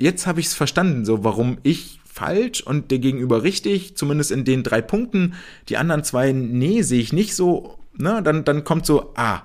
jetzt 0.00 0.26
habe 0.26 0.40
ich 0.40 0.46
es 0.46 0.54
verstanden, 0.54 1.04
so 1.04 1.22
warum 1.22 1.58
ich 1.62 2.00
falsch 2.04 2.60
und 2.60 2.90
der 2.90 2.98
Gegenüber 2.98 3.44
richtig, 3.44 3.96
zumindest 3.96 4.32
in 4.32 4.44
den 4.44 4.64
drei 4.64 4.80
Punkten, 4.80 5.34
die 5.68 5.76
anderen 5.76 6.02
zwei, 6.02 6.32
nee, 6.32 6.82
sehe 6.82 7.00
ich 7.00 7.12
nicht 7.12 7.36
so, 7.36 7.78
ne, 7.96 8.20
dann, 8.20 8.44
dann 8.44 8.64
kommt 8.64 8.84
so, 8.84 9.12
ah, 9.14 9.42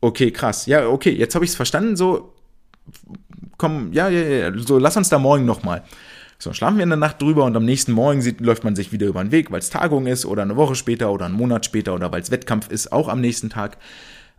Okay, 0.00 0.30
krass. 0.30 0.66
Ja, 0.66 0.88
okay, 0.88 1.10
jetzt 1.10 1.34
habe 1.34 1.44
ich 1.44 1.50
es 1.50 1.56
verstanden. 1.56 1.96
So, 1.96 2.32
komm, 3.58 3.92
ja, 3.92 4.08
ja, 4.08 4.20
ja, 4.20 4.58
so 4.58 4.78
lass 4.78 4.96
uns 4.96 5.08
da 5.08 5.18
morgen 5.18 5.44
nochmal. 5.44 5.84
So, 6.38 6.54
schlafen 6.54 6.78
wir 6.78 6.84
in 6.84 6.88
der 6.88 6.96
Nacht 6.96 7.20
drüber 7.20 7.44
und 7.44 7.54
am 7.54 7.66
nächsten 7.66 7.92
Morgen 7.92 8.22
sieht, 8.22 8.40
läuft 8.40 8.64
man 8.64 8.74
sich 8.74 8.92
wieder 8.92 9.06
über 9.06 9.22
den 9.22 9.30
Weg, 9.30 9.50
weil 9.50 9.58
es 9.58 9.68
Tagung 9.68 10.06
ist 10.06 10.24
oder 10.24 10.40
eine 10.40 10.56
Woche 10.56 10.74
später 10.74 11.12
oder 11.12 11.26
einen 11.26 11.34
Monat 11.34 11.66
später 11.66 11.94
oder 11.94 12.10
weil 12.12 12.22
es 12.22 12.30
Wettkampf 12.30 12.70
ist, 12.70 12.92
auch 12.92 13.08
am 13.08 13.20
nächsten 13.20 13.50
Tag. 13.50 13.76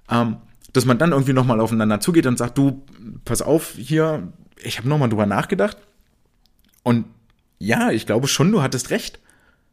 Ähm, 0.10 0.38
dass 0.74 0.86
man 0.86 0.98
dann 0.98 1.12
irgendwie 1.12 1.34
nochmal 1.34 1.60
aufeinander 1.60 2.00
zugeht 2.00 2.26
und 2.26 2.38
sagt, 2.38 2.58
du, 2.58 2.84
pass 3.24 3.44
auf, 3.44 3.74
hier, 3.78 4.34
ich 4.64 4.80
habe 4.80 4.90
nochmal 4.90 5.10
drüber 5.10 5.28
nachgedacht. 5.28 5.78
Und 6.82 7.06
ja, 7.60 7.92
ich 7.92 8.08
glaube 8.08 8.28
schon, 8.28 8.52
du 8.52 8.64
hattest 8.64 8.90
recht 8.90 9.20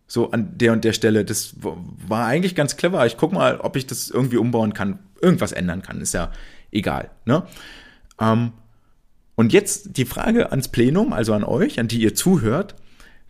so 0.07 0.31
an 0.31 0.57
der 0.57 0.73
und 0.73 0.85
der 0.85 0.95
Stelle. 0.95 1.25
Das 1.25 1.55
war 1.61 2.27
eigentlich 2.27 2.55
ganz 2.55 2.77
clever. 2.77 3.07
Ich 3.07 3.17
guck 3.17 3.33
mal, 3.33 3.61
ob 3.61 3.77
ich 3.77 3.87
das 3.87 4.11
irgendwie 4.11 4.39
umbauen 4.39 4.73
kann, 4.75 4.99
irgendwas 5.21 5.53
ändern 5.53 5.83
kann. 5.83 6.01
Ist 6.01 6.15
ja 6.15 6.33
egal. 6.71 7.11
Ne? 7.25 7.47
Ähm, 8.21 8.53
und 9.35 9.53
jetzt 9.53 9.97
die 9.97 10.05
Frage 10.05 10.51
ans 10.51 10.69
Plenum, 10.69 11.13
also 11.13 11.33
an 11.33 11.45
euch, 11.45 11.79
an 11.79 11.89
die 11.89 12.01
ihr 12.01 12.15
zuhört. 12.15 12.75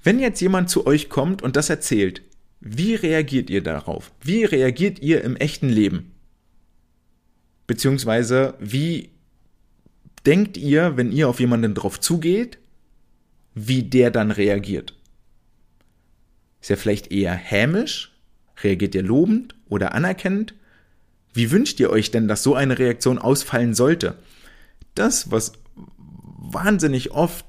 Wenn 0.03 0.21
jetzt 0.21 0.41
jemand 0.41 0.71
zu 0.71 0.87
euch 0.87 1.09
kommt 1.09 1.43
und 1.43 1.57
das 1.57 1.69
erzählt, 1.69 2.23
wie 2.61 2.95
reagiert 2.95 3.51
ihr 3.51 3.63
darauf? 3.63 4.13
Wie 4.21 4.45
reagiert 4.45 5.01
ihr 5.01 5.23
im 5.23 5.37
echten 5.37 5.69
Leben? 5.69 6.13
Beziehungsweise, 7.67 8.55
wie 8.59 9.11
denkt 10.25 10.57
ihr, 10.57 10.97
wenn 10.97 11.13
ihr 11.13 11.29
auf 11.29 11.41
jemanden 11.41 11.75
drauf 11.75 12.01
zugeht, 12.01 12.59
wie 13.55 13.83
der 13.83 14.11
dann 14.11 14.31
reagiert? 14.31 14.95
Ist 16.61 16.71
er 16.71 16.77
vielleicht 16.77 17.13
eher 17.13 17.35
hämisch? 17.35 18.19
Reagiert 18.63 18.95
ihr 18.95 19.03
lobend 19.03 19.55
oder 19.69 19.95
anerkennend? 19.95 20.55
Wie 21.39 21.53
wünscht 21.53 21.79
ihr 21.79 21.91
euch 21.91 22.11
denn, 22.11 22.27
dass 22.27 22.43
so 22.43 22.57
eine 22.57 22.81
Reaktion 22.81 23.17
ausfallen 23.17 23.73
sollte? 23.73 24.17
Das, 24.97 25.31
was 25.31 25.53
wahnsinnig 26.17 27.13
oft 27.13 27.47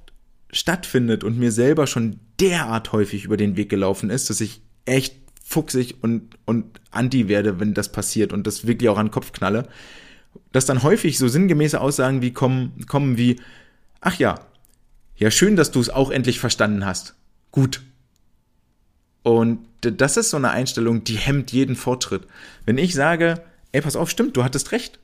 stattfindet 0.52 1.24
und 1.24 1.40
mir 1.40 1.52
selber 1.52 1.88
schon 1.88 2.20
derart 2.40 2.92
häufig 2.92 3.26
über 3.26 3.36
den 3.36 3.58
Weg 3.58 3.68
gelaufen 3.68 4.12
ist, 4.12 4.30
dass 4.30 4.42
ich 4.42 4.62
echt 4.86 5.16
fuchsig 5.44 6.04
und, 6.04 6.38
und 6.46 6.80
anti 6.92 7.28
werde, 7.28 7.60
wenn 7.60 7.74
das 7.74 7.92
passiert 7.92 8.32
und 8.32 8.46
das 8.46 8.68
wirklich 8.68 8.90
auch 8.90 9.00
an 9.00 9.08
den 9.08 9.12
Kopf 9.12 9.32
knalle, 9.32 9.68
dass 10.52 10.68
dann 10.68 10.84
häufig 10.84 11.18
so 11.18 11.28
sinngemäße 11.28 11.82
Aussagen 11.82 12.22
wie 12.22 12.32
kommen, 12.32 12.86
kommen 12.86 13.18
wie, 13.18 13.38
ach 14.02 14.20
ja, 14.20 14.40
ja 15.16 15.32
schön, 15.32 15.56
dass 15.56 15.72
du 15.72 15.80
es 15.80 15.90
auch 15.90 16.12
endlich 16.12 16.40
verstanden 16.40 16.86
hast. 16.86 17.16
Gut, 17.52 17.82
und 19.24 19.66
das 19.82 20.16
ist 20.16 20.30
so 20.30 20.38
eine 20.38 20.52
Einstellung, 20.52 21.04
die 21.04 21.18
hemmt 21.18 21.52
jeden 21.52 21.76
Fortschritt. 21.76 22.28
Wenn 22.68 22.78
ich 22.78 22.94
sage, 22.94 23.42
ey, 23.72 23.82
pass 23.82 23.96
auf, 23.96 24.10
stimmt, 24.10 24.38
du 24.38 24.44
hattest 24.44 24.72
recht. 24.72 25.00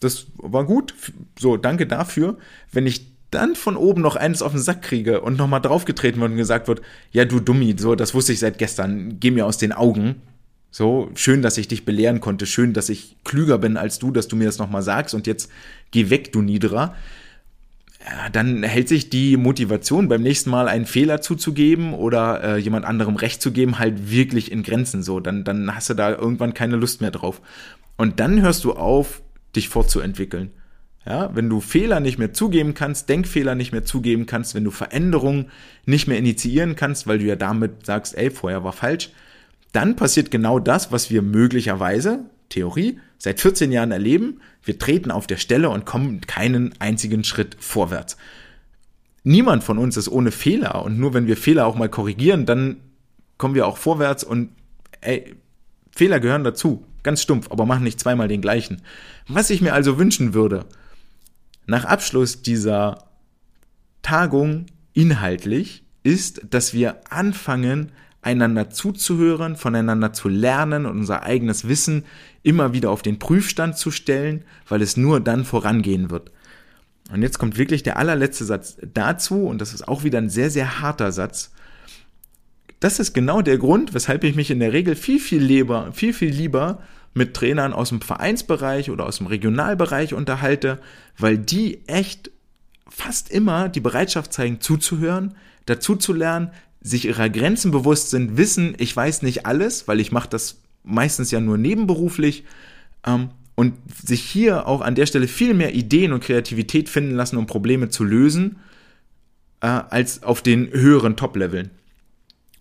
Das 0.00 0.26
war 0.36 0.64
gut. 0.64 0.94
So, 1.38 1.56
danke 1.56 1.86
dafür. 1.86 2.36
Wenn 2.72 2.86
ich 2.86 3.12
dann 3.30 3.54
von 3.54 3.76
oben 3.76 4.02
noch 4.02 4.16
eines 4.16 4.42
auf 4.42 4.52
den 4.52 4.60
Sack 4.60 4.82
kriege 4.82 5.20
und 5.20 5.38
nochmal 5.38 5.60
draufgetreten 5.60 6.20
wird 6.20 6.32
und 6.32 6.36
gesagt 6.36 6.68
wird, 6.68 6.82
ja, 7.12 7.24
du 7.24 7.40
Dummi, 7.40 7.74
so, 7.78 7.94
das 7.94 8.14
wusste 8.14 8.32
ich 8.32 8.40
seit 8.40 8.58
gestern, 8.58 9.20
geh 9.20 9.30
mir 9.30 9.46
aus 9.46 9.58
den 9.58 9.72
Augen. 9.72 10.16
So, 10.70 11.10
schön, 11.14 11.42
dass 11.42 11.58
ich 11.58 11.68
dich 11.68 11.84
belehren 11.84 12.20
konnte, 12.20 12.46
schön, 12.46 12.72
dass 12.72 12.88
ich 12.88 13.16
klüger 13.24 13.58
bin 13.58 13.76
als 13.76 13.98
du, 13.98 14.10
dass 14.10 14.28
du 14.28 14.36
mir 14.36 14.46
das 14.46 14.58
nochmal 14.58 14.82
sagst 14.82 15.14
und 15.14 15.26
jetzt 15.26 15.50
geh 15.90 16.10
weg, 16.10 16.32
du 16.32 16.42
Niederer 16.42 16.94
ja, 18.04 18.28
dann 18.30 18.62
hält 18.62 18.88
sich 18.88 19.10
die 19.10 19.36
Motivation 19.36 20.08
beim 20.08 20.22
nächsten 20.22 20.50
Mal 20.50 20.68
einen 20.68 20.86
Fehler 20.86 21.20
zuzugeben 21.20 21.94
oder 21.94 22.42
äh, 22.42 22.56
jemand 22.58 22.84
anderem 22.84 23.16
Recht 23.16 23.40
zu 23.40 23.52
geben 23.52 23.78
halt 23.78 24.10
wirklich 24.10 24.50
in 24.50 24.62
Grenzen 24.62 25.02
so. 25.02 25.20
Dann, 25.20 25.44
dann 25.44 25.74
hast 25.74 25.90
du 25.90 25.94
da 25.94 26.10
irgendwann 26.10 26.54
keine 26.54 26.76
Lust 26.76 27.00
mehr 27.00 27.10
drauf. 27.10 27.40
Und 27.96 28.20
dann 28.20 28.40
hörst 28.40 28.64
du 28.64 28.72
auf, 28.72 29.22
dich 29.54 29.68
fortzuentwickeln. 29.68 30.50
Ja, 31.04 31.34
wenn 31.34 31.48
du 31.48 31.60
Fehler 31.60 31.98
nicht 31.98 32.18
mehr 32.18 32.32
zugeben 32.32 32.74
kannst, 32.74 33.08
Denkfehler 33.08 33.56
nicht 33.56 33.72
mehr 33.72 33.84
zugeben 33.84 34.26
kannst, 34.26 34.54
wenn 34.54 34.62
du 34.62 34.70
Veränderungen 34.70 35.50
nicht 35.84 36.06
mehr 36.06 36.18
initiieren 36.18 36.76
kannst, 36.76 37.08
weil 37.08 37.18
du 37.18 37.24
ja 37.24 37.34
damit 37.34 37.86
sagst, 37.86 38.16
ey, 38.16 38.30
vorher 38.30 38.62
war 38.62 38.72
falsch, 38.72 39.10
dann 39.72 39.96
passiert 39.96 40.30
genau 40.30 40.60
das, 40.60 40.92
was 40.92 41.10
wir 41.10 41.22
möglicherweise, 41.22 42.26
Theorie, 42.50 43.00
seit 43.18 43.40
14 43.40 43.72
Jahren 43.72 43.90
erleben. 43.90 44.40
Wir 44.62 44.78
treten 44.78 45.10
auf 45.10 45.26
der 45.26 45.38
Stelle 45.38 45.70
und 45.70 45.86
kommen 45.86 46.20
keinen 46.20 46.74
einzigen 46.78 47.24
Schritt 47.24 47.56
vorwärts. 47.58 48.16
Niemand 49.24 49.64
von 49.64 49.78
uns 49.78 49.96
ist 49.96 50.08
ohne 50.08 50.30
Fehler 50.30 50.84
und 50.84 50.98
nur 50.98 51.14
wenn 51.14 51.26
wir 51.26 51.36
Fehler 51.36 51.66
auch 51.66 51.76
mal 51.76 51.88
korrigieren, 51.88 52.46
dann 52.46 52.76
kommen 53.38 53.54
wir 53.54 53.66
auch 53.66 53.76
vorwärts 53.76 54.22
und 54.22 54.50
ey, 55.00 55.34
Fehler 55.90 56.20
gehören 56.20 56.44
dazu. 56.44 56.84
Ganz 57.02 57.22
stumpf, 57.22 57.50
aber 57.50 57.66
machen 57.66 57.84
nicht 57.84 58.00
zweimal 58.00 58.28
den 58.28 58.40
gleichen. 58.40 58.82
Was 59.28 59.50
ich 59.50 59.60
mir 59.60 59.74
also 59.74 59.98
wünschen 59.98 60.34
würde, 60.34 60.66
nach 61.66 61.84
Abschluss 61.84 62.42
dieser 62.42 63.04
Tagung 64.02 64.66
inhaltlich, 64.92 65.84
ist, 66.02 66.42
dass 66.50 66.74
wir 66.74 67.00
anfangen, 67.10 67.92
einander 68.22 68.70
zuzuhören, 68.70 69.56
voneinander 69.56 70.12
zu 70.12 70.28
lernen 70.28 70.86
und 70.86 70.98
unser 70.98 71.24
eigenes 71.24 71.66
Wissen 71.66 72.04
immer 72.44 72.72
wieder 72.72 72.90
auf 72.90 73.02
den 73.02 73.18
Prüfstand 73.18 73.76
zu 73.76 73.90
stellen, 73.90 74.44
weil 74.68 74.80
es 74.80 74.96
nur 74.96 75.20
dann 75.20 75.44
vorangehen 75.44 76.10
wird. 76.10 76.30
Und 77.12 77.22
jetzt 77.22 77.38
kommt 77.38 77.58
wirklich 77.58 77.82
der 77.82 77.98
allerletzte 77.98 78.44
Satz 78.44 78.76
dazu, 78.94 79.46
und 79.46 79.60
das 79.60 79.74
ist 79.74 79.86
auch 79.88 80.04
wieder 80.04 80.18
ein 80.18 80.30
sehr, 80.30 80.50
sehr 80.50 80.80
harter 80.80 81.10
Satz. 81.10 81.52
Das 82.82 82.98
ist 82.98 83.12
genau 83.12 83.42
der 83.42 83.58
Grund, 83.58 83.94
weshalb 83.94 84.24
ich 84.24 84.34
mich 84.34 84.50
in 84.50 84.58
der 84.58 84.72
Regel 84.72 84.96
viel, 84.96 85.20
viel 85.20 85.40
lieber, 85.40 85.92
viel, 85.92 86.12
viel 86.12 86.30
lieber 86.32 86.82
mit 87.14 87.32
Trainern 87.32 87.72
aus 87.72 87.90
dem 87.90 88.00
Vereinsbereich 88.00 88.90
oder 88.90 89.06
aus 89.06 89.18
dem 89.18 89.28
Regionalbereich 89.28 90.14
unterhalte, 90.14 90.80
weil 91.16 91.38
die 91.38 91.86
echt 91.86 92.32
fast 92.88 93.30
immer 93.30 93.68
die 93.68 93.78
Bereitschaft 93.78 94.32
zeigen, 94.32 94.60
zuzuhören, 94.60 95.36
dazu 95.64 95.94
zu 95.94 96.12
lernen, 96.12 96.50
sich 96.80 97.04
ihrer 97.04 97.28
Grenzen 97.28 97.70
bewusst 97.70 98.10
sind, 98.10 98.36
wissen, 98.36 98.74
ich 98.78 98.96
weiß 98.96 99.22
nicht 99.22 99.46
alles, 99.46 99.86
weil 99.86 100.00
ich 100.00 100.10
mache 100.10 100.28
das 100.28 100.60
meistens 100.82 101.30
ja 101.30 101.38
nur 101.38 101.58
nebenberuflich 101.58 102.42
ähm, 103.06 103.28
und 103.54 103.74
sich 104.04 104.22
hier 104.22 104.66
auch 104.66 104.80
an 104.80 104.96
der 104.96 105.06
Stelle 105.06 105.28
viel 105.28 105.54
mehr 105.54 105.72
Ideen 105.72 106.12
und 106.12 106.24
Kreativität 106.24 106.88
finden 106.88 107.14
lassen, 107.14 107.36
um 107.36 107.46
Probleme 107.46 107.90
zu 107.90 108.02
lösen, 108.02 108.56
äh, 109.60 109.68
als 109.68 110.24
auf 110.24 110.42
den 110.42 110.72
höheren 110.72 111.14
Top-Leveln. 111.14 111.70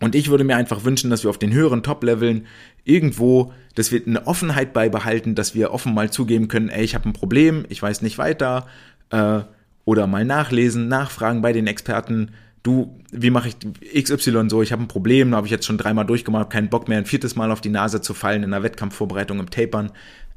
Und 0.01 0.15
ich 0.15 0.29
würde 0.29 0.43
mir 0.43 0.57
einfach 0.57 0.83
wünschen, 0.83 1.09
dass 1.09 1.23
wir 1.23 1.29
auf 1.29 1.37
den 1.37 1.53
höheren 1.53 1.83
Top-Leveln 1.83 2.47
irgendwo, 2.83 3.53
dass 3.75 3.91
wir 3.91 4.01
eine 4.05 4.27
Offenheit 4.27 4.73
beibehalten, 4.73 5.35
dass 5.35 5.55
wir 5.55 5.71
offen 5.71 5.93
mal 5.93 6.11
zugeben 6.11 6.47
können, 6.47 6.69
ey, 6.69 6.83
ich 6.83 6.95
habe 6.95 7.07
ein 7.07 7.13
Problem, 7.13 7.65
ich 7.69 7.81
weiß 7.81 8.01
nicht 8.01 8.17
weiter, 8.17 8.65
äh, 9.11 9.41
oder 9.85 10.07
mal 10.07 10.25
nachlesen, 10.25 10.87
nachfragen 10.87 11.41
bei 11.41 11.53
den 11.53 11.67
Experten, 11.67 12.31
du, 12.63 12.99
wie 13.11 13.29
mache 13.29 13.49
ich 13.49 14.03
XY 14.03 14.49
so, 14.49 14.61
ich 14.61 14.71
habe 14.71 14.83
ein 14.83 14.87
Problem, 14.87 15.35
habe 15.35 15.47
ich 15.47 15.51
jetzt 15.51 15.65
schon 15.65 15.77
dreimal 15.77 16.05
durchgemacht, 16.05 16.49
keinen 16.49 16.69
Bock 16.69 16.87
mehr, 16.87 16.97
ein 16.97 17.05
viertes 17.05 17.35
Mal 17.35 17.51
auf 17.51 17.61
die 17.61 17.69
Nase 17.69 18.01
zu 18.01 18.13
fallen 18.13 18.43
in 18.43 18.51
der 18.51 18.63
Wettkampfvorbereitung 18.63 19.39
im 19.39 19.49
Tapern. 19.49 19.91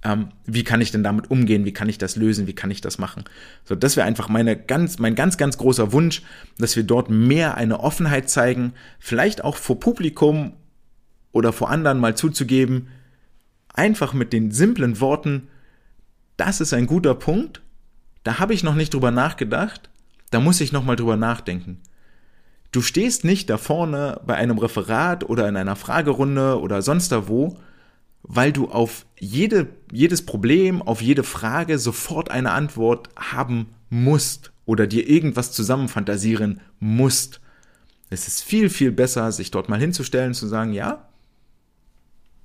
Ähm, 0.04 0.28
wie 0.44 0.64
kann 0.64 0.82
ich 0.82 0.90
denn 0.90 1.02
damit 1.02 1.30
umgehen? 1.30 1.64
Wie 1.64 1.72
kann 1.72 1.88
ich 1.88 1.96
das 1.96 2.14
lösen? 2.14 2.46
Wie 2.46 2.52
kann 2.52 2.70
ich 2.70 2.82
das 2.82 2.98
machen? 2.98 3.24
So, 3.64 3.74
das 3.74 3.96
wäre 3.96 4.06
einfach 4.06 4.28
meine 4.28 4.54
ganz, 4.56 4.98
mein 4.98 5.14
ganz, 5.14 5.38
ganz 5.38 5.56
großer 5.56 5.92
Wunsch, 5.92 6.22
dass 6.58 6.76
wir 6.76 6.82
dort 6.82 7.08
mehr 7.08 7.56
eine 7.56 7.80
Offenheit 7.80 8.28
zeigen, 8.28 8.74
vielleicht 8.98 9.42
auch 9.42 9.56
vor 9.56 9.80
Publikum 9.80 10.52
oder 11.32 11.52
vor 11.52 11.70
anderen 11.70 11.98
mal 11.98 12.16
zuzugeben, 12.16 12.88
einfach 13.72 14.12
mit 14.12 14.32
den 14.32 14.50
simplen 14.50 15.00
Worten, 15.00 15.48
das 16.36 16.60
ist 16.60 16.74
ein 16.74 16.86
guter 16.86 17.14
Punkt, 17.14 17.62
da 18.24 18.38
habe 18.38 18.54
ich 18.54 18.62
noch 18.62 18.74
nicht 18.74 18.92
drüber 18.92 19.10
nachgedacht, 19.10 19.88
da 20.30 20.40
muss 20.40 20.60
ich 20.60 20.72
noch 20.72 20.84
mal 20.84 20.96
drüber 20.96 21.16
nachdenken. 21.16 21.80
Du 22.72 22.82
stehst 22.82 23.24
nicht 23.24 23.48
da 23.50 23.56
vorne 23.56 24.20
bei 24.26 24.34
einem 24.34 24.58
Referat 24.58 25.28
oder 25.28 25.48
in 25.48 25.56
einer 25.56 25.76
Fragerunde 25.76 26.60
oder 26.60 26.82
sonst 26.82 27.12
da 27.12 27.28
wo, 27.28 27.56
weil 28.26 28.52
du 28.52 28.68
auf 28.68 29.06
jede, 29.20 29.68
jedes 29.92 30.24
Problem, 30.24 30.82
auf 30.82 31.02
jede 31.02 31.22
Frage 31.22 31.78
sofort 31.78 32.30
eine 32.30 32.52
Antwort 32.52 33.10
haben 33.16 33.68
musst 33.90 34.50
oder 34.64 34.86
dir 34.86 35.08
irgendwas 35.08 35.52
zusammenfantasieren 35.52 36.60
musst. 36.80 37.40
Es 38.08 38.26
ist 38.26 38.42
viel, 38.42 38.70
viel 38.70 38.92
besser, 38.92 39.30
sich 39.30 39.50
dort 39.50 39.68
mal 39.68 39.78
hinzustellen 39.78 40.34
zu 40.34 40.46
sagen, 40.46 40.72
ja, 40.72 41.08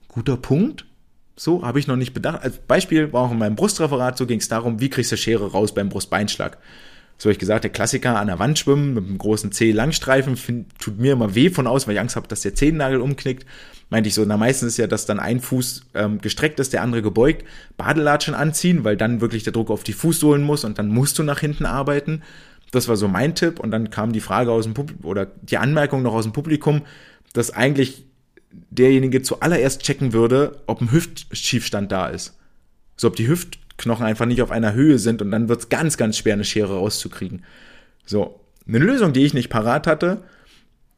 guter 0.10 0.38
Punkt. 0.38 0.86
So 1.38 1.64
habe 1.64 1.80
ich 1.80 1.88
noch 1.88 1.96
nicht 1.96 2.14
bedacht. 2.14 2.42
Als 2.42 2.58
Beispiel 2.58 3.14
war 3.14 3.22
auch 3.22 3.32
in 3.32 3.38
meinem 3.38 3.56
Brustreferat, 3.56 4.18
so 4.18 4.26
ging 4.26 4.40
es 4.40 4.50
darum, 4.50 4.82
wie 4.82 4.90
kriegst 4.90 5.14
du 5.14 5.18
Schere 5.18 5.52
raus 5.52 5.74
beim 5.74 5.88
Brustbeinschlag 5.88 6.58
so 7.20 7.26
habe 7.26 7.34
ich 7.34 7.40
gesagt, 7.40 7.66
der 7.66 7.72
Klassiker 7.72 8.18
an 8.18 8.28
der 8.28 8.40
Wand 8.40 8.58
schwimmen 8.58 8.94
mit 8.94 9.06
einem 9.06 9.18
großen 9.18 9.52
C-Langstreifen 9.52 10.66
tut 10.80 11.00
mir 11.00 11.14
immer 11.14 11.36
weh 11.36 11.50
von 11.50 11.68
aus, 11.68 11.86
weil 11.86 11.96
ich 11.96 12.00
Angst 12.00 12.16
habe, 12.16 12.30
dass 12.30 12.42
der 12.42 12.56
Zehennagel 12.56 13.02
umknickt. 13.02 13.46
Meinte 13.90 14.08
ich 14.08 14.14
so, 14.14 14.24
na 14.24 14.38
meistens 14.38 14.70
ist 14.70 14.78
ja, 14.78 14.88
dass 14.88 15.06
dann 15.06 15.20
ein 15.20 15.42
Fuß 15.42 15.88
ähm, 15.96 16.22
gestreckt 16.22 16.62
ist, 16.62 16.72
der 16.72 16.82
andere 16.82 17.02
gebeugt. 17.02 17.44
Badelatschen 17.76 18.36
anziehen, 18.36 18.86
weil 18.86 18.96
dann 18.96 19.20
wirklich 19.20 19.44
der 19.44 19.52
Druck 19.52 19.70
auf 19.70 19.84
die 19.84 19.92
Fußsohlen 19.92 20.42
muss 20.42 20.64
und 20.64 20.80
dann 20.80 20.88
musst 20.88 21.20
du 21.20 21.24
nach 21.24 21.42
hinten 21.42 21.66
arbeiten. 21.66 22.24
Das 22.72 22.88
war 22.88 22.96
so 22.96 23.10
mein 23.10 23.36
Tipp 23.36 23.60
und 23.60 23.72
dann 23.72 23.90
kam 23.90 24.14
die 24.14 24.22
Frage 24.22 24.54
aus 24.54 24.64
dem 24.64 24.74
Publikum 24.74 25.06
oder 25.06 25.26
die 25.26 25.58
Anmerkung 25.58 26.02
noch 26.04 26.14
aus 26.14 26.24
dem 26.24 26.32
Publikum, 26.32 26.84
dass 27.34 27.52
eigentlich 27.52 28.06
derjenige 28.70 29.22
zuallererst 29.24 29.84
checken 29.84 30.14
würde, 30.14 30.62
ob 30.68 30.80
ein 30.80 30.94
Hüftschiefstand 30.94 31.92
da 31.92 32.08
ist. 32.08 32.38
So, 32.96 33.10
ob 33.10 33.18
die 33.18 33.28
Hüft 33.28 33.60
Knochen 33.80 34.06
einfach 34.06 34.26
nicht 34.26 34.42
auf 34.42 34.52
einer 34.52 34.74
Höhe 34.74 35.00
sind 35.00 35.22
und 35.22 35.32
dann 35.32 35.50
wird 35.50 35.62
es 35.62 35.70
ganz, 35.70 35.98
ganz 35.98 36.18
schwer, 36.18 36.34
eine 36.34 36.44
Schere 36.44 36.76
rauszukriegen. 36.76 37.44
So, 38.06 38.40
eine 38.68 38.80
Lösung, 38.80 39.14
die 39.14 39.26
ich 39.26 39.34
nicht 39.34 39.50
parat 39.50 39.88
hatte, 39.88 40.22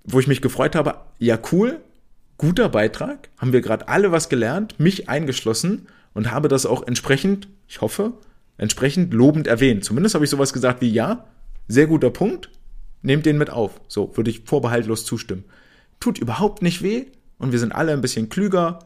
wo 0.04 0.20
ich 0.20 0.28
mich 0.28 0.42
gefreut 0.42 0.76
habe, 0.76 0.96
ja 1.20 1.40
cool, 1.52 1.80
guter 2.38 2.70
Beitrag, 2.70 3.30
haben 3.38 3.54
wir 3.54 3.62
gerade 3.62 3.88
alle 3.88 4.12
was 4.12 4.28
gelernt, 4.28 4.80
mich 4.80 5.08
eingeschlossen 5.08 5.88
und 6.14 6.32
habe 6.32 6.48
das 6.48 6.66
auch 6.66 6.86
entsprechend, 6.86 7.48
ich 7.68 7.82
hoffe, 7.82 8.14
entsprechend 8.58 9.14
lobend 9.14 9.48
erwähnt. 9.48 9.86
Zumindest 9.86 10.16
habe 10.16 10.26
ich 10.26 10.32
sowas 10.32 10.54
gesagt 10.54 10.82
wie 10.82 10.92
ja, 10.92 11.26
sehr 11.68 11.88
guter 11.88 12.10
Punkt, 12.10 12.50
nehmt 13.02 13.26
den 13.26 13.38
mit 13.38 13.50
auf. 13.50 13.80
So, 13.88 14.16
würde 14.18 14.32
ich 14.32 14.42
vorbehaltlos 14.46 15.06
zustimmen. 15.06 15.46
Tut 16.00 16.18
überhaupt 16.18 16.62
nicht 16.62 16.82
weh 16.82 17.06
und 17.38 17.52
wir 17.52 17.60
sind 17.60 17.74
alle 17.74 17.94
ein 17.94 18.02
bisschen 18.02 18.30
klüger, 18.30 18.80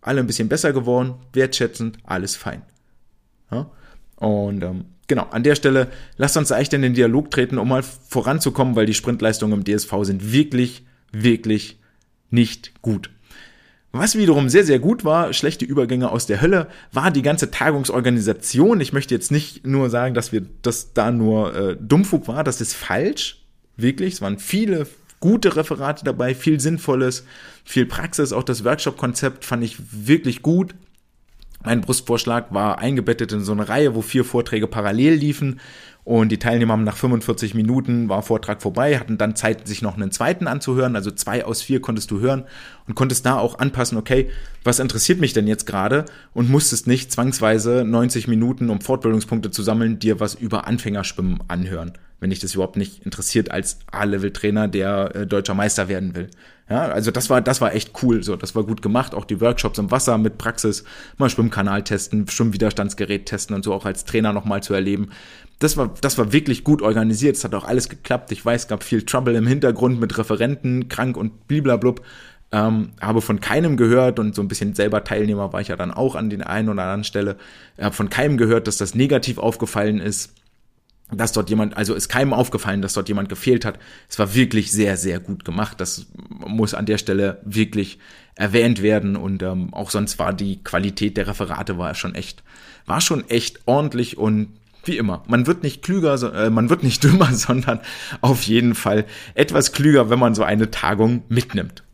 alle 0.00 0.20
ein 0.20 0.26
bisschen 0.26 0.48
besser 0.48 0.72
geworden, 0.72 1.14
wertschätzend, 1.32 1.98
alles 2.04 2.36
fein. 2.36 2.62
Ja? 3.52 3.70
Und 4.16 4.62
ähm, 4.62 4.84
genau, 5.08 5.26
an 5.30 5.42
der 5.42 5.54
Stelle, 5.54 5.88
lasst 6.16 6.36
uns 6.36 6.50
echt 6.50 6.72
in 6.72 6.82
den 6.82 6.94
Dialog 6.94 7.30
treten, 7.30 7.58
um 7.58 7.68
mal 7.68 7.82
voranzukommen, 7.82 8.76
weil 8.76 8.86
die 8.86 8.94
Sprintleistungen 8.94 9.58
im 9.60 9.64
DSV 9.64 9.92
sind 10.02 10.32
wirklich, 10.32 10.84
wirklich 11.12 11.78
nicht 12.30 12.80
gut. 12.82 13.10
Was 13.94 14.16
wiederum 14.16 14.48
sehr, 14.48 14.64
sehr 14.64 14.78
gut 14.78 15.04
war, 15.04 15.34
schlechte 15.34 15.66
Übergänge 15.66 16.10
aus 16.10 16.24
der 16.24 16.40
Hölle, 16.40 16.68
war 16.92 17.10
die 17.10 17.20
ganze 17.20 17.50
Tagungsorganisation. 17.50 18.80
Ich 18.80 18.94
möchte 18.94 19.14
jetzt 19.14 19.30
nicht 19.30 19.66
nur 19.66 19.90
sagen, 19.90 20.14
dass 20.14 20.32
wir 20.32 20.46
das 20.62 20.94
da 20.94 21.10
nur 21.10 21.54
äh, 21.54 21.76
Dummfug 21.78 22.26
war, 22.26 22.42
das 22.42 22.62
ist 22.62 22.72
falsch. 22.72 23.44
Wirklich, 23.76 24.14
es 24.14 24.22
waren 24.22 24.38
viele 24.38 24.86
gute 25.20 25.56
Referate 25.56 26.04
dabei, 26.04 26.34
viel 26.34 26.58
Sinnvolles, 26.58 27.24
viel 27.64 27.84
Praxis. 27.84 28.32
Auch 28.32 28.42
das 28.42 28.64
Workshop-Konzept 28.64 29.44
fand 29.44 29.62
ich 29.62 29.76
wirklich 29.90 30.40
gut. 30.40 30.74
Mein 31.64 31.80
Brustvorschlag 31.80 32.52
war 32.52 32.78
eingebettet 32.78 33.32
in 33.32 33.44
so 33.44 33.52
eine 33.52 33.68
Reihe, 33.68 33.94
wo 33.94 34.02
vier 34.02 34.24
Vorträge 34.24 34.66
parallel 34.66 35.14
liefen 35.14 35.60
und 36.04 36.32
die 36.32 36.38
Teilnehmer 36.38 36.72
haben 36.72 36.82
nach 36.82 36.96
45 36.96 37.54
Minuten 37.54 38.08
war 38.08 38.22
Vortrag 38.22 38.60
vorbei, 38.60 38.98
hatten 38.98 39.18
dann 39.18 39.36
Zeit, 39.36 39.68
sich 39.68 39.82
noch 39.82 39.96
einen 39.96 40.10
zweiten 40.10 40.48
anzuhören. 40.48 40.96
Also 40.96 41.12
zwei 41.12 41.44
aus 41.44 41.62
vier 41.62 41.80
konntest 41.80 42.10
du 42.10 42.18
hören 42.18 42.44
und 42.88 42.96
konntest 42.96 43.24
da 43.24 43.38
auch 43.38 43.60
anpassen, 43.60 43.96
okay, 43.96 44.28
was 44.64 44.80
interessiert 44.80 45.20
mich 45.20 45.32
denn 45.32 45.46
jetzt 45.46 45.64
gerade? 45.64 46.04
Und 46.34 46.50
musstest 46.50 46.88
nicht 46.88 47.12
zwangsweise 47.12 47.84
90 47.84 48.26
Minuten, 48.26 48.68
um 48.68 48.80
Fortbildungspunkte 48.80 49.52
zu 49.52 49.62
sammeln, 49.62 50.00
dir 50.00 50.18
was 50.18 50.34
über 50.34 50.66
Anfängerschwimmen 50.66 51.38
anhören 51.46 51.92
wenn 52.22 52.30
dich 52.30 52.38
das 52.38 52.54
überhaupt 52.54 52.76
nicht 52.76 53.04
interessiert 53.04 53.50
als 53.50 53.80
A-Level-Trainer, 53.90 54.68
der 54.68 55.12
äh, 55.12 55.26
deutscher 55.26 55.54
Meister 55.54 55.88
werden 55.88 56.14
will. 56.14 56.30
Ja, 56.72 56.86
also 56.86 57.10
das 57.10 57.28
war, 57.28 57.42
das 57.42 57.60
war 57.60 57.74
echt 57.74 58.02
cool. 58.02 58.22
So, 58.22 58.34
das 58.34 58.54
war 58.54 58.62
gut 58.64 58.80
gemacht. 58.80 59.14
Auch 59.14 59.26
die 59.26 59.42
Workshops 59.42 59.78
im 59.78 59.90
Wasser 59.90 60.16
mit 60.16 60.38
Praxis, 60.38 60.84
mal 61.18 61.28
Schwimmkanal 61.28 61.84
testen, 61.84 62.26
Schwimmwiderstandsgerät 62.26 63.26
testen 63.26 63.54
und 63.54 63.62
so 63.62 63.74
auch 63.74 63.84
als 63.84 64.06
Trainer 64.06 64.32
nochmal 64.32 64.62
zu 64.62 64.72
erleben. 64.72 65.10
Das 65.58 65.76
war, 65.76 65.92
das 66.00 66.16
war 66.16 66.32
wirklich 66.32 66.64
gut 66.64 66.80
organisiert. 66.80 67.36
Es 67.36 67.44
hat 67.44 67.54
auch 67.54 67.64
alles 67.64 67.90
geklappt. 67.90 68.32
Ich 68.32 68.42
weiß, 68.42 68.62
es 68.62 68.68
gab 68.68 68.84
viel 68.84 69.02
Trouble 69.02 69.34
im 69.34 69.46
Hintergrund 69.46 70.00
mit 70.00 70.16
Referenten, 70.16 70.88
krank 70.88 71.18
und 71.18 71.46
bliblablub. 71.46 72.00
Ähm, 72.52 72.92
habe 73.02 73.20
von 73.20 73.40
keinem 73.40 73.76
gehört 73.76 74.18
und 74.18 74.34
so 74.34 74.40
ein 74.40 74.48
bisschen 74.48 74.72
selber 74.72 75.04
Teilnehmer 75.04 75.52
war 75.52 75.60
ich 75.60 75.68
ja 75.68 75.76
dann 75.76 75.90
auch 75.90 76.14
an 76.14 76.30
den 76.30 76.40
einen 76.40 76.70
oder 76.70 76.84
anderen 76.84 77.04
Stelle. 77.04 77.36
Habe 77.78 77.94
von 77.94 78.08
keinem 78.08 78.38
gehört, 78.38 78.66
dass 78.66 78.78
das 78.78 78.94
negativ 78.94 79.36
aufgefallen 79.36 80.00
ist 80.00 80.32
dass 81.14 81.32
dort 81.32 81.50
jemand, 81.50 81.76
also 81.76 81.94
ist 81.94 82.08
keinem 82.08 82.32
aufgefallen, 82.32 82.82
dass 82.82 82.94
dort 82.94 83.08
jemand 83.08 83.28
gefehlt 83.28 83.64
hat. 83.64 83.78
Es 84.08 84.18
war 84.18 84.34
wirklich 84.34 84.72
sehr, 84.72 84.96
sehr 84.96 85.20
gut 85.20 85.44
gemacht. 85.44 85.80
Das 85.80 86.06
muss 86.28 86.74
an 86.74 86.86
der 86.86 86.98
Stelle 86.98 87.40
wirklich 87.44 87.98
erwähnt 88.34 88.82
werden 88.82 89.16
und 89.16 89.42
ähm, 89.42 89.74
auch 89.74 89.90
sonst 89.90 90.18
war 90.18 90.32
die 90.32 90.62
Qualität 90.64 91.16
der 91.16 91.26
Referate 91.26 91.76
war 91.76 91.94
schon 91.94 92.14
echt, 92.14 92.42
war 92.86 93.00
schon 93.00 93.28
echt 93.28 93.60
ordentlich 93.66 94.16
und 94.16 94.48
wie 94.84 94.96
immer, 94.96 95.22
man 95.28 95.46
wird 95.46 95.62
nicht 95.62 95.82
klüger, 95.82 96.14
äh, 96.34 96.50
man 96.50 96.70
wird 96.70 96.82
nicht 96.82 97.04
dümmer, 97.04 97.32
sondern 97.32 97.80
auf 98.20 98.42
jeden 98.44 98.74
Fall 98.74 99.04
etwas 99.34 99.72
klüger, 99.72 100.10
wenn 100.10 100.18
man 100.18 100.34
so 100.34 100.42
eine 100.42 100.70
Tagung 100.70 101.22
mitnimmt. 101.28 101.84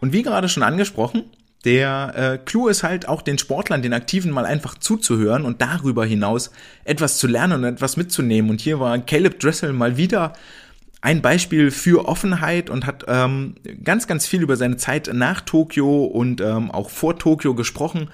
Und 0.00 0.12
wie 0.12 0.22
gerade 0.22 0.48
schon 0.48 0.62
angesprochen, 0.62 1.24
der 1.64 2.12
äh, 2.16 2.38
Clou 2.38 2.68
ist 2.68 2.82
halt 2.82 3.06
auch 3.06 3.22
den 3.22 3.38
Sportlern, 3.38 3.82
den 3.82 3.92
Aktiven 3.92 4.30
mal 4.30 4.46
einfach 4.46 4.78
zuzuhören 4.78 5.44
und 5.44 5.60
darüber 5.60 6.06
hinaus 6.06 6.50
etwas 6.84 7.18
zu 7.18 7.26
lernen 7.26 7.64
und 7.64 7.64
etwas 7.64 7.96
mitzunehmen. 7.96 8.50
Und 8.50 8.60
hier 8.60 8.80
war 8.80 8.98
Caleb 8.98 9.40
Dressel 9.40 9.72
mal 9.72 9.96
wieder 9.96 10.32
ein 11.02 11.22
Beispiel 11.22 11.70
für 11.70 12.06
Offenheit 12.08 12.70
und 12.70 12.86
hat 12.86 13.04
ähm, 13.08 13.54
ganz, 13.84 14.06
ganz 14.06 14.26
viel 14.26 14.42
über 14.42 14.56
seine 14.56 14.76
Zeit 14.76 15.10
nach 15.12 15.40
Tokio 15.42 16.04
und 16.04 16.40
ähm, 16.40 16.70
auch 16.70 16.90
vor 16.90 17.18
Tokio 17.18 17.54
gesprochen, 17.54 18.10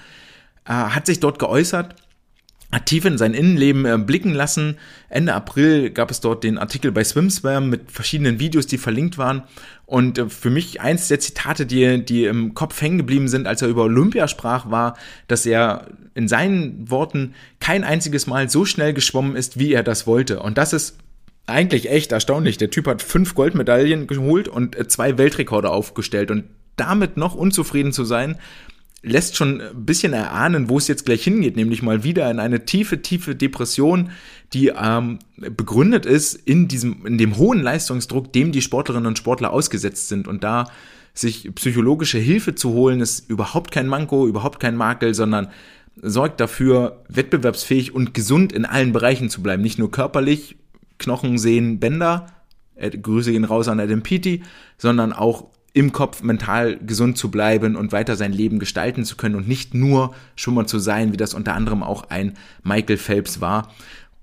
äh, 0.65 0.71
hat 0.71 1.05
sich 1.05 1.19
dort 1.19 1.39
geäußert 1.39 1.95
aktiv 2.69 3.05
in 3.05 3.17
sein 3.17 3.33
Innenleben 3.33 3.85
äh, 3.85 3.97
blicken 3.97 4.33
lassen. 4.33 4.77
Ende 5.09 5.33
April 5.33 5.89
gab 5.89 6.11
es 6.11 6.19
dort 6.19 6.43
den 6.43 6.57
Artikel 6.57 6.91
bei 6.91 7.03
SwimSwam 7.03 7.69
mit 7.69 7.91
verschiedenen 7.91 8.39
Videos, 8.39 8.67
die 8.67 8.77
verlinkt 8.77 9.17
waren. 9.17 9.43
Und 9.85 10.17
äh, 10.17 10.29
für 10.29 10.49
mich 10.49 10.81
eins 10.81 11.07
der 11.07 11.19
Zitate, 11.19 11.65
die, 11.65 12.03
die 12.03 12.25
im 12.25 12.53
Kopf 12.53 12.81
hängen 12.81 12.97
geblieben 12.97 13.29
sind, 13.29 13.47
als 13.47 13.61
er 13.61 13.69
über 13.69 13.83
Olympia 13.83 14.27
sprach, 14.27 14.69
war, 14.69 14.97
dass 15.27 15.45
er 15.45 15.87
in 16.13 16.27
seinen 16.27 16.89
Worten 16.89 17.35
kein 17.59 17.83
einziges 17.83 18.27
Mal 18.27 18.49
so 18.49 18.65
schnell 18.65 18.93
geschwommen 18.93 19.35
ist, 19.35 19.57
wie 19.57 19.71
er 19.71 19.83
das 19.83 20.05
wollte. 20.05 20.41
Und 20.41 20.57
das 20.57 20.73
ist 20.73 20.97
eigentlich 21.45 21.89
echt 21.89 22.11
erstaunlich. 22.11 22.57
Der 22.57 22.69
Typ 22.69 22.87
hat 22.87 23.01
fünf 23.01 23.33
Goldmedaillen 23.33 24.07
geholt 24.07 24.49
und 24.49 24.77
äh, 24.77 24.87
zwei 24.89 25.17
Weltrekorde 25.17 25.69
aufgestellt 25.69 26.31
und 26.31 26.43
damit 26.75 27.15
noch 27.17 27.33
unzufrieden 27.33 27.93
zu 27.93 28.03
sein, 28.03 28.37
lässt 29.07 29.35
schon 29.35 29.61
ein 29.61 29.85
bisschen 29.85 30.13
erahnen, 30.13 30.69
wo 30.69 30.77
es 30.77 30.87
jetzt 30.87 31.05
gleich 31.05 31.23
hingeht, 31.23 31.55
nämlich 31.55 31.81
mal 31.81 32.03
wieder 32.03 32.29
in 32.29 32.39
eine 32.39 32.65
tiefe, 32.65 33.01
tiefe 33.01 33.35
Depression, 33.35 34.11
die 34.53 34.67
ähm, 34.67 35.19
begründet 35.37 36.05
ist 36.05 36.35
in 36.35 36.67
diesem, 36.67 37.05
in 37.05 37.17
dem 37.17 37.37
hohen 37.37 37.61
Leistungsdruck, 37.61 38.31
dem 38.33 38.51
die 38.51 38.61
Sportlerinnen 38.61 39.07
und 39.07 39.17
Sportler 39.17 39.51
ausgesetzt 39.51 40.09
sind. 40.09 40.27
Und 40.27 40.43
da 40.43 40.65
sich 41.13 41.53
psychologische 41.55 42.19
Hilfe 42.19 42.55
zu 42.55 42.71
holen, 42.71 43.01
ist 43.01 43.29
überhaupt 43.29 43.71
kein 43.71 43.87
Manko, 43.87 44.27
überhaupt 44.27 44.59
kein 44.59 44.75
Makel, 44.75 45.13
sondern 45.13 45.49
sorgt 46.01 46.39
dafür, 46.39 47.03
wettbewerbsfähig 47.09 47.93
und 47.93 48.13
gesund 48.13 48.53
in 48.53 48.65
allen 48.65 48.93
Bereichen 48.93 49.29
zu 49.29 49.41
bleiben. 49.41 49.63
Nicht 49.63 49.79
nur 49.79 49.91
körperlich, 49.91 50.57
Knochen, 50.99 51.37
Sehnen, 51.37 51.79
Bänder, 51.79 52.27
äh, 52.75 52.91
Grüße 52.91 53.31
gehen 53.31 53.43
raus 53.43 53.67
an 53.67 53.79
Adam 53.79 54.03
Peaty, 54.03 54.43
sondern 54.77 55.13
auch 55.13 55.49
im 55.77 55.91
Kopf 55.91 56.23
mental 56.23 56.77
gesund 56.77 57.19
zu 57.19 57.29
bleiben 57.29 57.75
und 57.75 57.91
weiter 57.91 58.15
sein 58.15 58.33
Leben 58.33 58.57
gestalten 58.57 59.05
zu 59.05 59.15
können 59.15 59.35
und 59.35 59.47
nicht 59.47 59.75
nur 59.75 60.15
Schwimmer 60.35 60.65
zu 60.65 60.79
sein, 60.79 61.13
wie 61.13 61.17
das 61.17 61.35
unter 61.35 61.53
anderem 61.53 61.83
auch 61.83 62.09
ein 62.09 62.33
Michael 62.63 62.97
Phelps 62.97 63.41
war. 63.41 63.71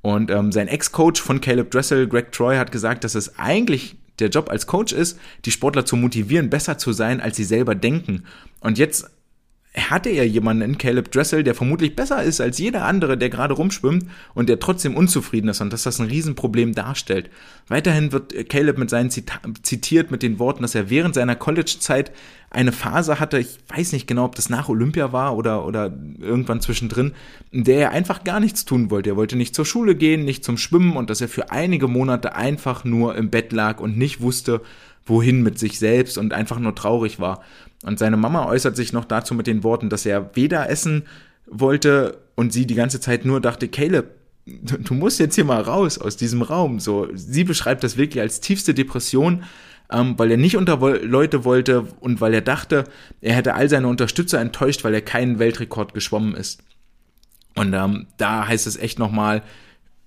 Und 0.02 0.32
ähm, 0.32 0.50
sein 0.50 0.66
Ex-Coach 0.66 1.22
von 1.22 1.40
Caleb 1.40 1.70
Dressel, 1.70 2.08
Greg 2.08 2.32
Troy, 2.32 2.56
hat 2.56 2.72
gesagt, 2.72 3.04
dass 3.04 3.14
es 3.14 3.38
eigentlich 3.38 3.94
der 4.18 4.30
Job 4.30 4.50
als 4.50 4.66
Coach 4.66 4.92
ist, 4.92 5.16
die 5.44 5.52
Sportler 5.52 5.86
zu 5.86 5.94
motivieren, 5.94 6.50
besser 6.50 6.76
zu 6.76 6.92
sein, 6.92 7.20
als 7.20 7.36
sie 7.36 7.44
selber 7.44 7.76
denken. 7.76 8.24
Und 8.58 8.76
jetzt 8.76 9.08
hatte 9.76 10.08
er 10.08 10.26
jemanden 10.26 10.62
in 10.62 10.78
Caleb 10.78 11.10
Dressel, 11.10 11.42
der 11.42 11.54
vermutlich 11.54 11.96
besser 11.96 12.22
ist 12.22 12.40
als 12.40 12.58
jeder 12.58 12.84
andere, 12.84 13.18
der 13.18 13.28
gerade 13.28 13.54
rumschwimmt 13.54 14.06
und 14.32 14.48
der 14.48 14.60
trotzdem 14.60 14.96
unzufrieden 14.96 15.48
ist 15.48 15.60
und 15.60 15.72
dass 15.72 15.82
das 15.82 15.98
ein 15.98 16.06
Riesenproblem 16.06 16.74
darstellt. 16.74 17.28
Weiterhin 17.66 18.12
wird 18.12 18.48
Caleb 18.48 18.78
mit 18.78 18.88
seinen 18.88 19.10
Zita 19.10 19.40
zitiert 19.62 20.12
mit 20.12 20.22
den 20.22 20.38
Worten, 20.38 20.62
dass 20.62 20.76
er 20.76 20.90
während 20.90 21.16
seiner 21.16 21.34
College-Zeit 21.34 22.12
eine 22.50 22.70
Phase 22.70 23.18
hatte, 23.18 23.40
ich 23.40 23.58
weiß 23.74 23.92
nicht 23.92 24.06
genau, 24.06 24.26
ob 24.26 24.36
das 24.36 24.48
nach 24.48 24.68
Olympia 24.68 25.12
war 25.12 25.36
oder, 25.36 25.66
oder 25.66 25.92
irgendwann 26.20 26.60
zwischendrin, 26.60 27.12
in 27.50 27.64
der 27.64 27.80
er 27.80 27.90
einfach 27.90 28.22
gar 28.22 28.38
nichts 28.38 28.64
tun 28.64 28.90
wollte. 28.90 29.10
Er 29.10 29.16
wollte 29.16 29.34
nicht 29.34 29.56
zur 29.56 29.66
Schule 29.66 29.96
gehen, 29.96 30.24
nicht 30.24 30.44
zum 30.44 30.56
Schwimmen 30.56 30.96
und 30.96 31.10
dass 31.10 31.20
er 31.20 31.28
für 31.28 31.50
einige 31.50 31.88
Monate 31.88 32.36
einfach 32.36 32.84
nur 32.84 33.16
im 33.16 33.30
Bett 33.30 33.52
lag 33.52 33.80
und 33.80 33.98
nicht 33.98 34.20
wusste, 34.20 34.60
wohin 35.04 35.42
mit 35.42 35.58
sich 35.58 35.80
selbst 35.80 36.16
und 36.16 36.32
einfach 36.32 36.60
nur 36.60 36.76
traurig 36.76 37.18
war. 37.18 37.42
Und 37.84 37.98
seine 37.98 38.16
Mama 38.16 38.46
äußert 38.46 38.76
sich 38.76 38.92
noch 38.92 39.04
dazu 39.04 39.34
mit 39.34 39.46
den 39.46 39.62
Worten, 39.62 39.90
dass 39.90 40.06
er 40.06 40.34
weder 40.34 40.68
essen 40.68 41.04
wollte 41.46 42.18
und 42.34 42.52
sie 42.52 42.66
die 42.66 42.74
ganze 42.74 43.00
Zeit 43.00 43.24
nur 43.24 43.40
dachte, 43.40 43.68
Caleb, 43.68 44.10
du 44.46 44.94
musst 44.94 45.20
jetzt 45.20 45.34
hier 45.34 45.44
mal 45.44 45.60
raus 45.60 45.98
aus 45.98 46.16
diesem 46.16 46.42
Raum. 46.42 46.80
So, 46.80 47.08
sie 47.14 47.44
beschreibt 47.44 47.84
das 47.84 47.96
wirklich 47.96 48.20
als 48.20 48.40
tiefste 48.40 48.74
Depression, 48.74 49.44
ähm, 49.90 50.14
weil 50.18 50.30
er 50.30 50.36
nicht 50.36 50.56
unter 50.56 50.78
Leute 50.78 51.44
wollte 51.44 51.86
und 52.00 52.20
weil 52.20 52.34
er 52.34 52.40
dachte, 52.40 52.84
er 53.20 53.34
hätte 53.34 53.54
all 53.54 53.68
seine 53.68 53.88
Unterstützer 53.88 54.40
enttäuscht, 54.40 54.84
weil 54.84 54.94
er 54.94 55.02
keinen 55.02 55.38
Weltrekord 55.38 55.94
geschwommen 55.94 56.34
ist. 56.34 56.62
Und 57.54 57.72
ähm, 57.72 58.06
da 58.16 58.46
heißt 58.48 58.66
es 58.66 58.76
echt 58.76 58.98
nochmal, 58.98 59.42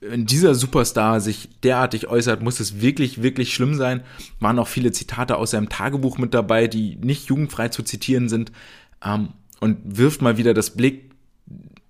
wenn 0.09 0.25
dieser 0.25 0.55
Superstar 0.55 1.21
sich 1.21 1.49
derartig 1.63 2.07
äußert, 2.07 2.41
muss 2.41 2.59
es 2.59 2.81
wirklich, 2.81 3.21
wirklich 3.21 3.53
schlimm 3.53 3.75
sein. 3.75 4.03
Waren 4.39 4.59
auch 4.59 4.67
viele 4.67 4.91
Zitate 4.91 5.37
aus 5.37 5.51
seinem 5.51 5.69
Tagebuch 5.69 6.17
mit 6.17 6.33
dabei, 6.33 6.67
die 6.67 6.95
nicht 6.95 7.27
jugendfrei 7.27 7.69
zu 7.69 7.83
zitieren 7.83 8.29
sind. 8.29 8.51
Ähm, 9.03 9.29
und 9.59 9.77
wirft 9.83 10.21
mal 10.21 10.37
wieder 10.37 10.53
das 10.53 10.71
Blick, 10.71 11.11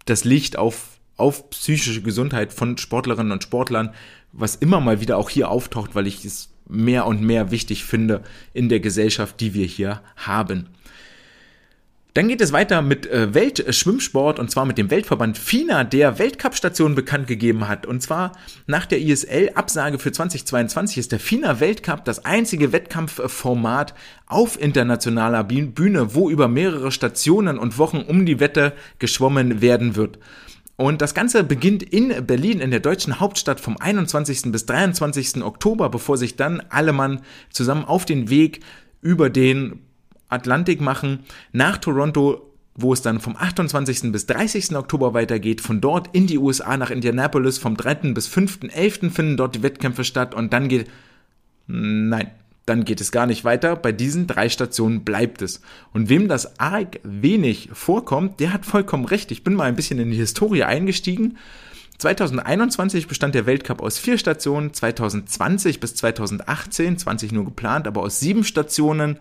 das 0.06 0.24
Licht 0.24 0.58
auf, 0.58 1.00
auf 1.18 1.50
psychische 1.50 2.02
Gesundheit 2.02 2.54
von 2.54 2.78
Sportlerinnen 2.78 3.32
und 3.32 3.44
Sportlern, 3.44 3.94
was 4.32 4.56
immer 4.56 4.80
mal 4.80 5.02
wieder 5.02 5.18
auch 5.18 5.30
hier 5.30 5.50
auftaucht, 5.50 5.96
weil 5.96 6.08
ich 6.08 6.24
es 6.24 6.50
mehr 6.70 7.06
und 7.06 7.22
mehr 7.22 7.52
wichtig 7.52 7.84
finde 7.84 8.24
in 8.54 8.70
der 8.70 8.80
Gesellschaft, 8.80 9.40
die 9.40 9.54
wir 9.54 9.66
hier 9.66 10.02
haben. 10.16 10.68
Dann 12.18 12.30
geht 12.30 12.42
es 12.42 12.52
weiter 12.52 12.82
mit 12.82 13.06
äh, 13.06 13.36
Weltschwimmsport 13.36 14.40
und 14.40 14.50
zwar 14.50 14.66
mit 14.66 14.80
dem 14.80 14.90
Weltverband 14.90 15.38
FINA, 15.38 15.84
der 15.84 16.18
Weltcup-Stationen 16.18 16.96
bekannt 16.96 17.28
gegeben 17.28 17.68
hat. 17.68 17.86
Und 17.86 18.02
zwar 18.02 18.32
nach 18.66 18.88
der 18.88 19.00
ISL-Absage 19.02 20.00
für 20.00 20.12
2022 20.12 20.98
ist 20.98 21.12
der 21.12 21.20
FINA 21.20 21.60
Weltcup 21.60 22.06
das 22.06 22.26
einzige 22.26 22.72
Wettkampfformat 22.72 23.94
auf 24.26 24.60
internationaler 24.60 25.44
Bühne, 25.44 26.16
wo 26.16 26.32
über 26.32 26.48
mehrere 26.48 26.92
Stationen 26.92 27.60
und 27.60 27.78
Wochen 27.78 27.98
um 28.00 28.26
die 28.26 28.40
Wette 28.40 28.74
geschwommen 28.98 29.62
werden 29.62 29.96
wird. 29.96 30.18
Und 30.76 31.04
das 31.04 31.14
Ganze 31.14 31.44
beginnt 31.44 31.84
in 31.84 32.26
Berlin, 32.26 32.62
in 32.62 32.72
der 32.72 32.80
deutschen 32.80 33.20
Hauptstadt, 33.20 33.60
vom 33.60 33.78
21. 33.78 34.52
bis 34.52 34.66
23. 34.66 35.44
Oktober, 35.44 35.90
bevor 35.90 36.18
sich 36.18 36.36
dann 36.36 36.64
alle 36.70 36.94
Mann 36.94 37.22
zusammen 37.52 37.86
auf 37.86 38.06
den 38.06 38.32
Weg 38.32 38.62
über 39.04 39.30
den 39.30 39.87
Atlantik 40.30 40.82
machen, 40.82 41.20
nach 41.52 41.78
Toronto, 41.78 42.52
wo 42.76 42.94
es 42.94 43.02
dann 43.02 43.20
vom 43.20 43.36
28. 43.36 44.12
bis 44.12 44.28
30. 44.28 44.76
Oktober 44.76 45.14
weitergeht, 45.14 45.62
von 45.62 45.82
dort 45.82 46.16
in 46.16 46.28
die 46.28 46.38
USA 46.38 46.78
nach 46.78 46.92
Indianapolis, 46.92 47.58
vom 47.58 47.76
3. 47.76 48.14
bis 48.14 48.30
5.11. 48.30 49.10
finden 49.10 49.38
dort 49.38 49.56
die 49.56 49.64
Wettkämpfe 49.64 50.04
statt 50.04 50.36
und 50.36 50.54
dann 50.54 50.68
geht, 50.68 50.88
nein, 51.66 52.32
dann 52.68 52.84
geht 52.84 53.02
es 53.02 53.12
gar 53.12 53.26
nicht 53.26 53.46
weiter. 53.46 53.76
Bei 53.76 53.92
diesen 53.92 54.28
drei 54.28 54.50
Stationen 54.50 55.04
bleibt 55.06 55.42
es. 55.42 55.62
Und 55.94 56.10
wem 56.10 56.28
das 56.28 56.60
arg 56.60 57.00
wenig 57.04 57.70
vorkommt, 57.72 58.40
der 58.42 58.54
hat 58.54 58.66
vollkommen 58.66 59.06
recht. 59.06 59.32
Ich 59.32 59.44
bin 59.44 59.56
mal 59.56 59.64
ein 59.64 59.76
bisschen 59.76 60.00
in 60.00 60.12
die 60.12 60.18
Historie 60.18 60.64
eingestiegen. 60.64 61.38
2021 61.98 63.08
bestand 63.08 63.34
der 63.34 63.46
Weltcup 63.46 63.82
aus 63.82 63.98
vier 63.98 64.18
Stationen, 64.18 64.74
2020 64.74 65.80
bis 65.80 65.96
2018, 65.96 66.98
20 66.98 67.32
nur 67.32 67.46
geplant, 67.46 67.88
aber 67.88 68.02
aus 68.02 68.20
sieben 68.20 68.44
Stationen. 68.44 69.18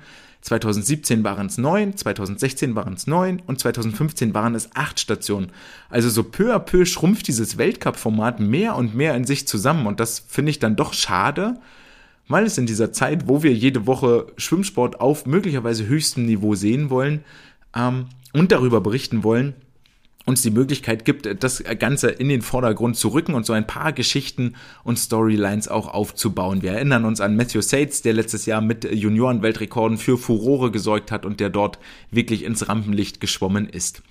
2017 0.46 1.24
waren 1.24 1.46
es 1.46 1.58
neun, 1.58 1.96
2016 1.96 2.76
waren 2.76 2.94
es 2.94 3.08
neun 3.08 3.42
und 3.48 3.58
2015 3.58 4.32
waren 4.32 4.54
es 4.54 4.70
acht 4.74 5.00
Stationen. 5.00 5.50
Also 5.90 6.08
so 6.08 6.22
peu 6.22 6.54
à 6.54 6.60
peu 6.60 6.86
schrumpft 6.86 7.26
dieses 7.26 7.58
Weltcup-Format 7.58 8.38
mehr 8.38 8.76
und 8.76 8.94
mehr 8.94 9.16
in 9.16 9.24
sich 9.24 9.48
zusammen 9.48 9.88
und 9.88 9.98
das 9.98 10.20
finde 10.20 10.50
ich 10.50 10.60
dann 10.60 10.76
doch 10.76 10.92
schade, 10.92 11.58
weil 12.28 12.46
es 12.46 12.58
in 12.58 12.66
dieser 12.66 12.92
Zeit, 12.92 13.26
wo 13.26 13.42
wir 13.42 13.52
jede 13.52 13.88
Woche 13.88 14.28
Schwimmsport 14.36 15.00
auf 15.00 15.26
möglicherweise 15.26 15.88
höchstem 15.88 16.26
Niveau 16.26 16.54
sehen 16.54 16.90
wollen 16.90 17.24
ähm, 17.74 18.06
und 18.32 18.52
darüber 18.52 18.80
berichten 18.80 19.24
wollen, 19.24 19.54
uns 20.26 20.42
die 20.42 20.50
Möglichkeit 20.50 21.04
gibt, 21.04 21.42
das 21.42 21.62
Ganze 21.78 22.10
in 22.10 22.28
den 22.28 22.42
Vordergrund 22.42 22.96
zu 22.96 23.08
rücken 23.08 23.34
und 23.34 23.46
so 23.46 23.52
ein 23.52 23.66
paar 23.66 23.92
Geschichten 23.92 24.54
und 24.82 24.98
Storylines 24.98 25.68
auch 25.68 25.88
aufzubauen. 25.88 26.62
Wir 26.62 26.72
erinnern 26.72 27.04
uns 27.04 27.20
an 27.20 27.36
Matthew 27.36 27.62
Sates, 27.62 28.02
der 28.02 28.12
letztes 28.12 28.44
Jahr 28.44 28.60
mit 28.60 28.84
Junioren-Weltrekorden 28.92 29.98
für 29.98 30.18
Furore 30.18 30.72
gesorgt 30.72 31.12
hat 31.12 31.24
und 31.24 31.38
der 31.38 31.48
dort 31.48 31.78
wirklich 32.10 32.42
ins 32.42 32.68
Rampenlicht 32.68 33.20
geschwommen 33.20 33.68
ist. 33.68 34.02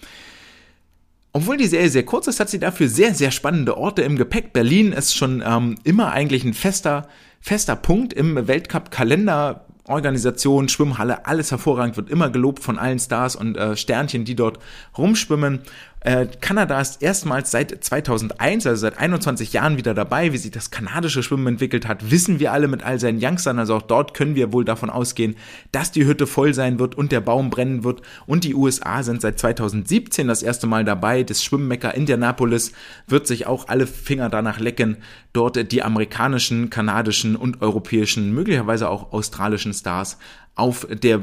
Obwohl 1.33 1.57
die 1.57 1.67
Serie 1.67 1.89
sehr 1.89 2.05
kurz 2.05 2.27
ist, 2.27 2.39
hat 2.39 2.49
sie 2.49 2.59
dafür 2.59 2.87
sehr, 2.87 3.13
sehr 3.13 3.29
spannende 3.29 3.75
Orte 3.75 4.03
im 4.03 4.15
Gepäck. 4.15 4.53
Berlin 4.53 4.93
ist 4.93 5.17
schon 5.17 5.43
ähm, 5.45 5.75
immer 5.83 6.13
eigentlich 6.13 6.45
ein 6.45 6.53
fester, 6.53 7.09
fester 7.41 7.75
Punkt 7.75 8.13
im 8.13 8.47
Weltcup-Kalender. 8.47 9.65
Organisation, 9.87 10.67
Schwimmhalle, 10.67 11.27
alles 11.27 11.51
hervorragend, 11.51 11.97
wird 11.97 12.09
immer 12.09 12.29
gelobt 12.29 12.63
von 12.63 12.79
allen 12.79 12.97
Stars 12.99 13.35
und 13.35 13.55
äh, 13.55 13.75
Sternchen, 13.75 14.25
die 14.25 14.35
dort 14.35 14.59
rumschwimmen. 14.97 15.59
Äh, 16.05 16.27
Kanada 16.39 16.79
ist 16.79 17.01
erstmals 17.01 17.49
seit 17.49 17.83
2001, 17.83 18.67
also 18.67 18.79
seit 18.79 18.99
21 18.99 19.53
Jahren 19.53 19.77
wieder 19.77 19.95
dabei. 19.95 20.33
Wie 20.33 20.37
sich 20.37 20.51
das 20.51 20.69
kanadische 20.69 21.23
Schwimmen 21.23 21.47
entwickelt 21.47 21.87
hat, 21.87 22.11
wissen 22.11 22.39
wir 22.39 22.53
alle 22.53 22.67
mit 22.67 22.83
all 22.83 22.99
seinen 22.99 23.17
Youngstern. 23.19 23.57
Also 23.57 23.73
auch 23.73 23.81
dort 23.81 24.13
können 24.13 24.35
wir 24.35 24.53
wohl 24.53 24.65
davon 24.65 24.91
ausgehen, 24.91 25.35
dass 25.71 25.91
die 25.91 26.05
Hütte 26.05 26.27
voll 26.27 26.53
sein 26.53 26.77
wird 26.77 26.93
und 26.93 27.11
der 27.11 27.21
Baum 27.21 27.49
brennen 27.49 27.83
wird. 27.83 28.03
Und 28.27 28.43
die 28.43 28.53
USA 28.53 29.01
sind 29.01 29.19
seit 29.19 29.39
2017 29.39 30.27
das 30.27 30.43
erste 30.43 30.67
Mal 30.67 30.85
dabei. 30.85 31.23
Das 31.23 31.43
Schwimmmecker 31.43 31.95
Indianapolis 31.95 32.73
wird 33.07 33.25
sich 33.25 33.47
auch 33.47 33.67
alle 33.67 33.87
Finger 33.87 34.29
danach 34.29 34.59
lecken, 34.59 34.97
dort 35.33 35.71
die 35.71 35.81
amerikanischen, 35.81 36.69
kanadischen 36.69 37.35
und 37.35 37.63
europäischen, 37.63 38.31
möglicherweise 38.31 38.89
auch 38.89 39.11
australischen 39.11 39.73
Stars 39.73 40.19
auf, 40.53 40.85
der, 40.87 41.21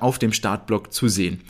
auf 0.00 0.18
dem 0.18 0.32
Startblock 0.32 0.92
zu 0.92 1.06
sehen. 1.06 1.40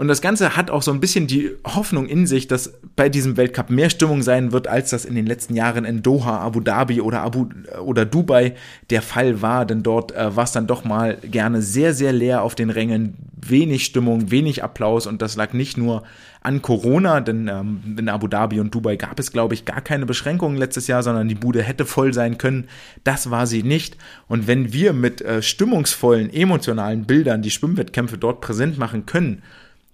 Und 0.00 0.08
das 0.08 0.22
Ganze 0.22 0.56
hat 0.56 0.70
auch 0.70 0.80
so 0.80 0.92
ein 0.92 1.00
bisschen 1.00 1.26
die 1.26 1.50
Hoffnung 1.62 2.06
in 2.06 2.26
sich, 2.26 2.48
dass 2.48 2.72
bei 2.96 3.10
diesem 3.10 3.36
Weltcup 3.36 3.68
mehr 3.68 3.90
Stimmung 3.90 4.22
sein 4.22 4.50
wird, 4.50 4.66
als 4.66 4.88
das 4.88 5.04
in 5.04 5.14
den 5.14 5.26
letzten 5.26 5.54
Jahren 5.54 5.84
in 5.84 6.02
Doha, 6.02 6.38
Abu 6.38 6.60
Dhabi 6.60 7.02
oder 7.02 7.20
Abu 7.20 7.48
oder 7.84 8.06
Dubai 8.06 8.54
der 8.88 9.02
Fall 9.02 9.42
war. 9.42 9.66
Denn 9.66 9.82
dort 9.82 10.12
äh, 10.12 10.34
war 10.34 10.44
es 10.44 10.52
dann 10.52 10.66
doch 10.66 10.84
mal 10.84 11.18
gerne 11.18 11.60
sehr, 11.60 11.92
sehr 11.92 12.14
leer 12.14 12.40
auf 12.44 12.54
den 12.54 12.70
Rängen, 12.70 13.12
wenig 13.46 13.84
Stimmung, 13.84 14.30
wenig 14.30 14.64
Applaus 14.64 15.06
und 15.06 15.20
das 15.20 15.36
lag 15.36 15.52
nicht 15.52 15.76
nur 15.76 16.02
an 16.40 16.62
Corona, 16.62 17.20
denn 17.20 17.48
ähm, 17.48 17.96
in 17.98 18.08
Abu 18.08 18.26
Dhabi 18.26 18.58
und 18.58 18.74
Dubai 18.74 18.96
gab 18.96 19.20
es, 19.20 19.32
glaube 19.32 19.52
ich, 19.52 19.66
gar 19.66 19.82
keine 19.82 20.06
Beschränkungen 20.06 20.56
letztes 20.56 20.86
Jahr, 20.86 21.02
sondern 21.02 21.28
die 21.28 21.34
Bude 21.34 21.62
hätte 21.62 21.84
voll 21.84 22.14
sein 22.14 22.38
können. 22.38 22.68
Das 23.04 23.30
war 23.30 23.46
sie 23.46 23.62
nicht. 23.62 23.98
Und 24.28 24.46
wenn 24.46 24.72
wir 24.72 24.94
mit 24.94 25.20
äh, 25.20 25.42
stimmungsvollen, 25.42 26.32
emotionalen 26.32 27.04
Bildern 27.04 27.42
die 27.42 27.50
Schwimmwettkämpfe 27.50 28.16
dort 28.16 28.40
präsent 28.40 28.78
machen 28.78 29.04
können, 29.04 29.42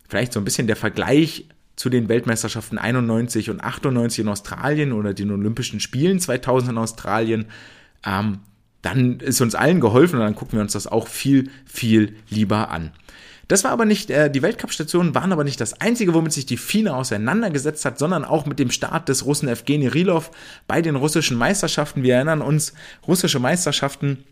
vielleicht 0.09 0.33
so 0.33 0.41
ein 0.41 0.45
bisschen 0.45 0.67
der 0.67 0.77
Vergleich 0.77 1.47
zu 1.77 1.91
den 1.91 2.09
Weltmeisterschaften 2.09 2.79
91 2.79 3.51
und 3.51 3.63
98 3.63 4.21
in 4.21 4.29
Australien 4.29 4.93
oder 4.93 5.13
den 5.13 5.31
Olympischen 5.31 5.79
Spielen 5.81 6.19
2000 6.19 6.73
in 6.73 6.79
Australien, 6.79 7.47
ähm, 8.05 8.39
dann 8.83 9.21
ist 9.21 9.41
uns 9.41 9.55
allen 9.55 9.81
geholfen 9.81 10.17
und 10.17 10.25
dann 10.25 10.35
gucken 10.35 10.55
wir 10.55 10.63
uns 10.63 10.73
das 10.73 10.87
auch 10.87 11.09
viel, 11.09 11.51
viel 11.67 12.17
lieber 12.29 12.71
an. 12.71 12.93
Das 13.49 13.63
war 13.63 13.71
aber 13.71 13.85
nicht, 13.85 14.11
äh, 14.11 14.31
die 14.31 14.43
Weltcup-Stationen 14.43 15.15
waren 15.15 15.33
aber 15.33 15.45
nicht 15.45 15.61
das 15.61 15.81
einzige, 15.81 16.15
womit 16.15 16.33
sich 16.33 16.47
die 16.47 16.57
FINA 16.57 16.97
auseinandergesetzt 16.97 17.85
hat, 17.85 17.99
sondern 17.99 18.25
auch 18.25 18.47
mit 18.47 18.59
dem 18.59 18.71
Start 18.71 19.09
des 19.09 19.25
Russen 19.25 19.49
Evgeny 19.49 19.87
Rilov 19.87 20.31
bei 20.67 20.83
den 20.83 20.97
russischen 20.97 21.37
Meisterschaften. 21.37 22.03
Wir 22.03 22.17
erinnern 22.17 22.43
uns, 22.43 22.73
russische 23.07 23.39
Meisterschaften 23.39 24.25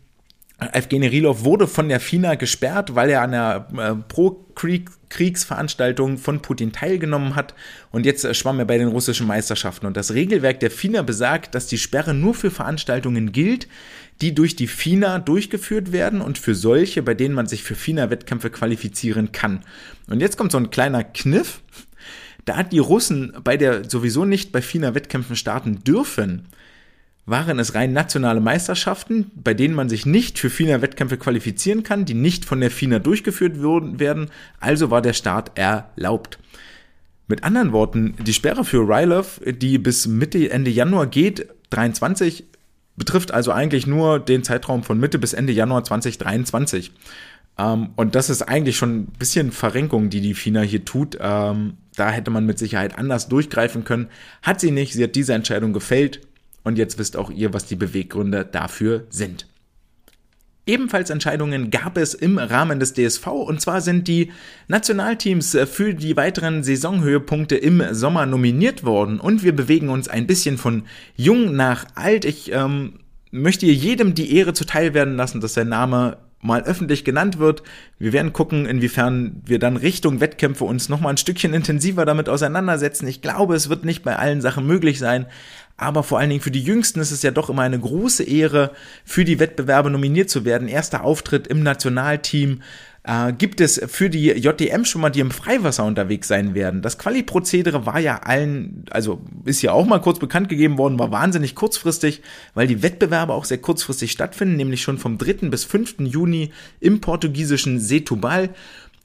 Evgeny 0.57 1.07
Rilov 1.07 1.43
wurde 1.43 1.67
von 1.67 1.89
der 1.89 1.99
FINA 1.99 2.35
gesperrt, 2.35 2.95
weil 2.95 3.09
er 3.09 3.21
an 3.21 3.31
der 3.31 3.67
äh, 3.77 3.93
Pro-Kriegsveranstaltung 4.07 6.17
von 6.17 6.41
Putin 6.41 6.71
teilgenommen 6.71 7.35
hat 7.35 7.53
und 7.91 8.05
jetzt 8.05 8.23
äh, 8.23 8.33
schwamm 8.33 8.59
er 8.59 8.65
bei 8.65 8.77
den 8.77 8.87
russischen 8.87 9.27
Meisterschaften. 9.27 9.85
Und 9.85 9.97
das 9.97 10.13
Regelwerk 10.13 10.61
der 10.61 10.71
FINA 10.71 11.01
besagt, 11.01 11.55
dass 11.55 11.67
die 11.67 11.77
Sperre 11.77 12.13
nur 12.13 12.33
für 12.33 12.51
Veranstaltungen 12.51 13.33
gilt, 13.33 13.67
die 14.21 14.33
durch 14.33 14.55
die 14.55 14.67
FINA 14.67 15.19
durchgeführt 15.19 15.91
werden 15.91 16.21
und 16.21 16.37
für 16.37 16.55
solche, 16.55 17.03
bei 17.03 17.15
denen 17.15 17.35
man 17.35 17.47
sich 17.47 17.63
für 17.63 17.75
FINA-Wettkämpfe 17.75 18.49
qualifizieren 18.49 19.33
kann. 19.33 19.65
Und 20.07 20.21
jetzt 20.21 20.37
kommt 20.37 20.53
so 20.53 20.57
ein 20.57 20.69
kleiner 20.69 21.03
Kniff. 21.03 21.59
Da 22.45 22.63
die 22.63 22.79
Russen 22.79 23.33
bei 23.43 23.57
der 23.57 23.89
sowieso 23.89 24.23
nicht 24.23 24.53
bei 24.53 24.61
FINA-Wettkämpfen 24.61 25.35
starten 25.35 25.83
dürfen, 25.83 26.47
waren 27.25 27.57
es 27.57 27.73
rein 27.73 27.93
nationale 27.93 28.39
Meisterschaften, 28.39 29.31
bei 29.35 29.53
denen 29.53 29.73
man 29.73 29.89
sich 29.89 30.05
nicht 30.05 30.37
für 30.37 30.49
FINA-Wettkämpfe 30.49 31.17
qualifizieren 31.17 31.83
kann, 31.83 32.05
die 32.05 32.13
nicht 32.13 32.45
von 32.45 32.61
der 32.61 32.69
FINA 32.69 32.99
durchgeführt 32.99 33.61
werden, 33.61 34.29
also 34.59 34.91
war 34.91 35.01
der 35.01 35.13
Start 35.13 35.57
erlaubt. 35.57 36.37
Mit 37.27 37.43
anderen 37.43 37.71
Worten, 37.71 38.15
die 38.23 38.33
Sperre 38.33 38.63
für 38.63 38.87
Rylov, 38.87 39.41
die 39.43 39.79
bis 39.79 40.05
Mitte, 40.05 40.51
Ende 40.51 40.69
Januar 40.69 41.07
geht, 41.07 41.47
23, 41.71 42.43
betrifft 42.95 43.31
also 43.31 43.51
eigentlich 43.51 43.87
nur 43.87 44.19
den 44.19 44.43
Zeitraum 44.43 44.83
von 44.83 44.99
Mitte 44.99 45.17
bis 45.17 45.33
Ende 45.33 45.51
Januar 45.51 45.83
2023. 45.83 46.91
Ähm, 47.57 47.89
und 47.95 48.13
das 48.13 48.29
ist 48.29 48.43
eigentlich 48.43 48.77
schon 48.77 48.99
ein 48.99 49.05
bisschen 49.17 49.51
Verrenkung, 49.51 50.11
die 50.11 50.21
die 50.21 50.35
FINA 50.35 50.61
hier 50.61 50.85
tut. 50.85 51.17
Ähm, 51.19 51.77
da 51.95 52.11
hätte 52.11 52.29
man 52.29 52.45
mit 52.45 52.59
Sicherheit 52.59 52.99
anders 52.99 53.27
durchgreifen 53.27 53.83
können. 53.83 54.09
Hat 54.43 54.59
sie 54.59 54.69
nicht, 54.69 54.93
sie 54.93 55.03
hat 55.03 55.15
diese 55.15 55.33
Entscheidung 55.33 55.73
gefällt 55.73 56.21
und 56.65 56.77
jetzt 56.77 56.99
wisst 56.99 57.15
auch 57.15 57.29
ihr, 57.29 57.53
was 57.53 57.65
die 57.65 57.77
Beweggründe 57.77 58.43
dafür 58.43 59.05
sind. 59.09 59.47
Ebenfalls 60.67 61.11
Entscheidungen 61.11 61.69
gab 61.69 61.95
es 61.95 62.15
im 62.15 62.39
Rahmen 62.39 62.79
des 62.79 62.93
DSV 62.93 63.27
und 63.27 63.61
zwar 63.61 63.81
sind 63.81 64.07
die 64.07 64.31
Nationalteams 64.67 65.55
für 65.71 65.93
die 65.93 66.17
weiteren 66.17 66.63
Saisonhöhepunkte 66.63 67.55
im 67.55 67.83
Sommer 67.91 68.25
nominiert 68.25 68.83
worden 68.83 69.19
und 69.19 69.43
wir 69.43 69.55
bewegen 69.55 69.89
uns 69.89 70.07
ein 70.07 70.25
bisschen 70.25 70.57
von 70.57 70.83
jung 71.15 71.55
nach 71.55 71.85
alt. 71.93 72.25
Ich 72.25 72.51
ähm, 72.51 72.99
möchte 73.29 73.67
jedem 73.67 74.15
die 74.15 74.35
Ehre 74.35 74.53
zuteil 74.53 74.95
werden 74.95 75.15
lassen, 75.15 75.39
dass 75.39 75.53
sein 75.53 75.69
Name 75.69 76.17
mal 76.45 76.63
öffentlich 76.63 77.03
genannt 77.03 77.39
wird. 77.39 77.63
Wir 77.99 78.13
werden 78.13 78.33
gucken, 78.33 78.65
inwiefern 78.65 79.41
wir 79.45 79.59
dann 79.59 79.77
Richtung 79.77 80.19
Wettkämpfe 80.19 80.63
uns 80.63 80.89
nochmal 80.89 81.13
ein 81.13 81.17
Stückchen 81.17 81.53
intensiver 81.53 82.05
damit 82.05 82.29
auseinandersetzen. 82.29 83.07
Ich 83.07 83.21
glaube, 83.21 83.55
es 83.55 83.69
wird 83.69 83.83
nicht 83.83 84.03
bei 84.03 84.15
allen 84.15 84.41
Sachen 84.41 84.65
möglich 84.65 84.99
sein, 84.99 85.25
aber 85.77 86.03
vor 86.03 86.19
allen 86.19 86.29
Dingen 86.29 86.41
für 86.41 86.51
die 86.51 86.63
Jüngsten 86.63 86.99
ist 86.99 87.11
es 87.11 87.21
ja 87.21 87.31
doch 87.31 87.49
immer 87.49 87.63
eine 87.63 87.79
große 87.79 88.23
Ehre, 88.23 88.71
für 89.03 89.25
die 89.25 89.39
Wettbewerbe 89.39 89.89
nominiert 89.89 90.29
zu 90.29 90.45
werden. 90.45 90.67
Erster 90.67 91.03
Auftritt 91.03 91.47
im 91.47 91.63
Nationalteam. 91.63 92.61
Äh, 93.07 93.33
gibt 93.33 93.61
es 93.61 93.79
für 93.87 94.09
die 94.09 94.29
JDM 94.31 94.83
schon 94.83 95.01
mal, 95.01 95.11
die 95.11 95.19
im 95.19 95.29
Freiwasser 95.29 95.85
unterwegs 95.85 96.27
sein 96.27 96.55
werden. 96.55 96.81
Das 96.81 96.97
Quali-Prozedere 96.97 97.85
war 97.85 97.99
ja 97.99 98.21
allen, 98.23 98.85
also 98.89 99.21
ist 99.43 99.61
ja 99.61 99.73
auch 99.73 99.85
mal 99.85 100.01
kurz 100.01 100.17
bekannt 100.17 100.49
gegeben 100.49 100.79
worden, 100.79 100.97
war 100.97 101.11
wahnsinnig 101.11 101.53
kurzfristig, 101.53 102.23
weil 102.55 102.65
die 102.65 102.81
Wettbewerbe 102.81 103.33
auch 103.33 103.45
sehr 103.45 103.59
kurzfristig 103.59 104.11
stattfinden, 104.11 104.55
nämlich 104.55 104.81
schon 104.81 104.97
vom 104.97 105.19
3. 105.19 105.49
bis 105.49 105.65
5. 105.65 105.97
Juni 105.99 106.51
im 106.79 106.99
portugiesischen 106.99 107.79
Setúbal. 107.79 108.49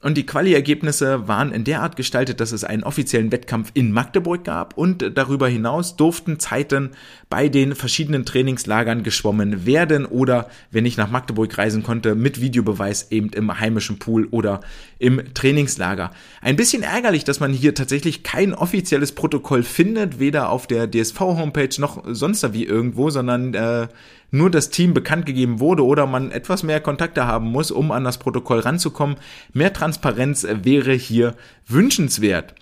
Und 0.01 0.17
die 0.17 0.25
Quali-Ergebnisse 0.25 1.27
waren 1.27 1.51
in 1.51 1.63
der 1.63 1.83
Art 1.83 1.95
gestaltet, 1.95 2.39
dass 2.39 2.51
es 2.51 2.63
einen 2.63 2.83
offiziellen 2.83 3.31
Wettkampf 3.31 3.69
in 3.75 3.91
Magdeburg 3.91 4.43
gab. 4.43 4.75
Und 4.75 5.11
darüber 5.15 5.47
hinaus 5.47 5.95
durften 5.95 6.39
Zeiten 6.39 6.91
bei 7.29 7.49
den 7.49 7.75
verschiedenen 7.75 8.25
Trainingslagern 8.25 9.03
geschwommen 9.03 9.67
werden 9.67 10.07
oder, 10.07 10.49
wenn 10.71 10.87
ich 10.87 10.97
nach 10.97 11.11
Magdeburg 11.11 11.55
reisen 11.55 11.83
konnte, 11.83 12.15
mit 12.15 12.41
Videobeweis 12.41 13.11
eben 13.11 13.29
im 13.29 13.59
heimischen 13.59 13.99
Pool 13.99 14.27
oder 14.31 14.61
im 15.01 15.33
Trainingslager. 15.33 16.11
Ein 16.41 16.55
bisschen 16.55 16.83
ärgerlich, 16.83 17.23
dass 17.23 17.39
man 17.39 17.51
hier 17.51 17.73
tatsächlich 17.73 18.21
kein 18.21 18.53
offizielles 18.53 19.13
Protokoll 19.13 19.63
findet, 19.63 20.19
weder 20.19 20.49
auf 20.49 20.67
der 20.67 20.89
DSV-Homepage 20.89 21.79
noch 21.79 22.03
sonst 22.07 22.53
wie 22.53 22.65
irgendwo, 22.65 23.09
sondern 23.09 23.53
äh, 23.55 23.87
nur 24.29 24.51
das 24.51 24.69
Team 24.69 24.93
bekannt 24.93 25.25
gegeben 25.25 25.59
wurde 25.59 25.83
oder 25.83 26.05
man 26.05 26.31
etwas 26.31 26.61
mehr 26.61 26.79
Kontakte 26.79 27.25
haben 27.25 27.47
muss, 27.47 27.71
um 27.71 27.91
an 27.91 28.03
das 28.03 28.19
Protokoll 28.19 28.59
ranzukommen. 28.59 29.17
Mehr 29.53 29.73
Transparenz 29.73 30.45
wäre 30.47 30.93
hier 30.93 31.35
wünschenswert. 31.67 32.53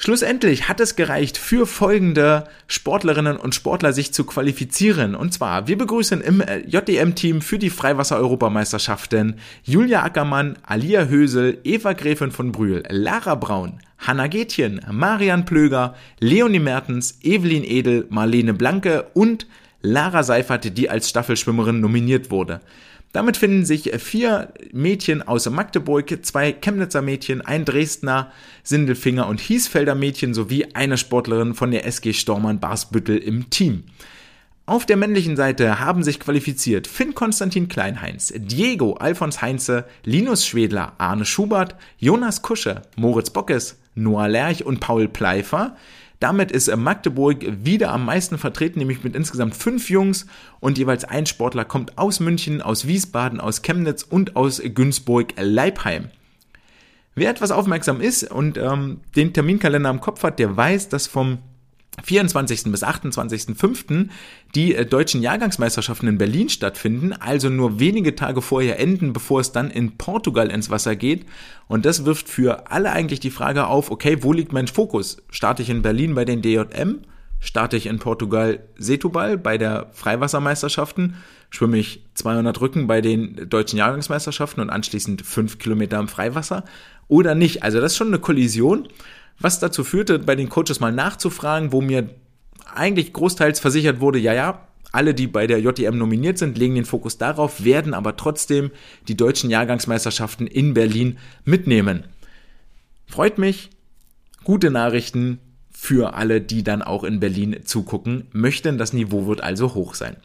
Schlussendlich 0.00 0.68
hat 0.68 0.78
es 0.78 0.94
gereicht, 0.94 1.38
für 1.38 1.66
folgende 1.66 2.44
Sportlerinnen 2.68 3.36
und 3.36 3.56
Sportler 3.56 3.92
sich 3.92 4.12
zu 4.12 4.22
qualifizieren. 4.22 5.16
Und 5.16 5.34
zwar, 5.34 5.66
wir 5.66 5.76
begrüßen 5.76 6.20
im 6.20 6.40
JDM-Team 6.68 7.40
für 7.40 7.58
die 7.58 7.68
Freiwasser-Europameisterschaften 7.68 9.40
Julia 9.64 10.04
Ackermann, 10.04 10.56
Alia 10.64 11.06
Hösel, 11.06 11.58
Eva 11.64 11.94
Gräfin 11.94 12.30
von 12.30 12.52
Brühl, 12.52 12.84
Lara 12.88 13.34
Braun, 13.34 13.80
Hanna 13.98 14.28
Gätchen, 14.28 14.80
Marian 14.88 15.44
Plöger, 15.44 15.96
Leonie 16.20 16.60
Mertens, 16.60 17.18
Evelyn 17.24 17.64
Edel, 17.64 18.06
Marlene 18.08 18.54
Blanke 18.54 19.06
und 19.14 19.48
Lara 19.82 20.22
Seifert, 20.22 20.78
die 20.78 20.88
als 20.88 21.08
Staffelschwimmerin 21.08 21.80
nominiert 21.80 22.30
wurde. 22.30 22.60
Damit 23.12 23.38
finden 23.38 23.64
sich 23.64 23.90
vier 23.98 24.52
Mädchen 24.72 25.26
aus 25.26 25.48
Magdeburg, 25.48 26.24
zwei 26.24 26.52
Chemnitzer 26.52 27.00
Mädchen, 27.00 27.40
ein 27.40 27.64
Dresdner, 27.64 28.32
Sindelfinger 28.62 29.26
und 29.26 29.40
Hiesfelder 29.40 29.94
Mädchen 29.94 30.34
sowie 30.34 30.66
eine 30.74 30.98
Sportlerin 30.98 31.54
von 31.54 31.70
der 31.70 31.86
SG 31.86 32.12
Stormann 32.12 32.60
Barsbüttel 32.60 33.16
im 33.16 33.48
Team. 33.48 33.84
Auf 34.66 34.84
der 34.84 34.98
männlichen 34.98 35.34
Seite 35.34 35.80
haben 35.80 36.02
sich 36.02 36.20
qualifiziert 36.20 36.86
Finn 36.86 37.14
Konstantin 37.14 37.68
Kleinheinz, 37.68 38.34
Diego 38.36 38.92
Alfons 38.92 39.40
Heinze, 39.40 39.86
Linus 40.04 40.46
Schwedler, 40.46 40.92
Arne 40.98 41.24
Schubert, 41.24 41.76
Jonas 41.96 42.42
Kusche, 42.42 42.82
Moritz 42.94 43.30
Bockes, 43.30 43.78
Noah 43.94 44.28
Lerch 44.28 44.66
und 44.66 44.80
Paul 44.80 45.08
Pleifer. 45.08 45.74
Damit 46.20 46.50
ist 46.50 46.74
Magdeburg 46.74 47.46
wieder 47.64 47.92
am 47.92 48.04
meisten 48.04 48.38
vertreten, 48.38 48.80
nämlich 48.80 49.04
mit 49.04 49.14
insgesamt 49.14 49.54
fünf 49.54 49.88
Jungs 49.88 50.26
und 50.58 50.76
jeweils 50.76 51.04
ein 51.04 51.26
Sportler 51.26 51.64
kommt 51.64 51.96
aus 51.96 52.18
München, 52.18 52.60
aus 52.60 52.86
Wiesbaden, 52.86 53.40
aus 53.40 53.62
Chemnitz 53.62 54.02
und 54.02 54.34
aus 54.34 54.60
Günzburg-Leipheim. 54.64 56.10
Wer 57.14 57.30
etwas 57.30 57.50
aufmerksam 57.50 58.00
ist 58.00 58.30
und 58.30 58.58
ähm, 58.58 59.00
den 59.16 59.32
Terminkalender 59.32 59.90
im 59.90 60.00
Kopf 60.00 60.22
hat, 60.22 60.38
der 60.38 60.56
weiß, 60.56 60.88
dass 60.88 61.06
vom 61.06 61.38
24. 62.02 62.64
bis 62.64 62.82
28.05. 62.82 64.08
die 64.54 64.74
äh, 64.74 64.86
deutschen 64.86 65.22
Jahrgangsmeisterschaften 65.22 66.08
in 66.08 66.18
Berlin 66.18 66.48
stattfinden, 66.48 67.12
also 67.12 67.48
nur 67.48 67.80
wenige 67.80 68.14
Tage 68.14 68.42
vorher 68.42 68.78
enden, 68.78 69.12
bevor 69.12 69.40
es 69.40 69.52
dann 69.52 69.70
in 69.70 69.96
Portugal 69.96 70.50
ins 70.50 70.70
Wasser 70.70 70.96
geht. 70.96 71.26
Und 71.66 71.84
das 71.84 72.04
wirft 72.04 72.28
für 72.28 72.70
alle 72.70 72.92
eigentlich 72.92 73.20
die 73.20 73.30
Frage 73.30 73.66
auf, 73.66 73.90
okay, 73.90 74.18
wo 74.22 74.32
liegt 74.32 74.52
mein 74.52 74.68
Fokus? 74.68 75.18
Starte 75.30 75.62
ich 75.62 75.70
in 75.70 75.82
Berlin 75.82 76.14
bei 76.14 76.24
den 76.24 76.42
DJM? 76.42 77.00
Starte 77.40 77.76
ich 77.76 77.86
in 77.86 77.98
Portugal 77.98 78.60
Setubal 78.76 79.38
bei 79.38 79.58
der 79.58 79.90
Freiwassermeisterschaften? 79.92 81.14
Schwimme 81.50 81.78
ich 81.78 82.04
200 82.14 82.60
Rücken 82.60 82.86
bei 82.86 83.00
den 83.00 83.48
deutschen 83.48 83.78
Jahrgangsmeisterschaften 83.78 84.60
und 84.60 84.70
anschließend 84.70 85.22
5 85.22 85.58
Kilometer 85.58 85.98
im 86.00 86.08
Freiwasser? 86.08 86.64
Oder 87.06 87.34
nicht? 87.34 87.62
Also 87.62 87.80
das 87.80 87.92
ist 87.92 87.98
schon 87.98 88.08
eine 88.08 88.18
Kollision 88.18 88.88
was 89.40 89.60
dazu 89.60 89.84
führte, 89.84 90.18
bei 90.18 90.34
den 90.34 90.48
Coaches 90.48 90.80
mal 90.80 90.92
nachzufragen, 90.92 91.72
wo 91.72 91.80
mir 91.80 92.10
eigentlich 92.74 93.12
großteils 93.12 93.60
versichert 93.60 94.00
wurde, 94.00 94.18
ja, 94.18 94.34
ja, 94.34 94.68
alle, 94.90 95.14
die 95.14 95.26
bei 95.26 95.46
der 95.46 95.60
JDM 95.60 95.98
nominiert 95.98 96.38
sind, 96.38 96.56
legen 96.56 96.74
den 96.74 96.84
Fokus 96.84 97.18
darauf, 97.18 97.62
werden 97.64 97.94
aber 97.94 98.16
trotzdem 98.16 98.70
die 99.06 99.16
deutschen 99.16 99.50
Jahrgangsmeisterschaften 99.50 100.46
in 100.46 100.74
Berlin 100.74 101.18
mitnehmen. 101.44 102.04
Freut 103.06 103.38
mich. 103.38 103.70
Gute 104.44 104.70
Nachrichten 104.70 105.40
für 105.70 106.14
alle, 106.14 106.40
die 106.40 106.64
dann 106.64 106.82
auch 106.82 107.04
in 107.04 107.20
Berlin 107.20 107.60
zugucken 107.64 108.26
möchten. 108.32 108.78
Das 108.78 108.92
Niveau 108.92 109.26
wird 109.26 109.42
also 109.42 109.74
hoch 109.74 109.94
sein. 109.94 110.16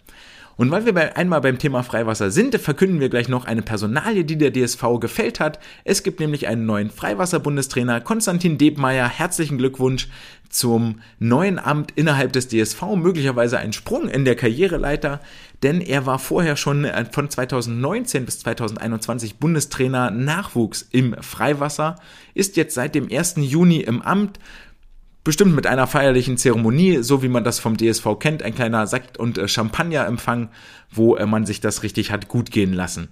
Und 0.56 0.70
weil 0.70 0.86
wir 0.86 0.94
bei, 0.94 1.16
einmal 1.16 1.42
beim 1.42 1.58
Thema 1.58 1.84
Freiwasser 1.84 2.30
sind, 2.30 2.56
verkünden 2.56 3.00
wir 3.00 3.10
gleich 3.10 3.28
noch 3.28 3.46
eine 3.46 3.62
Personalie, 3.62 4.24
die 4.24 4.38
der 4.38 4.54
DSV 4.54 5.00
gefällt 5.00 5.40
hat. 5.40 5.60
Es 5.84 6.04
gibt 6.04 6.20
nämlich 6.20 6.48
einen 6.48 6.66
neuen 6.66 6.92
Freiwasser-Bundestrainer, 6.92 8.02
Konstantin 8.02 8.58
Debmeier. 8.58 9.08
Herzlichen 9.08 9.58
Glückwunsch 9.58 10.10
zum 10.50 11.02
neuen 11.18 11.58
Amt 11.58 11.92
innerhalb 11.96 12.32
des 12.34 12.48
DSV. 12.48 12.82
Möglicherweise 12.96 13.58
ein 13.58 13.74
Sprung 13.74 14.08
in 14.08 14.26
der 14.26 14.36
Karriereleiter, 14.36 15.20
denn 15.64 15.82
er 15.82 16.06
war 16.06 16.20
vorher 16.20 16.56
schon 16.56 16.86
äh, 16.86 17.06
von 17.06 17.30
2019 17.30 18.26
bis 18.26 18.40
2021 18.40 19.38
Bundestrainer 19.38 20.12
Nachwuchs 20.12 20.88
im 20.92 21.16
Freiwasser, 21.20 21.96
ist 22.36 22.58
jetzt 22.58 22.76
seit 22.76 22.94
dem 22.94 23.12
1. 23.12 23.36
Juni 23.38 23.80
im 23.80 24.02
Amt 24.02 24.40
Bestimmt 25.24 25.56
mit 25.56 25.68
einer 25.68 25.88
feierlichen 25.88 26.38
Zeremonie, 26.38 27.02
so 27.02 27.24
wie 27.24 27.30
man 27.30 27.44
das 27.44 27.60
vom 27.60 27.78
DSV 27.78 28.20
kennt, 28.20 28.44
ein 28.44 28.56
kleiner 28.56 28.88
Sekt- 28.88 29.18
und 29.18 29.38
äh, 29.38 29.48
Champagnerempfang, 29.48 30.50
wo 30.92 31.16
äh, 31.16 31.26
man 31.26 31.46
sich 31.46 31.62
das 31.62 31.84
richtig 31.84 32.12
hat 32.12 32.28
gut 32.28 32.52
gehen 32.52 32.74
lassen. 32.74 33.08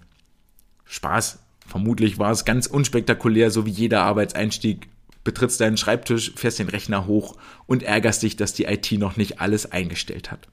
Spaß 0.86 1.40
Vermutlich 1.72 2.20
war 2.20 2.32
es 2.32 2.44
ganz 2.44 2.68
unspektakulär, 2.68 3.50
so 3.50 3.66
wie 3.66 3.70
jeder 3.70 4.04
Arbeitseinstieg. 4.04 4.90
Betrittst 5.24 5.62
deinen 5.62 5.78
Schreibtisch, 5.78 6.34
fährst 6.36 6.60
den 6.60 6.68
Rechner 6.68 7.08
hoch 7.08 7.38
und 7.66 7.82
ärgerst 7.82 8.24
dich, 8.24 8.36
dass 8.36 8.54
die 8.54 8.66
IT 8.66 8.92
noch 8.94 9.16
nicht 9.16 9.40
alles 9.40 9.72
eingestellt 9.72 10.32
hat. 10.32 10.50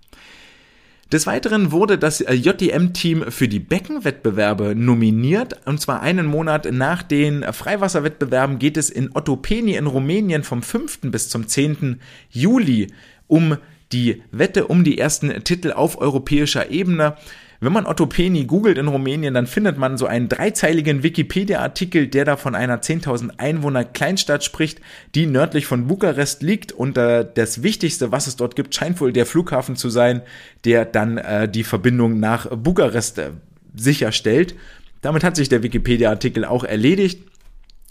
Des 1.11 1.27
Weiteren 1.27 1.73
wurde 1.73 1.97
das 1.97 2.21
äh, 2.21 2.35
JDM-Team 2.35 3.31
für 3.31 3.49
die 3.49 3.61
Beckenwettbewerbe 3.61 4.75
nominiert. 4.75 5.59
Und 5.67 5.81
zwar 5.81 6.03
einen 6.03 6.27
Monat 6.27 6.71
nach 6.71 7.03
den 7.03 7.51
Freiwasserwettbewerben 7.51 8.59
geht 8.59 8.77
es 8.77 8.91
in 8.91 9.11
Ottopeni 9.15 9.77
in 9.77 9.87
Rumänien 9.87 10.45
vom 10.45 10.63
5. 10.63 11.01
bis 11.11 11.31
zum 11.31 11.49
10. 11.49 12.01
Juli 12.31 12.89
um 13.27 13.57
die 13.91 14.23
Wette 14.33 14.67
um 14.67 14.85
die 14.85 14.99
ersten 14.99 15.45
Titel 15.45 15.73
auf 15.73 15.99
europäischer 15.99 16.71
Ebene. 16.71 17.17
Wenn 17.61 17.73
man 17.73 17.87
Otto 17.87 18.07
Peni 18.07 18.45
googelt 18.45 18.79
in 18.79 18.87
Rumänien, 18.87 19.35
dann 19.35 19.49
findet 19.49 19.79
man 19.79 19.99
so 19.99 20.07
einen 20.07 20.29
dreizeiligen 20.29 21.03
Wikipedia-Artikel, 21.03 22.07
der 22.07 22.25
da 22.25 22.37
von 22.37 22.55
einer 22.55 22.81
10.000 22.81 23.39
Einwohner 23.39 23.85
Kleinstadt 23.85 24.45
spricht, 24.45 24.81
die 25.17 25.27
nördlich 25.27 25.67
von 25.67 25.89
Bukarest 25.89 26.43
liegt. 26.43 26.71
Und 26.71 26.97
äh, 26.97 27.27
das 27.35 27.65
Wichtigste, 27.65 28.13
was 28.13 28.29
es 28.29 28.37
dort 28.37 28.55
gibt, 28.55 28.77
scheint 28.77 29.01
wohl 29.01 29.13
der 29.13 29.27
Flughafen 29.27 29.75
zu 29.75 29.91
sein, 29.91 30.23
der 30.65 30.85
dann 30.85 31.19
äh, 31.19 31.49
die 31.49 31.65
Verbindung 31.65 32.21
nach 32.21 32.47
Bukarest 32.47 33.19
äh, 33.19 33.31
sicherstellt. 33.75 34.55
Damit 35.01 35.25
hat 35.25 35.35
sich 35.35 35.49
der 35.49 35.65
Wikipedia-Artikel 35.65 36.45
auch 36.45 36.63
erledigt. 36.63 37.25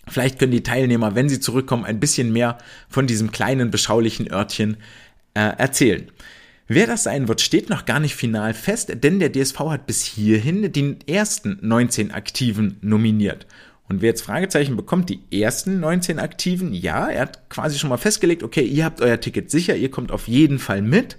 Vielleicht 0.07 0.39
können 0.39 0.53
die 0.53 0.63
Teilnehmer, 0.63 1.15
wenn 1.15 1.27
sie 1.27 1.41
zurückkommen, 1.41 1.83
ein 1.83 1.99
bisschen 1.99 2.31
mehr 2.31 2.57
von 2.87 3.05
diesem 3.05 3.31
kleinen, 3.31 3.69
beschaulichen 3.69 4.31
Örtchen 4.31 4.77
äh, 5.33 5.41
erzählen. 5.57 6.09
Wer 6.69 6.85
das 6.85 7.03
sein 7.03 7.29
wird, 7.29 7.39
steht 7.39 7.69
noch 7.69 7.85
gar 7.85 8.01
nicht 8.01 8.15
final 8.15 8.53
fest, 8.53 8.91
denn 9.01 9.19
der 9.19 9.31
DSV 9.31 9.57
hat 9.59 9.87
bis 9.87 10.03
hierhin 10.03 10.71
den 10.73 10.99
ersten 11.07 11.57
19 11.61 12.11
Aktiven 12.11 12.77
nominiert. 12.81 13.47
Und 13.87 14.01
wer 14.01 14.09
jetzt 14.09 14.23
Fragezeichen 14.23 14.75
bekommt, 14.75 15.09
die 15.09 15.21
ersten 15.31 15.79
19 15.79 16.19
Aktiven, 16.19 16.73
ja, 16.73 17.07
er 17.07 17.21
hat 17.21 17.49
quasi 17.49 17.79
schon 17.79 17.89
mal 17.89 17.97
festgelegt, 17.97 18.43
okay, 18.43 18.65
ihr 18.65 18.83
habt 18.83 18.99
euer 18.99 19.21
Ticket 19.21 19.49
sicher, 19.49 19.77
ihr 19.77 19.89
kommt 19.89 20.11
auf 20.11 20.27
jeden 20.27 20.59
Fall 20.59 20.81
mit. 20.81 21.17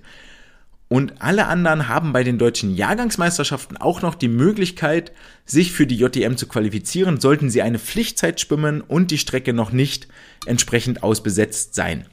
Und 0.88 1.20
alle 1.20 1.46
anderen 1.46 1.88
haben 1.88 2.12
bei 2.12 2.24
den 2.24 2.38
deutschen 2.38 2.74
Jahrgangsmeisterschaften 2.74 3.78
auch 3.78 4.02
noch 4.02 4.14
die 4.14 4.28
Möglichkeit, 4.28 5.12
sich 5.46 5.72
für 5.72 5.86
die 5.86 5.96
JTM 5.96 6.36
zu 6.36 6.46
qualifizieren, 6.46 7.20
sollten 7.20 7.48
sie 7.48 7.62
eine 7.62 7.78
Pflichtzeit 7.78 8.40
schwimmen 8.40 8.82
und 8.82 9.10
die 9.10 9.18
Strecke 9.18 9.54
noch 9.54 9.70
nicht 9.70 10.08
entsprechend 10.46 11.02
ausbesetzt 11.02 11.74
sein. 11.74 12.06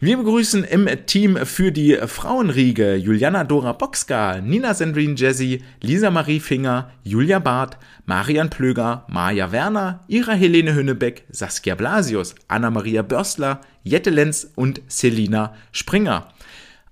Wir 0.00 0.16
begrüßen 0.16 0.64
im 0.64 0.88
Team 1.06 1.36
für 1.46 1.70
die 1.70 1.96
Frauenriege 2.06 2.96
Juliana 2.96 3.44
Dora 3.44 3.72
Boxka, 3.72 4.40
Nina 4.40 4.74
Sandrine 4.74 5.14
Jesse, 5.14 5.60
Lisa 5.80 6.10
Marie 6.10 6.40
Finger, 6.40 6.90
Julia 7.04 7.38
Barth, 7.38 7.78
Marian 8.04 8.50
Plöger, 8.50 9.06
Maja 9.08 9.52
Werner, 9.52 10.00
Ira 10.08 10.32
Helene 10.32 10.74
Hünnebeck, 10.74 11.24
Saskia 11.30 11.76
Blasius, 11.76 12.34
Anna-Maria 12.48 13.02
Börstler, 13.02 13.60
Jette 13.84 14.10
Lenz 14.10 14.50
und 14.56 14.82
Selina 14.88 15.54
Springer. 15.70 16.33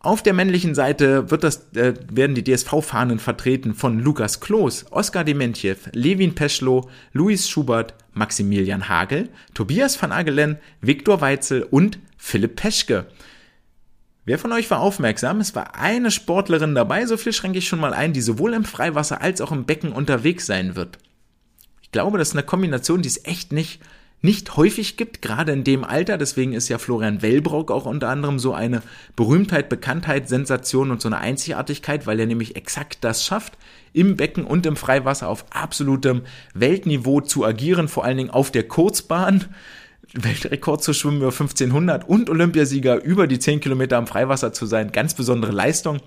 Auf 0.04 0.20
der 0.20 0.32
männlichen 0.32 0.74
Seite 0.74 1.30
wird 1.30 1.44
das, 1.44 1.68
äh, 1.76 1.94
werden 2.10 2.34
die 2.34 2.42
DSV-Fahnen 2.42 3.20
vertreten 3.20 3.72
von 3.72 4.00
Lukas 4.00 4.40
Kloß, 4.40 4.86
Oskar 4.90 5.22
Dementjew, 5.22 5.76
Levin 5.92 6.34
Peschlow, 6.34 6.90
Luis 7.12 7.48
Schubert, 7.48 7.94
Maximilian 8.12 8.88
Hagel, 8.88 9.28
Tobias 9.54 10.02
van 10.02 10.10
Agelen, 10.10 10.58
Viktor 10.80 11.20
Weitzel 11.20 11.62
und 11.62 12.00
Philipp 12.18 12.56
Peschke. 12.56 13.06
Wer 14.24 14.40
von 14.40 14.50
euch 14.50 14.68
war 14.72 14.80
aufmerksam? 14.80 15.38
Es 15.40 15.54
war 15.54 15.76
eine 15.76 16.10
Sportlerin 16.10 16.74
dabei, 16.74 17.06
so 17.06 17.16
viel 17.16 17.32
schränke 17.32 17.58
ich 17.58 17.68
schon 17.68 17.80
mal 17.80 17.94
ein, 17.94 18.12
die 18.12 18.22
sowohl 18.22 18.54
im 18.54 18.64
Freiwasser 18.64 19.20
als 19.20 19.40
auch 19.40 19.52
im 19.52 19.66
Becken 19.66 19.92
unterwegs 19.92 20.46
sein 20.46 20.74
wird. 20.74 20.98
Ich 21.80 21.92
glaube, 21.92 22.18
das 22.18 22.30
ist 22.30 22.34
eine 22.34 22.42
Kombination, 22.42 23.02
die 23.02 23.08
es 23.08 23.24
echt 23.24 23.52
nicht, 23.52 23.80
nicht 24.22 24.56
häufig 24.56 24.96
gibt, 24.96 25.20
gerade 25.20 25.52
in 25.52 25.64
dem 25.64 25.84
Alter. 25.84 26.16
Deswegen 26.16 26.52
ist 26.52 26.68
ja 26.68 26.78
Florian 26.78 27.22
Wellbrock 27.22 27.70
auch 27.70 27.84
unter 27.84 28.08
anderem 28.08 28.38
so 28.38 28.54
eine 28.54 28.82
Berühmtheit, 29.16 29.68
Bekanntheit, 29.68 30.28
Sensation 30.28 30.90
und 30.92 31.02
so 31.02 31.08
eine 31.08 31.18
Einzigartigkeit, 31.18 32.06
weil 32.06 32.20
er 32.20 32.26
nämlich 32.26 32.56
exakt 32.56 32.98
das 33.02 33.24
schafft, 33.24 33.58
im 33.92 34.16
Becken 34.16 34.44
und 34.44 34.64
im 34.64 34.76
Freiwasser 34.76 35.28
auf 35.28 35.44
absolutem 35.50 36.22
Weltniveau 36.54 37.20
zu 37.20 37.44
agieren, 37.44 37.88
vor 37.88 38.04
allen 38.04 38.16
Dingen 38.16 38.30
auf 38.30 38.50
der 38.50 38.66
Kurzbahn. 38.66 39.46
Weltrekord 40.14 40.82
zu 40.82 40.92
schwimmen 40.92 41.18
über 41.18 41.30
1500 41.30 42.08
und 42.08 42.28
Olympiasieger 42.28 43.02
über 43.02 43.26
die 43.26 43.38
10 43.38 43.60
Kilometer 43.60 43.96
am 43.96 44.06
Freiwasser 44.06 44.52
zu 44.52 44.66
sein. 44.66 44.92
Ganz 44.92 45.14
besondere 45.14 45.52
Leistung. 45.52 46.00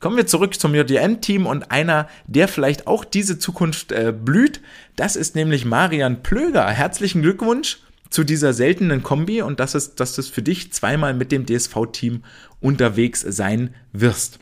Kommen 0.00 0.16
wir 0.16 0.26
zurück 0.26 0.58
zum 0.58 0.74
JDM-Team 0.74 1.46
und 1.46 1.70
einer, 1.70 2.08
der 2.26 2.48
vielleicht 2.48 2.86
auch 2.86 3.04
diese 3.04 3.38
Zukunft 3.38 3.92
äh, 3.92 4.12
blüht. 4.12 4.60
Das 4.94 5.16
ist 5.16 5.34
nämlich 5.34 5.64
Marian 5.64 6.22
Plöger. 6.22 6.68
Herzlichen 6.68 7.22
Glückwunsch 7.22 7.78
zu 8.10 8.24
dieser 8.24 8.52
seltenen 8.52 9.02
Kombi 9.02 9.42
und 9.42 9.58
das 9.60 9.74
ist, 9.74 10.00
dass 10.00 10.14
du 10.14 10.22
für 10.22 10.42
dich 10.42 10.72
zweimal 10.72 11.14
mit 11.14 11.32
dem 11.32 11.46
DSV-Team 11.46 12.22
unterwegs 12.60 13.20
sein 13.20 13.74
wirst. 13.92 14.38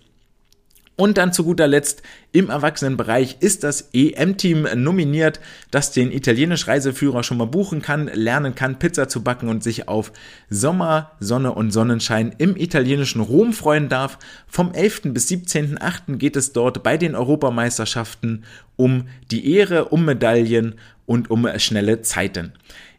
Und 0.96 1.18
dann 1.18 1.32
zu 1.32 1.42
guter 1.42 1.66
Letzt 1.66 2.02
im 2.30 2.50
Erwachsenenbereich 2.50 3.38
ist 3.40 3.64
das 3.64 3.90
EM-Team 3.92 4.68
nominiert, 4.76 5.40
das 5.72 5.90
den 5.90 6.12
italienisch 6.12 6.68
Reiseführer 6.68 7.24
schon 7.24 7.38
mal 7.38 7.46
buchen 7.46 7.82
kann, 7.82 8.06
lernen 8.06 8.54
kann, 8.54 8.78
Pizza 8.78 9.08
zu 9.08 9.24
backen 9.24 9.48
und 9.48 9.64
sich 9.64 9.88
auf 9.88 10.12
Sommer, 10.50 11.10
Sonne 11.18 11.52
und 11.52 11.72
Sonnenschein 11.72 12.32
im 12.38 12.56
italienischen 12.56 13.20
Rom 13.20 13.52
freuen 13.52 13.88
darf. 13.88 14.18
Vom 14.46 14.72
11. 14.72 15.02
bis 15.06 15.28
17.8. 15.28 16.16
geht 16.16 16.36
es 16.36 16.52
dort 16.52 16.84
bei 16.84 16.96
den 16.96 17.16
Europameisterschaften 17.16 18.44
um 18.76 19.08
die 19.32 19.52
Ehre, 19.52 19.86
um 19.86 20.04
Medaillen 20.04 20.76
und 21.06 21.28
um 21.28 21.48
schnelle 21.58 22.02
Zeiten. 22.02 22.52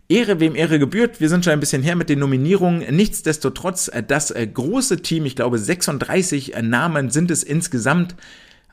Ehre, 0.07 0.39
wem 0.39 0.55
Ehre 0.55 0.77
gebührt. 0.77 1.19
Wir 1.19 1.29
sind 1.29 1.43
schon 1.43 1.53
ein 1.53 1.59
bisschen 1.59 1.81
her 1.81 1.95
mit 1.95 2.09
den 2.09 2.19
Nominierungen. 2.19 2.95
Nichtsdestotrotz, 2.95 3.87
äh, 3.87 4.03
das 4.03 4.29
äh, 4.29 4.45
große 4.45 5.01
Team, 5.01 5.25
ich 5.25 5.35
glaube 5.35 5.57
36 5.57 6.53
äh, 6.55 6.61
Namen 6.61 7.09
sind 7.09 7.31
es 7.31 7.43
insgesamt. 7.43 8.15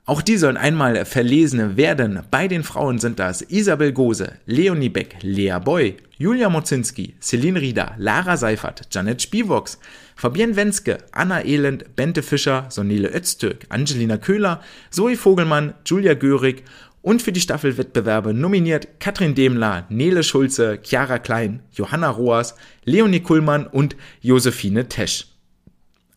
Auch 0.05 0.20
die 0.20 0.37
sollen 0.37 0.57
einmal 0.57 1.05
verlesen 1.07 1.76
werden. 1.76 2.20
Bei 2.30 2.49
den 2.49 2.64
Frauen 2.64 2.99
sind 2.99 3.18
das 3.18 3.41
Isabel 3.41 3.93
Gose, 3.93 4.33
Leonie 4.47 4.89
Beck, 4.89 5.16
Lea 5.22 5.59
Boy, 5.64 5.97
Julia 6.18 6.51
Mozinski, 6.51 7.14
Celine 7.20 7.61
Rieder, 7.61 7.95
Lara 7.99 8.37
Seifert, 8.37 8.89
Janet 8.91 9.22
Spivox, 9.22 9.78
Fabienne 10.16 10.57
Wenske, 10.57 10.99
Anna 11.12 11.45
Elend, 11.45 11.97
Bente 11.97 12.22
Fischer, 12.22 12.66
Sonele 12.68 13.14
Öztürk, 13.14 13.64
Angelina 13.68 14.18
Köhler, 14.18 14.61
Zoe 14.91 15.16
Vogelmann, 15.16 15.72
Julia 15.87 16.14
Görig 16.14 16.64
und 17.03 17.20
für 17.20 17.32
die 17.32 17.40
Staffelwettbewerbe 17.40 18.32
nominiert 18.32 19.00
Katrin 19.00 19.34
Demler, 19.34 19.86
Nele 19.90 20.22
Schulze, 20.22 20.78
Chiara 20.82 21.18
Klein, 21.18 21.61
Johanna 21.72 22.09
Roas, 22.09 22.55
Leonie 22.84 23.20
Kuhlmann 23.20 23.66
und 23.66 23.96
Josephine 24.20 24.88
Tesch. 24.88 25.26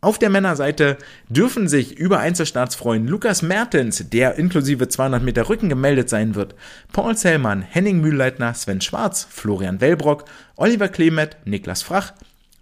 Auf 0.05 0.19
der 0.19 0.29
Männerseite 0.29 0.97
dürfen 1.29 1.67
sich 1.67 1.97
über 1.97 2.19
Einzelstarts 2.19 2.75
freuen 2.75 3.07
Lukas 3.07 3.41
Mertens, 3.41 4.07
der 4.11 4.35
inklusive 4.35 4.87
200 4.87 5.23
Meter 5.23 5.49
Rücken 5.49 5.67
gemeldet 5.67 6.09
sein 6.09 6.35
wird, 6.35 6.53
Paul 6.93 7.17
Zellmann, 7.17 7.63
Henning 7.63 8.01
Mühlleitner, 8.01 8.53
Sven 8.53 8.81
Schwarz, 8.81 9.27
Florian 9.27 9.81
Wellbrock, 9.81 10.25
Oliver 10.57 10.89
Klemet, 10.89 11.37
Niklas 11.45 11.81
Frach, 11.81 12.13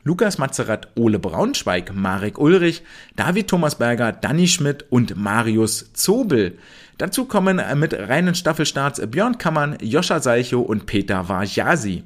Lukas 0.04 0.38
Mazerat, 0.38 0.90
Ole 0.96 1.18
Braunschweig, 1.18 1.94
Marek 1.94 2.38
Ulrich, 2.38 2.84
David 3.16 3.48
Thomas 3.48 3.76
Berger, 3.76 4.12
Danny 4.12 4.48
Schmidt 4.48 4.86
und 4.90 5.16
Marius 5.16 5.94
Zobel. 5.94 6.58
Dazu 6.98 7.26
kommen 7.26 7.62
mit 7.76 7.94
reinen 7.94 8.36
Staffelstarts 8.36 9.02
Björn 9.10 9.38
Kammern, 9.38 9.78
Joscha 9.82 10.20
Seicho 10.20 10.60
und 10.60 10.86
Peter 10.86 11.30
Varjasi. 11.30 12.04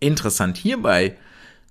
Interessant 0.00 0.56
hierbei, 0.56 1.16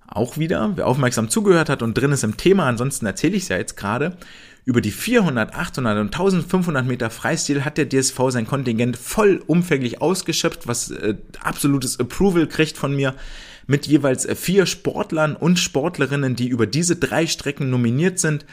auch 0.07 0.37
wieder, 0.37 0.71
wer 0.75 0.87
aufmerksam 0.87 1.29
zugehört 1.29 1.69
hat 1.69 1.81
und 1.81 1.95
drin 1.95 2.11
ist 2.11 2.23
im 2.23 2.37
Thema, 2.37 2.67
ansonsten 2.67 3.05
erzähle 3.05 3.35
ich 3.35 3.43
es 3.43 3.49
ja 3.49 3.57
jetzt 3.57 3.77
gerade, 3.77 4.17
über 4.65 4.81
die 4.81 4.91
400, 4.91 5.55
800 5.55 5.97
und 5.97 6.13
1500 6.13 6.85
Meter 6.85 7.09
Freistil 7.09 7.65
hat 7.65 7.77
der 7.79 7.89
DSV 7.89 8.19
sein 8.29 8.45
Kontingent 8.45 8.97
vollumfänglich 8.97 10.01
ausgeschöpft, 10.01 10.67
was 10.67 10.91
äh, 10.91 11.15
absolutes 11.39 11.99
Approval 11.99 12.45
kriegt 12.45 12.77
von 12.77 12.95
mir, 12.95 13.15
mit 13.69 13.85
jeweils 13.85 14.25
äh, 14.25 14.35
vier 14.35 14.65
Sportlern 14.65 15.35
und 15.35 15.59
Sportlerinnen, 15.59 16.35
die 16.35 16.47
über 16.47 16.65
diese 16.65 16.95
drei 16.95 17.27
Strecken 17.27 17.69
nominiert 17.69 18.19
sind. 18.19 18.45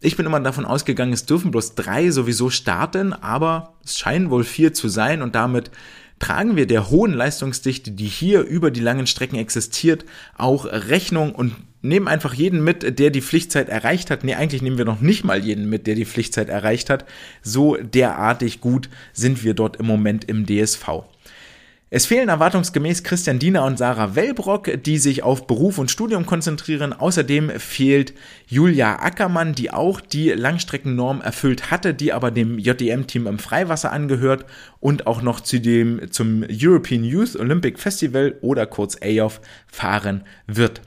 Ich 0.00 0.16
bin 0.16 0.26
immer 0.26 0.38
davon 0.38 0.64
ausgegangen, 0.64 1.12
es 1.12 1.26
dürfen 1.26 1.50
bloß 1.50 1.74
drei 1.74 2.10
sowieso 2.10 2.50
starten, 2.50 3.12
aber 3.12 3.74
es 3.84 3.98
scheinen 3.98 4.30
wohl 4.30 4.44
vier 4.44 4.72
zu 4.72 4.88
sein 4.88 5.22
und 5.22 5.34
damit 5.34 5.72
tragen 6.20 6.54
wir 6.54 6.66
der 6.66 6.88
hohen 6.88 7.12
Leistungsdichte, 7.12 7.90
die 7.90 8.06
hier 8.06 8.42
über 8.42 8.70
die 8.70 8.80
langen 8.80 9.08
Strecken 9.08 9.36
existiert, 9.36 10.04
auch 10.38 10.66
Rechnung 10.66 11.34
und 11.34 11.54
nehmen 11.82 12.06
einfach 12.06 12.32
jeden 12.32 12.62
mit, 12.62 12.98
der 13.00 13.10
die 13.10 13.22
Pflichtzeit 13.22 13.68
erreicht 13.68 14.10
hat. 14.10 14.22
Nee, 14.22 14.34
eigentlich 14.34 14.62
nehmen 14.62 14.78
wir 14.78 14.84
noch 14.84 15.00
nicht 15.00 15.24
mal 15.24 15.44
jeden 15.44 15.68
mit, 15.68 15.88
der 15.88 15.96
die 15.96 16.06
Pflichtzeit 16.06 16.48
erreicht 16.48 16.90
hat. 16.90 17.04
So 17.42 17.76
derartig 17.76 18.60
gut 18.60 18.88
sind 19.12 19.42
wir 19.42 19.54
dort 19.54 19.76
im 19.76 19.86
Moment 19.86 20.24
im 20.24 20.46
DSV. 20.46 21.02
Es 21.96 22.06
fehlen 22.06 22.28
erwartungsgemäß 22.28 23.04
Christian 23.04 23.38
Diener 23.38 23.64
und 23.64 23.78
Sarah 23.78 24.16
Wellbrock, 24.16 24.82
die 24.82 24.98
sich 24.98 25.22
auf 25.22 25.46
Beruf 25.46 25.78
und 25.78 25.92
Studium 25.92 26.26
konzentrieren. 26.26 26.92
Außerdem 26.92 27.50
fehlt 27.50 28.14
Julia 28.48 28.96
Ackermann, 28.96 29.54
die 29.54 29.70
auch 29.70 30.00
die 30.00 30.30
Langstreckennorm 30.30 31.20
erfüllt 31.20 31.70
hatte, 31.70 31.94
die 31.94 32.12
aber 32.12 32.32
dem 32.32 32.58
JDM-Team 32.58 33.28
im 33.28 33.38
Freiwasser 33.38 33.92
angehört 33.92 34.44
und 34.80 35.06
auch 35.06 35.22
noch 35.22 35.38
zu 35.38 35.60
dem, 35.60 36.10
zum 36.10 36.44
European 36.50 37.04
Youth 37.04 37.36
Olympic 37.36 37.78
Festival 37.78 38.38
oder 38.40 38.66
kurz 38.66 38.98
AOF 39.00 39.40
fahren 39.68 40.24
wird. 40.48 40.82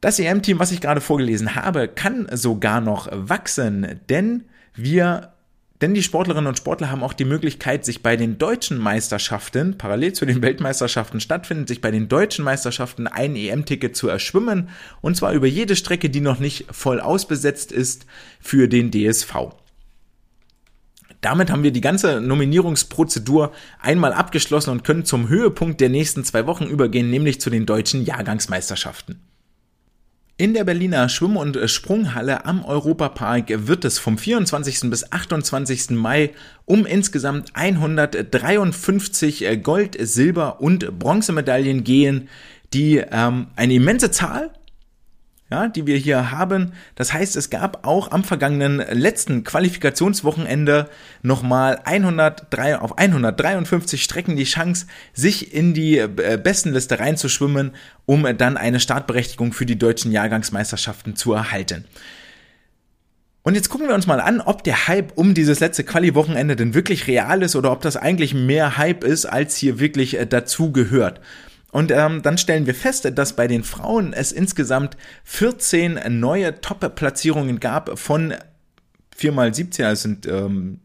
Das 0.00 0.18
EM-Team, 0.18 0.60
was 0.60 0.72
ich 0.72 0.80
gerade 0.80 1.02
vorgelesen 1.02 1.56
habe, 1.56 1.88
kann 1.88 2.26
sogar 2.32 2.80
noch 2.80 3.10
wachsen, 3.12 4.00
denn 4.08 4.44
wir 4.74 5.33
denn 5.80 5.92
die 5.92 6.04
Sportlerinnen 6.04 6.46
und 6.46 6.56
Sportler 6.56 6.90
haben 6.90 7.02
auch 7.02 7.12
die 7.12 7.24
Möglichkeit, 7.24 7.84
sich 7.84 8.02
bei 8.02 8.16
den 8.16 8.38
deutschen 8.38 8.78
Meisterschaften, 8.78 9.76
parallel 9.76 10.12
zu 10.12 10.24
den 10.24 10.40
Weltmeisterschaften 10.40 11.18
stattfinden, 11.18 11.66
sich 11.66 11.80
bei 11.80 11.90
den 11.90 12.08
deutschen 12.08 12.44
Meisterschaften 12.44 13.08
ein 13.08 13.34
EM-Ticket 13.34 13.96
zu 13.96 14.08
erschwimmen. 14.08 14.68
Und 15.00 15.16
zwar 15.16 15.32
über 15.32 15.48
jede 15.48 15.74
Strecke, 15.74 16.10
die 16.10 16.20
noch 16.20 16.38
nicht 16.38 16.66
voll 16.70 17.00
ausbesetzt 17.00 17.72
ist, 17.72 18.06
für 18.40 18.68
den 18.68 18.92
DSV. 18.92 19.34
Damit 21.20 21.50
haben 21.50 21.62
wir 21.62 21.72
die 21.72 21.80
ganze 21.80 22.20
Nominierungsprozedur 22.20 23.52
einmal 23.80 24.12
abgeschlossen 24.12 24.70
und 24.70 24.84
können 24.84 25.04
zum 25.04 25.28
Höhepunkt 25.28 25.80
der 25.80 25.88
nächsten 25.88 26.22
zwei 26.22 26.46
Wochen 26.46 26.64
übergehen, 26.64 27.10
nämlich 27.10 27.40
zu 27.40 27.50
den 27.50 27.66
deutschen 27.66 28.04
Jahrgangsmeisterschaften. 28.04 29.33
In 30.36 30.52
der 30.52 30.64
Berliner 30.64 31.08
Schwimm- 31.08 31.36
und 31.36 31.56
Sprunghalle 31.70 32.44
am 32.44 32.64
Europapark 32.64 33.68
wird 33.68 33.84
es 33.84 34.00
vom 34.00 34.18
24. 34.18 34.90
bis 34.90 35.12
28. 35.12 35.90
Mai 35.90 36.32
um 36.64 36.86
insgesamt 36.86 37.50
153 37.54 39.62
Gold-, 39.62 39.96
Silber- 40.00 40.60
und 40.60 40.98
Bronzemedaillen 40.98 41.84
gehen, 41.84 42.28
die 42.72 42.96
ähm, 42.96 43.46
eine 43.54 43.74
immense 43.74 44.10
Zahl 44.10 44.50
ja, 45.54 45.68
die 45.68 45.86
wir 45.86 45.96
hier 45.96 46.32
haben. 46.32 46.72
Das 46.96 47.12
heißt, 47.12 47.36
es 47.36 47.48
gab 47.48 47.86
auch 47.86 48.10
am 48.10 48.24
vergangenen 48.24 48.78
letzten 48.90 49.44
Qualifikationswochenende 49.44 50.88
nochmal 51.22 51.80
103, 51.84 52.78
auf 52.78 52.98
153 52.98 54.02
Strecken 54.02 54.36
die 54.36 54.44
Chance, 54.44 54.86
sich 55.12 55.54
in 55.54 55.72
die 55.72 55.98
äh, 55.98 56.38
Bestenliste 56.42 56.98
reinzuschwimmen, 56.98 57.72
um 58.04 58.26
dann 58.36 58.56
eine 58.56 58.80
Startberechtigung 58.80 59.52
für 59.52 59.66
die 59.66 59.78
deutschen 59.78 60.10
Jahrgangsmeisterschaften 60.10 61.14
zu 61.14 61.32
erhalten. 61.32 61.84
Und 63.42 63.54
jetzt 63.54 63.68
gucken 63.68 63.86
wir 63.88 63.94
uns 63.94 64.06
mal 64.06 64.20
an, 64.20 64.40
ob 64.40 64.64
der 64.64 64.88
Hype 64.88 65.12
um 65.16 65.34
dieses 65.34 65.60
letzte 65.60 65.84
Quali-Wochenende 65.84 66.56
denn 66.56 66.74
wirklich 66.74 67.06
real 67.06 67.42
ist 67.42 67.54
oder 67.54 67.70
ob 67.70 67.82
das 67.82 67.96
eigentlich 67.96 68.34
mehr 68.34 68.78
Hype 68.78 69.04
ist, 69.04 69.26
als 69.26 69.56
hier 69.56 69.78
wirklich 69.78 70.18
äh, 70.18 70.26
dazu 70.26 70.72
gehört. 70.72 71.20
Und 71.74 71.90
ähm, 71.90 72.22
dann 72.22 72.38
stellen 72.38 72.66
wir 72.66 72.74
fest, 72.74 73.10
dass 73.16 73.32
bei 73.32 73.48
den 73.48 73.64
Frauen 73.64 74.12
es 74.12 74.30
insgesamt 74.30 74.96
14 75.24 75.98
neue 76.20 76.60
Top-Platzierungen 76.60 77.58
gab 77.58 77.98
von 77.98 78.32
4 79.16 79.32
mal 79.32 79.52
17, 79.52 79.84
also 79.84 80.02
sind 80.02 80.24
ähm, 80.28 80.78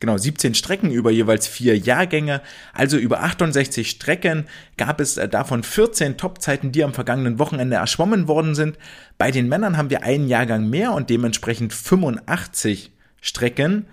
genau 0.00 0.18
17 0.18 0.54
Strecken 0.54 0.90
über 0.90 1.12
jeweils 1.12 1.46
vier 1.46 1.78
Jahrgänge, 1.78 2.42
also 2.74 2.96
über 2.96 3.22
68 3.22 3.88
Strecken 3.90 4.48
gab 4.76 5.00
es 5.00 5.18
äh, 5.18 5.28
davon 5.28 5.62
14 5.62 6.16
Topzeiten, 6.16 6.72
die 6.72 6.82
am 6.82 6.94
vergangenen 6.94 7.38
Wochenende 7.38 7.76
erschwommen 7.76 8.26
worden 8.26 8.56
sind. 8.56 8.76
Bei 9.18 9.30
den 9.30 9.48
Männern 9.48 9.76
haben 9.76 9.90
wir 9.90 10.02
einen 10.02 10.26
Jahrgang 10.26 10.68
mehr 10.68 10.94
und 10.94 11.10
dementsprechend 11.10 11.72
85 11.72 12.90
Strecken 13.20 13.86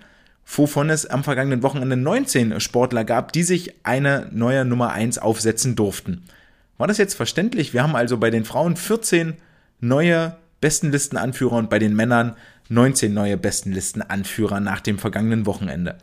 wovon 0.46 0.90
es 0.90 1.06
am 1.06 1.24
vergangenen 1.24 1.62
Wochenende 1.62 1.96
19 1.96 2.60
Sportler 2.60 3.04
gab, 3.04 3.32
die 3.32 3.42
sich 3.42 3.74
eine 3.82 4.28
neue 4.30 4.64
Nummer 4.64 4.92
1 4.92 5.18
aufsetzen 5.18 5.74
durften. 5.74 6.22
War 6.78 6.86
das 6.86 6.98
jetzt 6.98 7.14
verständlich? 7.14 7.72
Wir 7.74 7.82
haben 7.82 7.96
also 7.96 8.18
bei 8.18 8.30
den 8.30 8.44
Frauen 8.44 8.76
14 8.76 9.34
neue 9.80 10.36
Bestenlistenanführer 10.60 11.56
und 11.56 11.68
bei 11.68 11.78
den 11.78 11.94
Männern 11.94 12.36
19 12.68 13.12
neue 13.12 13.36
Bestenlistenanführer 13.36 14.60
nach 14.60 14.80
dem 14.80 14.98
vergangenen 14.98 15.46
Wochenende. 15.46 15.96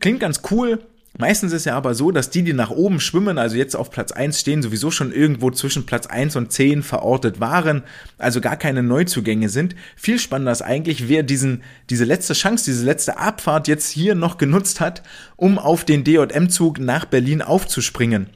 Klingt 0.00 0.20
ganz 0.20 0.42
cool, 0.50 0.80
Meistens 1.18 1.52
ist 1.52 1.66
ja 1.66 1.76
aber 1.76 1.94
so, 1.94 2.10
dass 2.10 2.30
die, 2.30 2.42
die 2.42 2.54
nach 2.54 2.70
oben 2.70 2.98
schwimmen, 2.98 3.36
also 3.36 3.56
jetzt 3.56 3.76
auf 3.76 3.90
Platz 3.90 4.12
1 4.12 4.40
stehen, 4.40 4.62
sowieso 4.62 4.90
schon 4.90 5.12
irgendwo 5.12 5.50
zwischen 5.50 5.84
Platz 5.84 6.06
1 6.06 6.36
und 6.36 6.50
10 6.50 6.82
verortet 6.82 7.38
waren, 7.38 7.82
also 8.16 8.40
gar 8.40 8.56
keine 8.56 8.82
Neuzugänge 8.82 9.50
sind. 9.50 9.76
Viel 9.94 10.18
spannender 10.18 10.52
ist 10.52 10.62
eigentlich, 10.62 11.08
wer 11.08 11.22
diesen, 11.22 11.62
diese 11.90 12.06
letzte 12.06 12.32
Chance, 12.32 12.64
diese 12.64 12.84
letzte 12.84 13.18
Abfahrt 13.18 13.68
jetzt 13.68 13.90
hier 13.90 14.14
noch 14.14 14.38
genutzt 14.38 14.80
hat, 14.80 15.02
um 15.36 15.58
auf 15.58 15.84
den 15.84 16.02
DJM-Zug 16.02 16.78
nach 16.78 17.04
Berlin 17.04 17.42
aufzuspringen. 17.42 18.28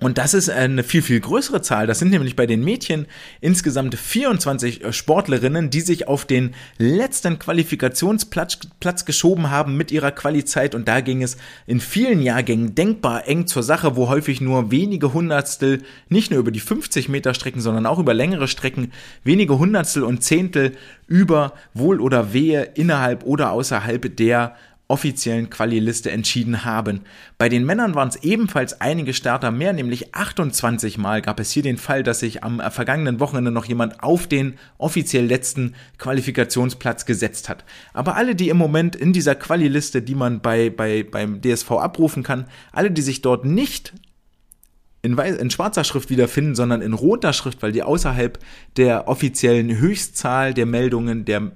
Und 0.00 0.16
das 0.16 0.32
ist 0.32 0.48
eine 0.48 0.82
viel, 0.82 1.02
viel 1.02 1.20
größere 1.20 1.60
Zahl. 1.60 1.86
Das 1.86 1.98
sind 1.98 2.10
nämlich 2.10 2.34
bei 2.34 2.46
den 2.46 2.64
Mädchen 2.64 3.06
insgesamt 3.42 3.94
24 3.94 4.82
äh, 4.82 4.92
Sportlerinnen, 4.92 5.68
die 5.68 5.82
sich 5.82 6.08
auf 6.08 6.24
den 6.24 6.54
letzten 6.78 7.38
Qualifikationsplatz 7.38 8.58
Platz 8.80 9.04
geschoben 9.04 9.50
haben 9.50 9.76
mit 9.76 9.92
ihrer 9.92 10.10
Qualizeit. 10.10 10.74
Und 10.74 10.88
da 10.88 11.00
ging 11.00 11.22
es 11.22 11.36
in 11.66 11.80
vielen 11.80 12.22
Jahrgängen 12.22 12.74
denkbar 12.74 13.28
eng 13.28 13.46
zur 13.46 13.62
Sache, 13.62 13.94
wo 13.94 14.08
häufig 14.08 14.40
nur 14.40 14.70
wenige 14.70 15.12
Hundertstel, 15.12 15.82
nicht 16.08 16.30
nur 16.30 16.40
über 16.40 16.50
die 16.50 16.60
50 16.60 17.10
Meter 17.10 17.34
Strecken, 17.34 17.60
sondern 17.60 17.84
auch 17.84 17.98
über 17.98 18.14
längere 18.14 18.48
Strecken, 18.48 18.92
wenige 19.22 19.58
Hundertstel 19.58 20.02
und 20.02 20.24
Zehntel 20.24 20.72
über 21.06 21.52
Wohl 21.74 22.00
oder 22.00 22.32
Wehe 22.32 22.62
innerhalb 22.74 23.24
oder 23.24 23.52
außerhalb 23.52 24.16
der 24.16 24.56
offiziellen 24.90 25.50
Quali-Liste 25.50 26.10
entschieden 26.10 26.64
haben. 26.64 27.02
Bei 27.38 27.48
den 27.48 27.64
Männern 27.64 27.94
waren 27.94 28.08
es 28.08 28.16
ebenfalls 28.16 28.80
einige 28.80 29.14
Starter 29.14 29.52
mehr, 29.52 29.72
nämlich 29.72 30.14
28 30.14 30.98
Mal 30.98 31.22
gab 31.22 31.38
es 31.38 31.52
hier 31.52 31.62
den 31.62 31.78
Fall, 31.78 32.02
dass 32.02 32.18
sich 32.20 32.42
am 32.42 32.60
vergangenen 32.70 33.20
Wochenende 33.20 33.52
noch 33.52 33.66
jemand 33.66 34.02
auf 34.02 34.26
den 34.26 34.54
offiziell 34.78 35.24
letzten 35.24 35.74
Qualifikationsplatz 35.98 37.06
gesetzt 37.06 37.48
hat. 37.48 37.64
Aber 37.94 38.16
alle, 38.16 38.34
die 38.34 38.48
im 38.48 38.56
Moment 38.56 38.96
in 38.96 39.12
dieser 39.12 39.36
Quali-Liste, 39.36 40.02
die 40.02 40.16
man 40.16 40.40
bei, 40.40 40.70
bei, 40.70 41.04
beim 41.04 41.40
DSV 41.40 41.70
abrufen 41.70 42.24
kann, 42.24 42.46
alle, 42.72 42.90
die 42.90 43.02
sich 43.02 43.22
dort 43.22 43.44
nicht 43.44 43.92
in, 45.02 45.16
weiß, 45.16 45.36
in 45.36 45.50
schwarzer 45.50 45.84
Schrift 45.84 46.10
wiederfinden, 46.10 46.56
sondern 46.56 46.82
in 46.82 46.94
roter 46.94 47.32
Schrift, 47.32 47.62
weil 47.62 47.72
die 47.72 47.84
außerhalb 47.84 48.38
der 48.76 49.06
offiziellen 49.06 49.78
Höchstzahl 49.78 50.52
der 50.52 50.66
Meldungen 50.66 51.24
der 51.24 51.52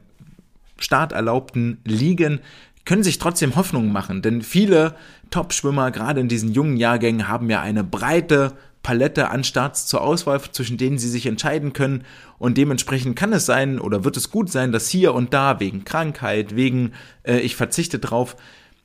Starterlaubten 0.79 1.79
liegen, 1.85 2.41
können 2.85 3.03
sich 3.03 3.19
trotzdem 3.19 3.57
Hoffnung 3.57 3.93
machen, 3.93 4.23
denn 4.23 4.43
viele 4.43 4.95
Top-Schwimmer, 5.31 5.91
gerade 5.91 6.21
in 6.21 6.29
diesen 6.29 6.53
jungen 6.53 6.77
Jahrgängen, 6.77 7.29
haben 7.29 7.49
ja 7.51 7.61
eine 7.61 7.83
breite 7.83 8.53
Palette 8.83 9.31
an 9.31 9.43
Starts 9.43 9.87
zur 9.87 10.03
Auswahl, 10.03 10.41
zwischen 10.53 10.77
denen 10.77 10.99
sie 10.99 11.09
sich 11.09 11.27
entscheiden 11.27 11.73
können. 11.73 12.05
Und 12.39 12.59
dementsprechend 12.59 13.17
kann 13.17 13.33
es 13.33 13.47
sein 13.47 13.81
oder 13.81 14.05
wird 14.05 14.17
es 14.17 14.31
gut 14.31 14.53
sein, 14.53 14.71
dass 14.71 14.89
hier 14.89 15.15
und 15.15 15.35
da 15.35 15.59
wegen 15.59 15.85
Krankheit, 15.85 16.55
wegen 16.55 16.93
äh, 17.25 17.39
ich 17.41 17.57
verzichte 17.57 17.99
drauf, 17.99 18.37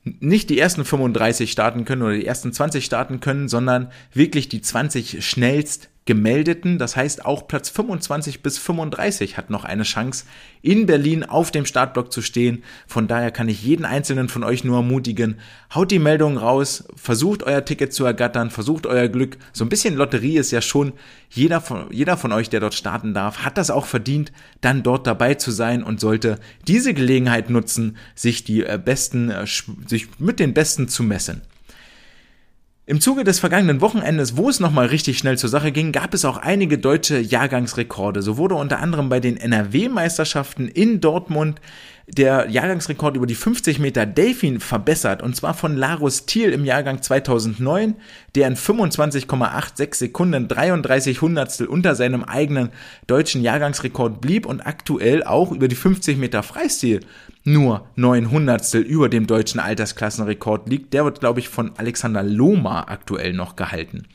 nicht 0.02 0.48
die 0.48 0.58
ersten 0.58 0.84
35 0.84 1.52
starten 1.52 1.84
können 1.84 2.02
oder 2.02 2.14
die 2.14 2.26
ersten 2.26 2.52
20 2.52 2.84
starten 2.84 3.20
können, 3.20 3.48
sondern 3.48 3.92
wirklich 4.14 4.48
die 4.48 4.62
20 4.62 5.24
schnellst 5.24 5.90
gemeldeten. 6.06 6.78
Das 6.78 6.96
heißt, 6.96 7.24
auch 7.24 7.46
Platz 7.46 7.68
25 7.68 8.42
bis 8.42 8.58
35 8.58 9.36
hat 9.36 9.50
noch 9.50 9.64
eine 9.64 9.82
Chance, 9.82 10.24
in 10.62 10.86
Berlin 10.86 11.24
auf 11.24 11.50
dem 11.50 11.66
Startblock 11.66 12.12
zu 12.12 12.22
stehen. 12.22 12.64
Von 12.86 13.06
daher 13.06 13.30
kann 13.30 13.48
ich 13.48 13.62
jeden 13.62 13.84
einzelnen 13.84 14.28
von 14.28 14.42
euch 14.42 14.64
nur 14.64 14.78
ermutigen, 14.78 15.36
haut 15.74 15.90
die 15.90 15.98
Meldung 15.98 16.36
raus, 16.36 16.84
versucht 16.96 17.42
euer 17.42 17.64
Ticket 17.64 17.92
zu 17.92 18.04
ergattern, 18.04 18.50
versucht 18.50 18.86
euer 18.86 19.08
Glück. 19.08 19.36
So 19.52 19.64
ein 19.64 19.68
bisschen 19.68 19.94
Lotterie 19.94 20.38
ist 20.38 20.50
ja 20.50 20.62
schon, 20.62 20.92
jeder 21.28 21.60
von, 21.60 21.86
jeder 21.92 22.16
von 22.16 22.32
euch, 22.32 22.50
der 22.50 22.60
dort 22.60 22.74
starten 22.74 23.14
darf, 23.14 23.44
hat 23.44 23.56
das 23.56 23.70
auch 23.70 23.86
verdient, 23.86 24.32
dann 24.60 24.82
dort 24.82 25.06
dabei 25.06 25.34
zu 25.34 25.50
sein 25.50 25.82
und 25.82 26.00
sollte 26.00 26.38
diese 26.66 26.94
Gelegenheit 26.94 27.50
nutzen, 27.50 27.96
sich 28.14 28.42
die 28.42 28.64
äh, 28.64 28.80
besten, 28.82 29.30
äh, 29.30 29.46
sich 29.86 30.08
mit 30.18 30.40
den 30.40 30.54
Besten 30.54 30.88
zu 30.88 31.02
messen. 31.02 31.42
Im 32.90 33.00
Zuge 33.00 33.22
des 33.22 33.38
vergangenen 33.38 33.80
Wochenendes, 33.80 34.36
wo 34.36 34.48
es 34.48 34.58
nochmal 34.58 34.86
richtig 34.86 35.16
schnell 35.16 35.38
zur 35.38 35.48
Sache 35.48 35.70
ging, 35.70 35.92
gab 35.92 36.12
es 36.12 36.24
auch 36.24 36.38
einige 36.38 36.76
deutsche 36.76 37.20
Jahrgangsrekorde. 37.20 38.20
So 38.20 38.36
wurde 38.36 38.56
unter 38.56 38.80
anderem 38.80 39.08
bei 39.08 39.20
den 39.20 39.36
NRW-Meisterschaften 39.36 40.66
in 40.66 41.00
Dortmund 41.00 41.60
der 42.16 42.48
Jahrgangsrekord 42.50 43.16
über 43.16 43.26
die 43.26 43.34
50 43.34 43.78
Meter 43.78 44.04
Delfin 44.06 44.60
verbessert 44.60 45.22
und 45.22 45.36
zwar 45.36 45.54
von 45.54 45.76
Larus 45.76 46.26
Thiel 46.26 46.50
im 46.50 46.64
Jahrgang 46.64 47.02
2009, 47.02 47.94
der 48.34 48.48
in 48.48 48.56
25,86 48.56 49.94
Sekunden 49.94 50.48
33 50.48 51.20
Hundertstel 51.20 51.66
unter 51.66 51.94
seinem 51.94 52.24
eigenen 52.24 52.70
deutschen 53.06 53.42
Jahrgangsrekord 53.42 54.20
blieb 54.20 54.46
und 54.46 54.60
aktuell 54.60 55.22
auch 55.22 55.52
über 55.52 55.68
die 55.68 55.76
50 55.76 56.18
Meter 56.18 56.42
Freistil 56.42 57.00
nur 57.44 57.86
9 57.96 58.30
Hundertstel 58.30 58.82
über 58.82 59.08
dem 59.08 59.26
deutschen 59.26 59.60
Altersklassenrekord 59.60 60.68
liegt. 60.68 60.92
Der 60.92 61.04
wird, 61.04 61.20
glaube 61.20 61.40
ich, 61.40 61.48
von 61.48 61.72
Alexander 61.76 62.22
Lohmer 62.22 62.90
aktuell 62.90 63.32
noch 63.32 63.56
gehalten. 63.56 64.06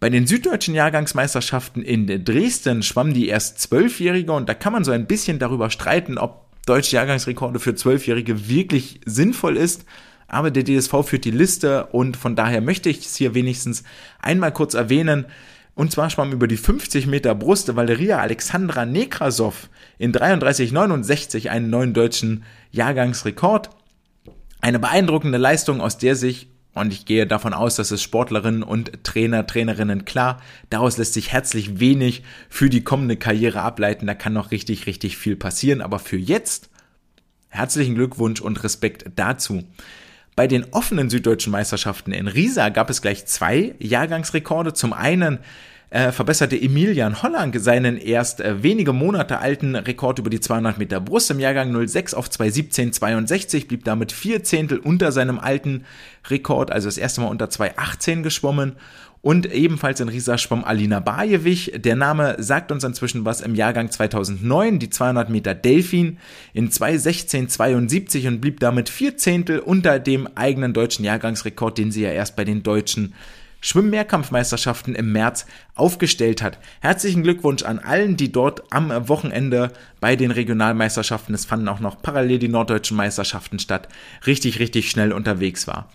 Bei 0.00 0.10
den 0.10 0.26
süddeutschen 0.26 0.74
Jahrgangsmeisterschaften 0.74 1.82
in 1.82 2.24
Dresden 2.24 2.82
schwamm 2.82 3.14
die 3.14 3.28
erst 3.28 3.60
Zwölfjährige 3.60 4.32
und 4.32 4.48
da 4.48 4.54
kann 4.54 4.72
man 4.72 4.84
so 4.84 4.92
ein 4.92 5.06
bisschen 5.06 5.38
darüber 5.38 5.70
streiten, 5.70 6.18
ob 6.18 6.43
deutsche 6.64 6.96
Jahrgangsrekorde 6.96 7.60
für 7.60 7.74
Zwölfjährige 7.74 8.48
wirklich 8.48 9.00
sinnvoll 9.04 9.56
ist. 9.56 9.84
aber 10.26 10.50
der 10.50 10.64
DSV 10.64 10.92
führt 11.04 11.24
die 11.24 11.30
Liste 11.30 11.86
und 11.86 12.16
von 12.16 12.34
daher 12.34 12.60
möchte 12.60 12.88
ich 12.88 13.06
es 13.06 13.14
hier 13.14 13.34
wenigstens 13.34 13.84
einmal 14.20 14.52
kurz 14.52 14.74
erwähnen. 14.74 15.26
Und 15.74 15.92
zwar 15.92 16.08
schwamm 16.08 16.32
über 16.32 16.46
die 16.46 16.56
50 16.56 17.06
Meter 17.06 17.34
Brust 17.34 17.74
Valeria 17.74 18.18
Alexandra 18.18 18.86
Nekrasov 18.86 19.68
in 19.98 20.12
33,69 20.12 21.48
einen 21.48 21.68
neuen 21.68 21.92
deutschen 21.92 22.44
Jahrgangsrekord. 22.70 23.70
Eine 24.60 24.78
beeindruckende 24.78 25.38
Leistung, 25.38 25.80
aus 25.80 25.98
der 25.98 26.16
sich 26.16 26.48
und 26.74 26.92
ich 26.92 27.06
gehe 27.06 27.26
davon 27.26 27.54
aus, 27.54 27.76
dass 27.76 27.92
es 27.92 28.02
Sportlerinnen 28.02 28.64
und 28.64 29.04
Trainer, 29.04 29.46
Trainerinnen 29.46 30.04
klar, 30.04 30.42
daraus 30.70 30.96
lässt 30.96 31.14
sich 31.14 31.30
herzlich 31.30 31.78
wenig 31.78 32.24
für 32.48 32.68
die 32.68 32.82
kommende 32.82 33.16
Karriere 33.16 33.62
ableiten. 33.62 34.06
Da 34.06 34.14
kann 34.14 34.32
noch 34.32 34.50
richtig, 34.50 34.86
richtig 34.86 35.16
viel 35.16 35.36
passieren. 35.36 35.80
Aber 35.80 36.00
für 36.00 36.16
jetzt 36.16 36.68
herzlichen 37.48 37.94
Glückwunsch 37.94 38.40
und 38.40 38.62
Respekt 38.64 39.04
dazu. 39.14 39.62
Bei 40.34 40.48
den 40.48 40.66
offenen 40.72 41.10
süddeutschen 41.10 41.52
Meisterschaften 41.52 42.10
in 42.10 42.26
Riesa 42.26 42.70
gab 42.70 42.90
es 42.90 43.00
gleich 43.00 43.24
zwei 43.26 43.76
Jahrgangsrekorde. 43.78 44.72
Zum 44.72 44.92
einen 44.92 45.38
äh, 45.94 46.10
verbesserte 46.10 46.60
Emilian 46.60 47.22
Holland 47.22 47.54
seinen 47.60 47.96
erst 47.96 48.40
äh, 48.40 48.64
wenige 48.64 48.92
Monate 48.92 49.38
alten 49.38 49.76
Rekord 49.76 50.18
über 50.18 50.28
die 50.28 50.40
200 50.40 50.76
Meter 50.76 51.00
Brust 51.00 51.30
im 51.30 51.38
Jahrgang 51.38 51.72
06 51.86 52.14
auf 52.14 52.28
217,62, 52.28 53.68
blieb 53.68 53.84
damit 53.84 54.10
vier 54.10 54.42
Zehntel 54.42 54.78
unter 54.78 55.12
seinem 55.12 55.38
alten 55.38 55.84
Rekord, 56.28 56.72
also 56.72 56.88
das 56.88 56.98
erste 56.98 57.20
Mal 57.20 57.28
unter 57.28 57.48
218 57.48 58.24
geschwommen. 58.24 58.72
Und 59.22 59.50
ebenfalls 59.54 60.00
in 60.00 60.08
Riesa 60.08 60.36
schwamm 60.36 60.64
Alina 60.64 60.98
Bajewich. 60.98 61.72
Der 61.76 61.96
Name 61.96 62.36
sagt 62.40 62.72
uns 62.72 62.82
inzwischen 62.82 63.24
was 63.24 63.40
im 63.40 63.54
Jahrgang 63.54 63.90
2009, 63.90 64.80
die 64.80 64.90
200 64.90 65.30
Meter 65.30 65.54
Delfin 65.54 66.18
in 66.54 66.70
216,72 66.70 68.26
und 68.26 68.40
blieb 68.40 68.58
damit 68.58 68.88
vier 68.88 69.16
Zehntel 69.16 69.60
unter 69.60 70.00
dem 70.00 70.26
eigenen 70.34 70.74
deutschen 70.74 71.04
Jahrgangsrekord, 71.04 71.78
den 71.78 71.92
sie 71.92 72.02
ja 72.02 72.10
erst 72.10 72.34
bei 72.34 72.44
den 72.44 72.64
deutschen 72.64 73.14
Schwimmmehrkampfmeisterschaften 73.64 74.94
im 74.94 75.10
März 75.10 75.46
aufgestellt 75.74 76.42
hat. 76.42 76.58
Herzlichen 76.80 77.22
Glückwunsch 77.22 77.62
an 77.62 77.78
allen, 77.78 78.18
die 78.18 78.30
dort 78.30 78.70
am 78.70 79.08
Wochenende 79.08 79.72
bei 80.00 80.16
den 80.16 80.30
Regionalmeisterschaften, 80.30 81.34
es 81.34 81.46
fanden 81.46 81.68
auch 81.68 81.80
noch 81.80 82.02
parallel 82.02 82.38
die 82.38 82.48
norddeutschen 82.48 82.96
Meisterschaften 82.96 83.58
statt, 83.58 83.88
richtig, 84.26 84.58
richtig 84.58 84.90
schnell 84.90 85.12
unterwegs 85.12 85.66
war. 85.66 85.88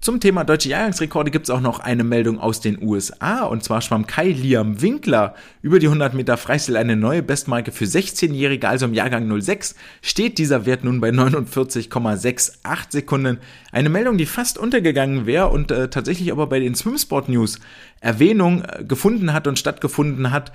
Zum 0.00 0.20
Thema 0.20 0.44
deutsche 0.44 0.68
Jahrgangsrekorde 0.68 1.32
gibt 1.32 1.46
es 1.46 1.50
auch 1.50 1.60
noch 1.60 1.80
eine 1.80 2.04
Meldung 2.04 2.38
aus 2.38 2.60
den 2.60 2.80
USA 2.80 3.42
und 3.42 3.64
zwar 3.64 3.82
schwamm 3.82 4.06
Kai 4.06 4.28
Liam 4.28 4.80
Winkler 4.80 5.34
über 5.60 5.80
die 5.80 5.86
100 5.86 6.14
Meter 6.14 6.36
Freistil 6.36 6.76
eine 6.76 6.94
neue 6.94 7.20
Bestmarke 7.20 7.72
für 7.72 7.84
16-Jährige, 7.84 8.68
also 8.68 8.86
im 8.86 8.94
Jahrgang 8.94 9.28
06 9.40 9.74
steht 10.00 10.38
dieser 10.38 10.66
Wert 10.66 10.84
nun 10.84 11.00
bei 11.00 11.08
49,68 11.08 12.92
Sekunden. 12.92 13.38
Eine 13.72 13.88
Meldung, 13.88 14.18
die 14.18 14.26
fast 14.26 14.56
untergegangen 14.56 15.26
wäre 15.26 15.48
und 15.48 15.72
äh, 15.72 15.90
tatsächlich 15.90 16.30
aber 16.30 16.46
bei 16.46 16.60
den 16.60 16.76
Swimsport 16.76 17.28
News 17.28 17.58
Erwähnung 18.00 18.62
äh, 18.62 18.84
gefunden 18.84 19.32
hat 19.32 19.48
und 19.48 19.58
stattgefunden 19.58 20.30
hat. 20.30 20.52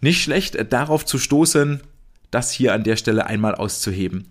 Nicht 0.00 0.22
schlecht, 0.22 0.54
äh, 0.54 0.64
darauf 0.64 1.04
zu 1.04 1.18
stoßen, 1.18 1.80
das 2.30 2.52
hier 2.52 2.74
an 2.74 2.84
der 2.84 2.94
Stelle 2.94 3.26
einmal 3.26 3.56
auszuheben. 3.56 4.28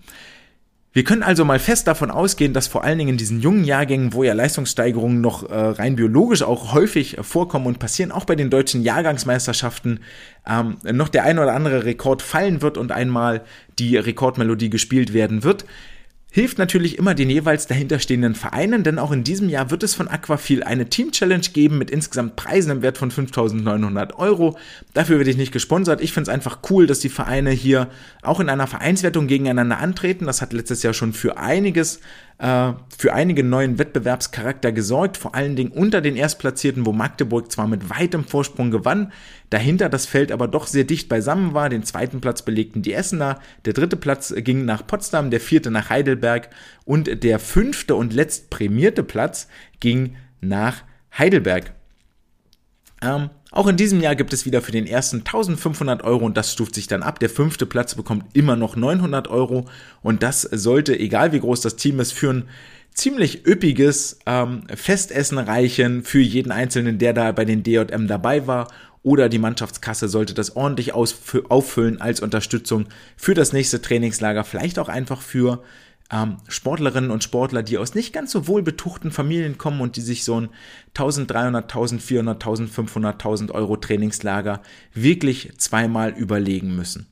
Wir 0.91 1.03
können 1.03 1.21
also 1.21 1.45
mal 1.45 1.59
fest 1.59 1.87
davon 1.87 2.09
ausgehen, 2.09 2.51
dass 2.53 2.67
vor 2.67 2.83
allen 2.83 2.97
Dingen 2.97 3.11
in 3.11 3.17
diesen 3.17 3.39
jungen 3.41 3.63
Jahrgängen, 3.63 4.13
wo 4.13 4.23
ja 4.23 4.33
Leistungssteigerungen 4.33 5.21
noch 5.21 5.47
äh, 5.47 5.55
rein 5.55 5.95
biologisch 5.95 6.41
auch 6.41 6.73
häufig 6.73 7.19
äh, 7.19 7.23
vorkommen 7.23 7.67
und 7.67 7.77
passieren, 7.77 8.11
auch 8.11 8.25
bei 8.25 8.35
den 8.35 8.49
deutschen 8.49 8.81
Jahrgangsmeisterschaften, 8.81 9.99
ähm, 10.47 10.77
noch 10.91 11.09
der 11.09 11.25
ein 11.25 11.37
oder 11.37 11.53
andere 11.53 11.85
Rekord 11.85 12.23
fallen 12.23 12.63
wird 12.63 12.77
und 12.79 12.91
einmal 12.91 13.43
die 13.77 13.97
Rekordmelodie 13.97 14.71
gespielt 14.71 15.13
werden 15.13 15.43
wird 15.43 15.65
hilft 16.31 16.59
natürlich 16.59 16.97
immer 16.97 17.15
den 17.15 17.29
jeweils 17.29 17.65
dahinterstehenden 17.65 18.35
Vereinen, 18.35 18.83
denn 18.83 18.99
auch 18.99 19.11
in 19.11 19.23
diesem 19.23 19.49
Jahr 19.49 19.71
wird 19.71 19.81
es 19.81 19.95
von 19.95 20.07
Aquafil 20.07 20.63
eine 20.63 20.87
Team 20.87 21.11
Challenge 21.11 21.47
geben 21.53 21.77
mit 21.79 21.89
insgesamt 21.89 22.35
Preisen 22.35 22.71
im 22.71 22.81
Wert 22.83 22.99
von 22.99 23.11
5.900 23.11 24.15
Euro. 24.15 24.57
Dafür 24.93 25.17
werde 25.17 25.31
ich 25.31 25.37
nicht 25.37 25.51
gesponsert. 25.51 26.01
Ich 26.01 26.13
finde 26.13 26.29
es 26.29 26.33
einfach 26.33 26.59
cool, 26.69 26.85
dass 26.85 26.99
die 26.99 27.09
Vereine 27.09 27.49
hier 27.49 27.89
auch 28.21 28.39
in 28.39 28.49
einer 28.49 28.67
Vereinswertung 28.67 29.25
gegeneinander 29.25 29.79
antreten. 29.79 30.27
Das 30.27 30.41
hat 30.41 30.53
letztes 30.53 30.83
Jahr 30.83 30.93
schon 30.93 31.13
für 31.13 31.37
einiges 31.37 31.99
äh, 32.39 32.73
für 32.97 33.13
einigen 33.13 33.49
neuen 33.49 33.77
Wettbewerbscharakter 33.77 34.71
gesorgt, 34.71 35.17
vor 35.17 35.35
allen 35.35 35.55
Dingen 35.55 35.71
unter 35.71 36.01
den 36.01 36.15
Erstplatzierten, 36.15 36.85
wo 36.85 36.93
Magdeburg 36.93 37.51
zwar 37.51 37.67
mit 37.67 37.89
weitem 37.89 38.23
Vorsprung 38.23 38.71
gewann, 38.71 39.11
dahinter 39.49 39.89
das 39.89 40.05
Feld 40.05 40.31
aber 40.31 40.47
doch 40.47 40.65
sehr 40.65 40.85
dicht 40.85 41.09
beisammen 41.09 41.53
war. 41.53 41.69
Den 41.69 41.83
zweiten 41.83 42.21
Platz 42.21 42.41
belegten 42.41 42.81
die 42.81 42.93
Essener, 42.93 43.39
der 43.65 43.73
dritte 43.73 43.97
Platz 43.97 44.33
ging 44.37 44.65
nach 44.65 44.87
Potsdam, 44.87 45.31
der 45.31 45.41
vierte 45.41 45.69
nach 45.69 45.89
Heidelberg 45.89 46.49
und 46.85 47.23
der 47.23 47.39
fünfte 47.39 47.95
und 47.95 48.13
letzt 48.13 48.49
prämierte 48.49 49.03
Platz 49.03 49.47
ging 49.79 50.15
nach 50.41 50.83
Heidelberg. 51.17 51.73
Ähm, 53.01 53.29
auch 53.51 53.67
in 53.67 53.77
diesem 53.77 54.01
Jahr 54.01 54.15
gibt 54.15 54.33
es 54.33 54.45
wieder 54.45 54.61
für 54.61 54.71
den 54.71 54.85
ersten 54.85 55.17
1500 55.19 56.03
Euro 56.03 56.25
und 56.25 56.37
das 56.37 56.51
stuft 56.51 56.75
sich 56.75 56.87
dann 56.87 57.03
ab. 57.03 57.19
Der 57.19 57.29
fünfte 57.29 57.65
Platz 57.65 57.95
bekommt 57.95 58.25
immer 58.33 58.55
noch 58.55 58.75
900 58.75 59.27
Euro 59.29 59.65
und 60.01 60.21
das 60.21 60.41
sollte, 60.41 60.97
egal 60.99 61.31
wie 61.31 61.39
groß 61.39 61.61
das 61.61 61.75
Team 61.75 61.99
ist, 61.99 62.11
für 62.11 62.31
ein 62.31 62.43
ziemlich 62.93 63.47
üppiges 63.47 64.19
ähm, 64.25 64.63
Festessen 64.73 65.37
reichen 65.37 66.03
für 66.03 66.19
jeden 66.19 66.51
Einzelnen, 66.51 66.97
der 66.97 67.13
da 67.13 67.31
bei 67.31 67.45
den 67.45 67.63
DJM 67.63 68.07
dabei 68.07 68.45
war. 68.47 68.67
Oder 69.01 69.29
die 69.29 69.39
Mannschaftskasse 69.39 70.09
sollte 70.09 70.33
das 70.33 70.57
ordentlich 70.57 70.93
auffüllen 70.93 72.01
als 72.01 72.19
Unterstützung 72.19 72.87
für 73.15 73.33
das 73.33 73.53
nächste 73.53 73.81
Trainingslager, 73.81 74.43
vielleicht 74.43 74.77
auch 74.77 74.89
einfach 74.89 75.21
für 75.21 75.63
ähm, 76.11 76.37
Sportlerinnen 76.47 77.11
und 77.11 77.23
Sportler, 77.23 77.63
die 77.63 77.77
aus 77.77 77.95
nicht 77.95 78.13
ganz 78.13 78.31
so 78.31 78.47
wohlbetuchten 78.47 79.11
Familien 79.11 79.57
kommen 79.57 79.81
und 79.81 79.95
die 79.95 80.01
sich 80.01 80.23
so 80.23 80.41
ein 80.41 80.49
1300, 80.89 81.63
1400, 81.65 82.35
1500, 82.35 83.13
1000 83.13 83.51
Euro 83.51 83.77
Trainingslager 83.77 84.61
wirklich 84.93 85.51
zweimal 85.57 86.11
überlegen 86.11 86.75
müssen. 86.75 87.07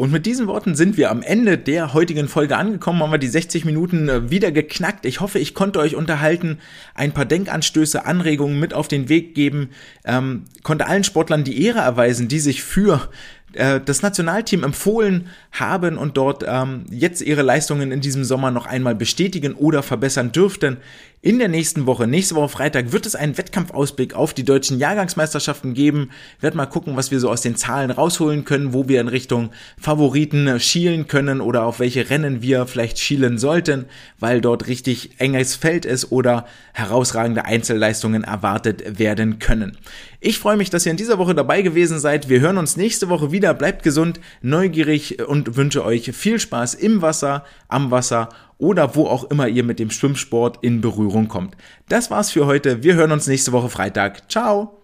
Und 0.00 0.12
mit 0.12 0.24
diesen 0.24 0.46
Worten 0.46 0.76
sind 0.76 0.96
wir 0.96 1.10
am 1.10 1.20
Ende 1.20 1.58
der 1.58 1.92
heutigen 1.92 2.26
Folge 2.26 2.56
angekommen, 2.56 3.02
haben 3.02 3.12
wir 3.12 3.18
die 3.18 3.28
60 3.28 3.66
Minuten 3.66 4.08
äh, 4.08 4.30
wieder 4.30 4.50
geknackt. 4.50 5.04
Ich 5.04 5.20
hoffe, 5.20 5.38
ich 5.38 5.52
konnte 5.52 5.78
euch 5.78 5.94
unterhalten, 5.94 6.56
ein 6.94 7.12
paar 7.12 7.26
Denkanstöße, 7.26 8.06
Anregungen 8.06 8.58
mit 8.58 8.72
auf 8.72 8.88
den 8.88 9.10
Weg 9.10 9.34
geben, 9.34 9.68
ähm, 10.06 10.46
konnte 10.62 10.86
allen 10.86 11.04
Sportlern 11.04 11.44
die 11.44 11.62
Ehre 11.62 11.80
erweisen, 11.80 12.28
die 12.28 12.40
sich 12.40 12.62
für 12.62 13.10
äh, 13.52 13.80
das 13.84 14.02
Nationalteam 14.02 14.64
empfohlen 14.64 15.28
haben 15.52 15.98
und 15.98 16.16
dort 16.16 16.44
ähm, 16.46 16.84
jetzt 16.90 17.20
ihre 17.20 17.42
Leistungen 17.42 17.92
in 17.92 18.00
diesem 18.00 18.24
Sommer 18.24 18.50
noch 18.50 18.66
einmal 18.66 18.94
bestätigen 18.94 19.54
oder 19.54 19.82
verbessern 19.82 20.32
dürften. 20.32 20.78
In 21.22 21.38
der 21.38 21.48
nächsten 21.48 21.84
Woche, 21.84 22.06
nächste 22.06 22.34
Woche 22.34 22.48
Freitag, 22.48 22.92
wird 22.92 23.04
es 23.04 23.14
einen 23.14 23.36
Wettkampfausblick 23.36 24.14
auf 24.14 24.32
die 24.32 24.42
deutschen 24.42 24.78
Jahrgangsmeisterschaften 24.78 25.74
geben. 25.74 26.12
Werd 26.40 26.54
mal 26.54 26.64
gucken, 26.64 26.96
was 26.96 27.10
wir 27.10 27.20
so 27.20 27.28
aus 27.28 27.42
den 27.42 27.56
Zahlen 27.56 27.90
rausholen 27.90 28.46
können, 28.46 28.72
wo 28.72 28.88
wir 28.88 29.02
in 29.02 29.08
Richtung 29.08 29.50
Favoriten 29.78 30.58
schielen 30.58 31.08
können 31.08 31.42
oder 31.42 31.64
auf 31.64 31.78
welche 31.78 32.08
Rennen 32.08 32.40
wir 32.40 32.66
vielleicht 32.66 32.98
schielen 32.98 33.36
sollten, 33.36 33.84
weil 34.18 34.40
dort 34.40 34.66
richtig 34.66 35.10
enges 35.18 35.56
Feld 35.56 35.84
ist 35.84 36.10
oder 36.10 36.46
herausragende 36.72 37.44
Einzelleistungen 37.44 38.24
erwartet 38.24 38.98
werden 38.98 39.38
können. 39.38 39.76
Ich 40.20 40.38
freue 40.38 40.56
mich, 40.56 40.70
dass 40.70 40.86
ihr 40.86 40.92
in 40.92 40.96
dieser 40.96 41.18
Woche 41.18 41.34
dabei 41.34 41.60
gewesen 41.60 41.98
seid. 41.98 42.30
Wir 42.30 42.40
hören 42.40 42.56
uns 42.56 42.78
nächste 42.78 43.10
Woche 43.10 43.30
wieder. 43.30 43.52
Bleibt 43.52 43.82
gesund, 43.82 44.20
neugierig 44.40 45.22
und 45.28 45.54
wünsche 45.54 45.84
euch 45.84 46.12
viel 46.14 46.40
Spaß 46.40 46.72
im 46.72 47.02
Wasser, 47.02 47.44
am 47.68 47.90
Wasser 47.90 48.30
oder 48.60 48.94
wo 48.94 49.06
auch 49.06 49.24
immer 49.24 49.48
ihr 49.48 49.64
mit 49.64 49.78
dem 49.78 49.90
Schwimmsport 49.90 50.58
in 50.62 50.80
Berührung 50.80 51.28
kommt. 51.28 51.56
Das 51.88 52.10
war's 52.10 52.30
für 52.30 52.46
heute. 52.46 52.82
Wir 52.82 52.94
hören 52.94 53.12
uns 53.12 53.26
nächste 53.26 53.52
Woche 53.52 53.68
Freitag. 53.68 54.30
Ciao! 54.30 54.79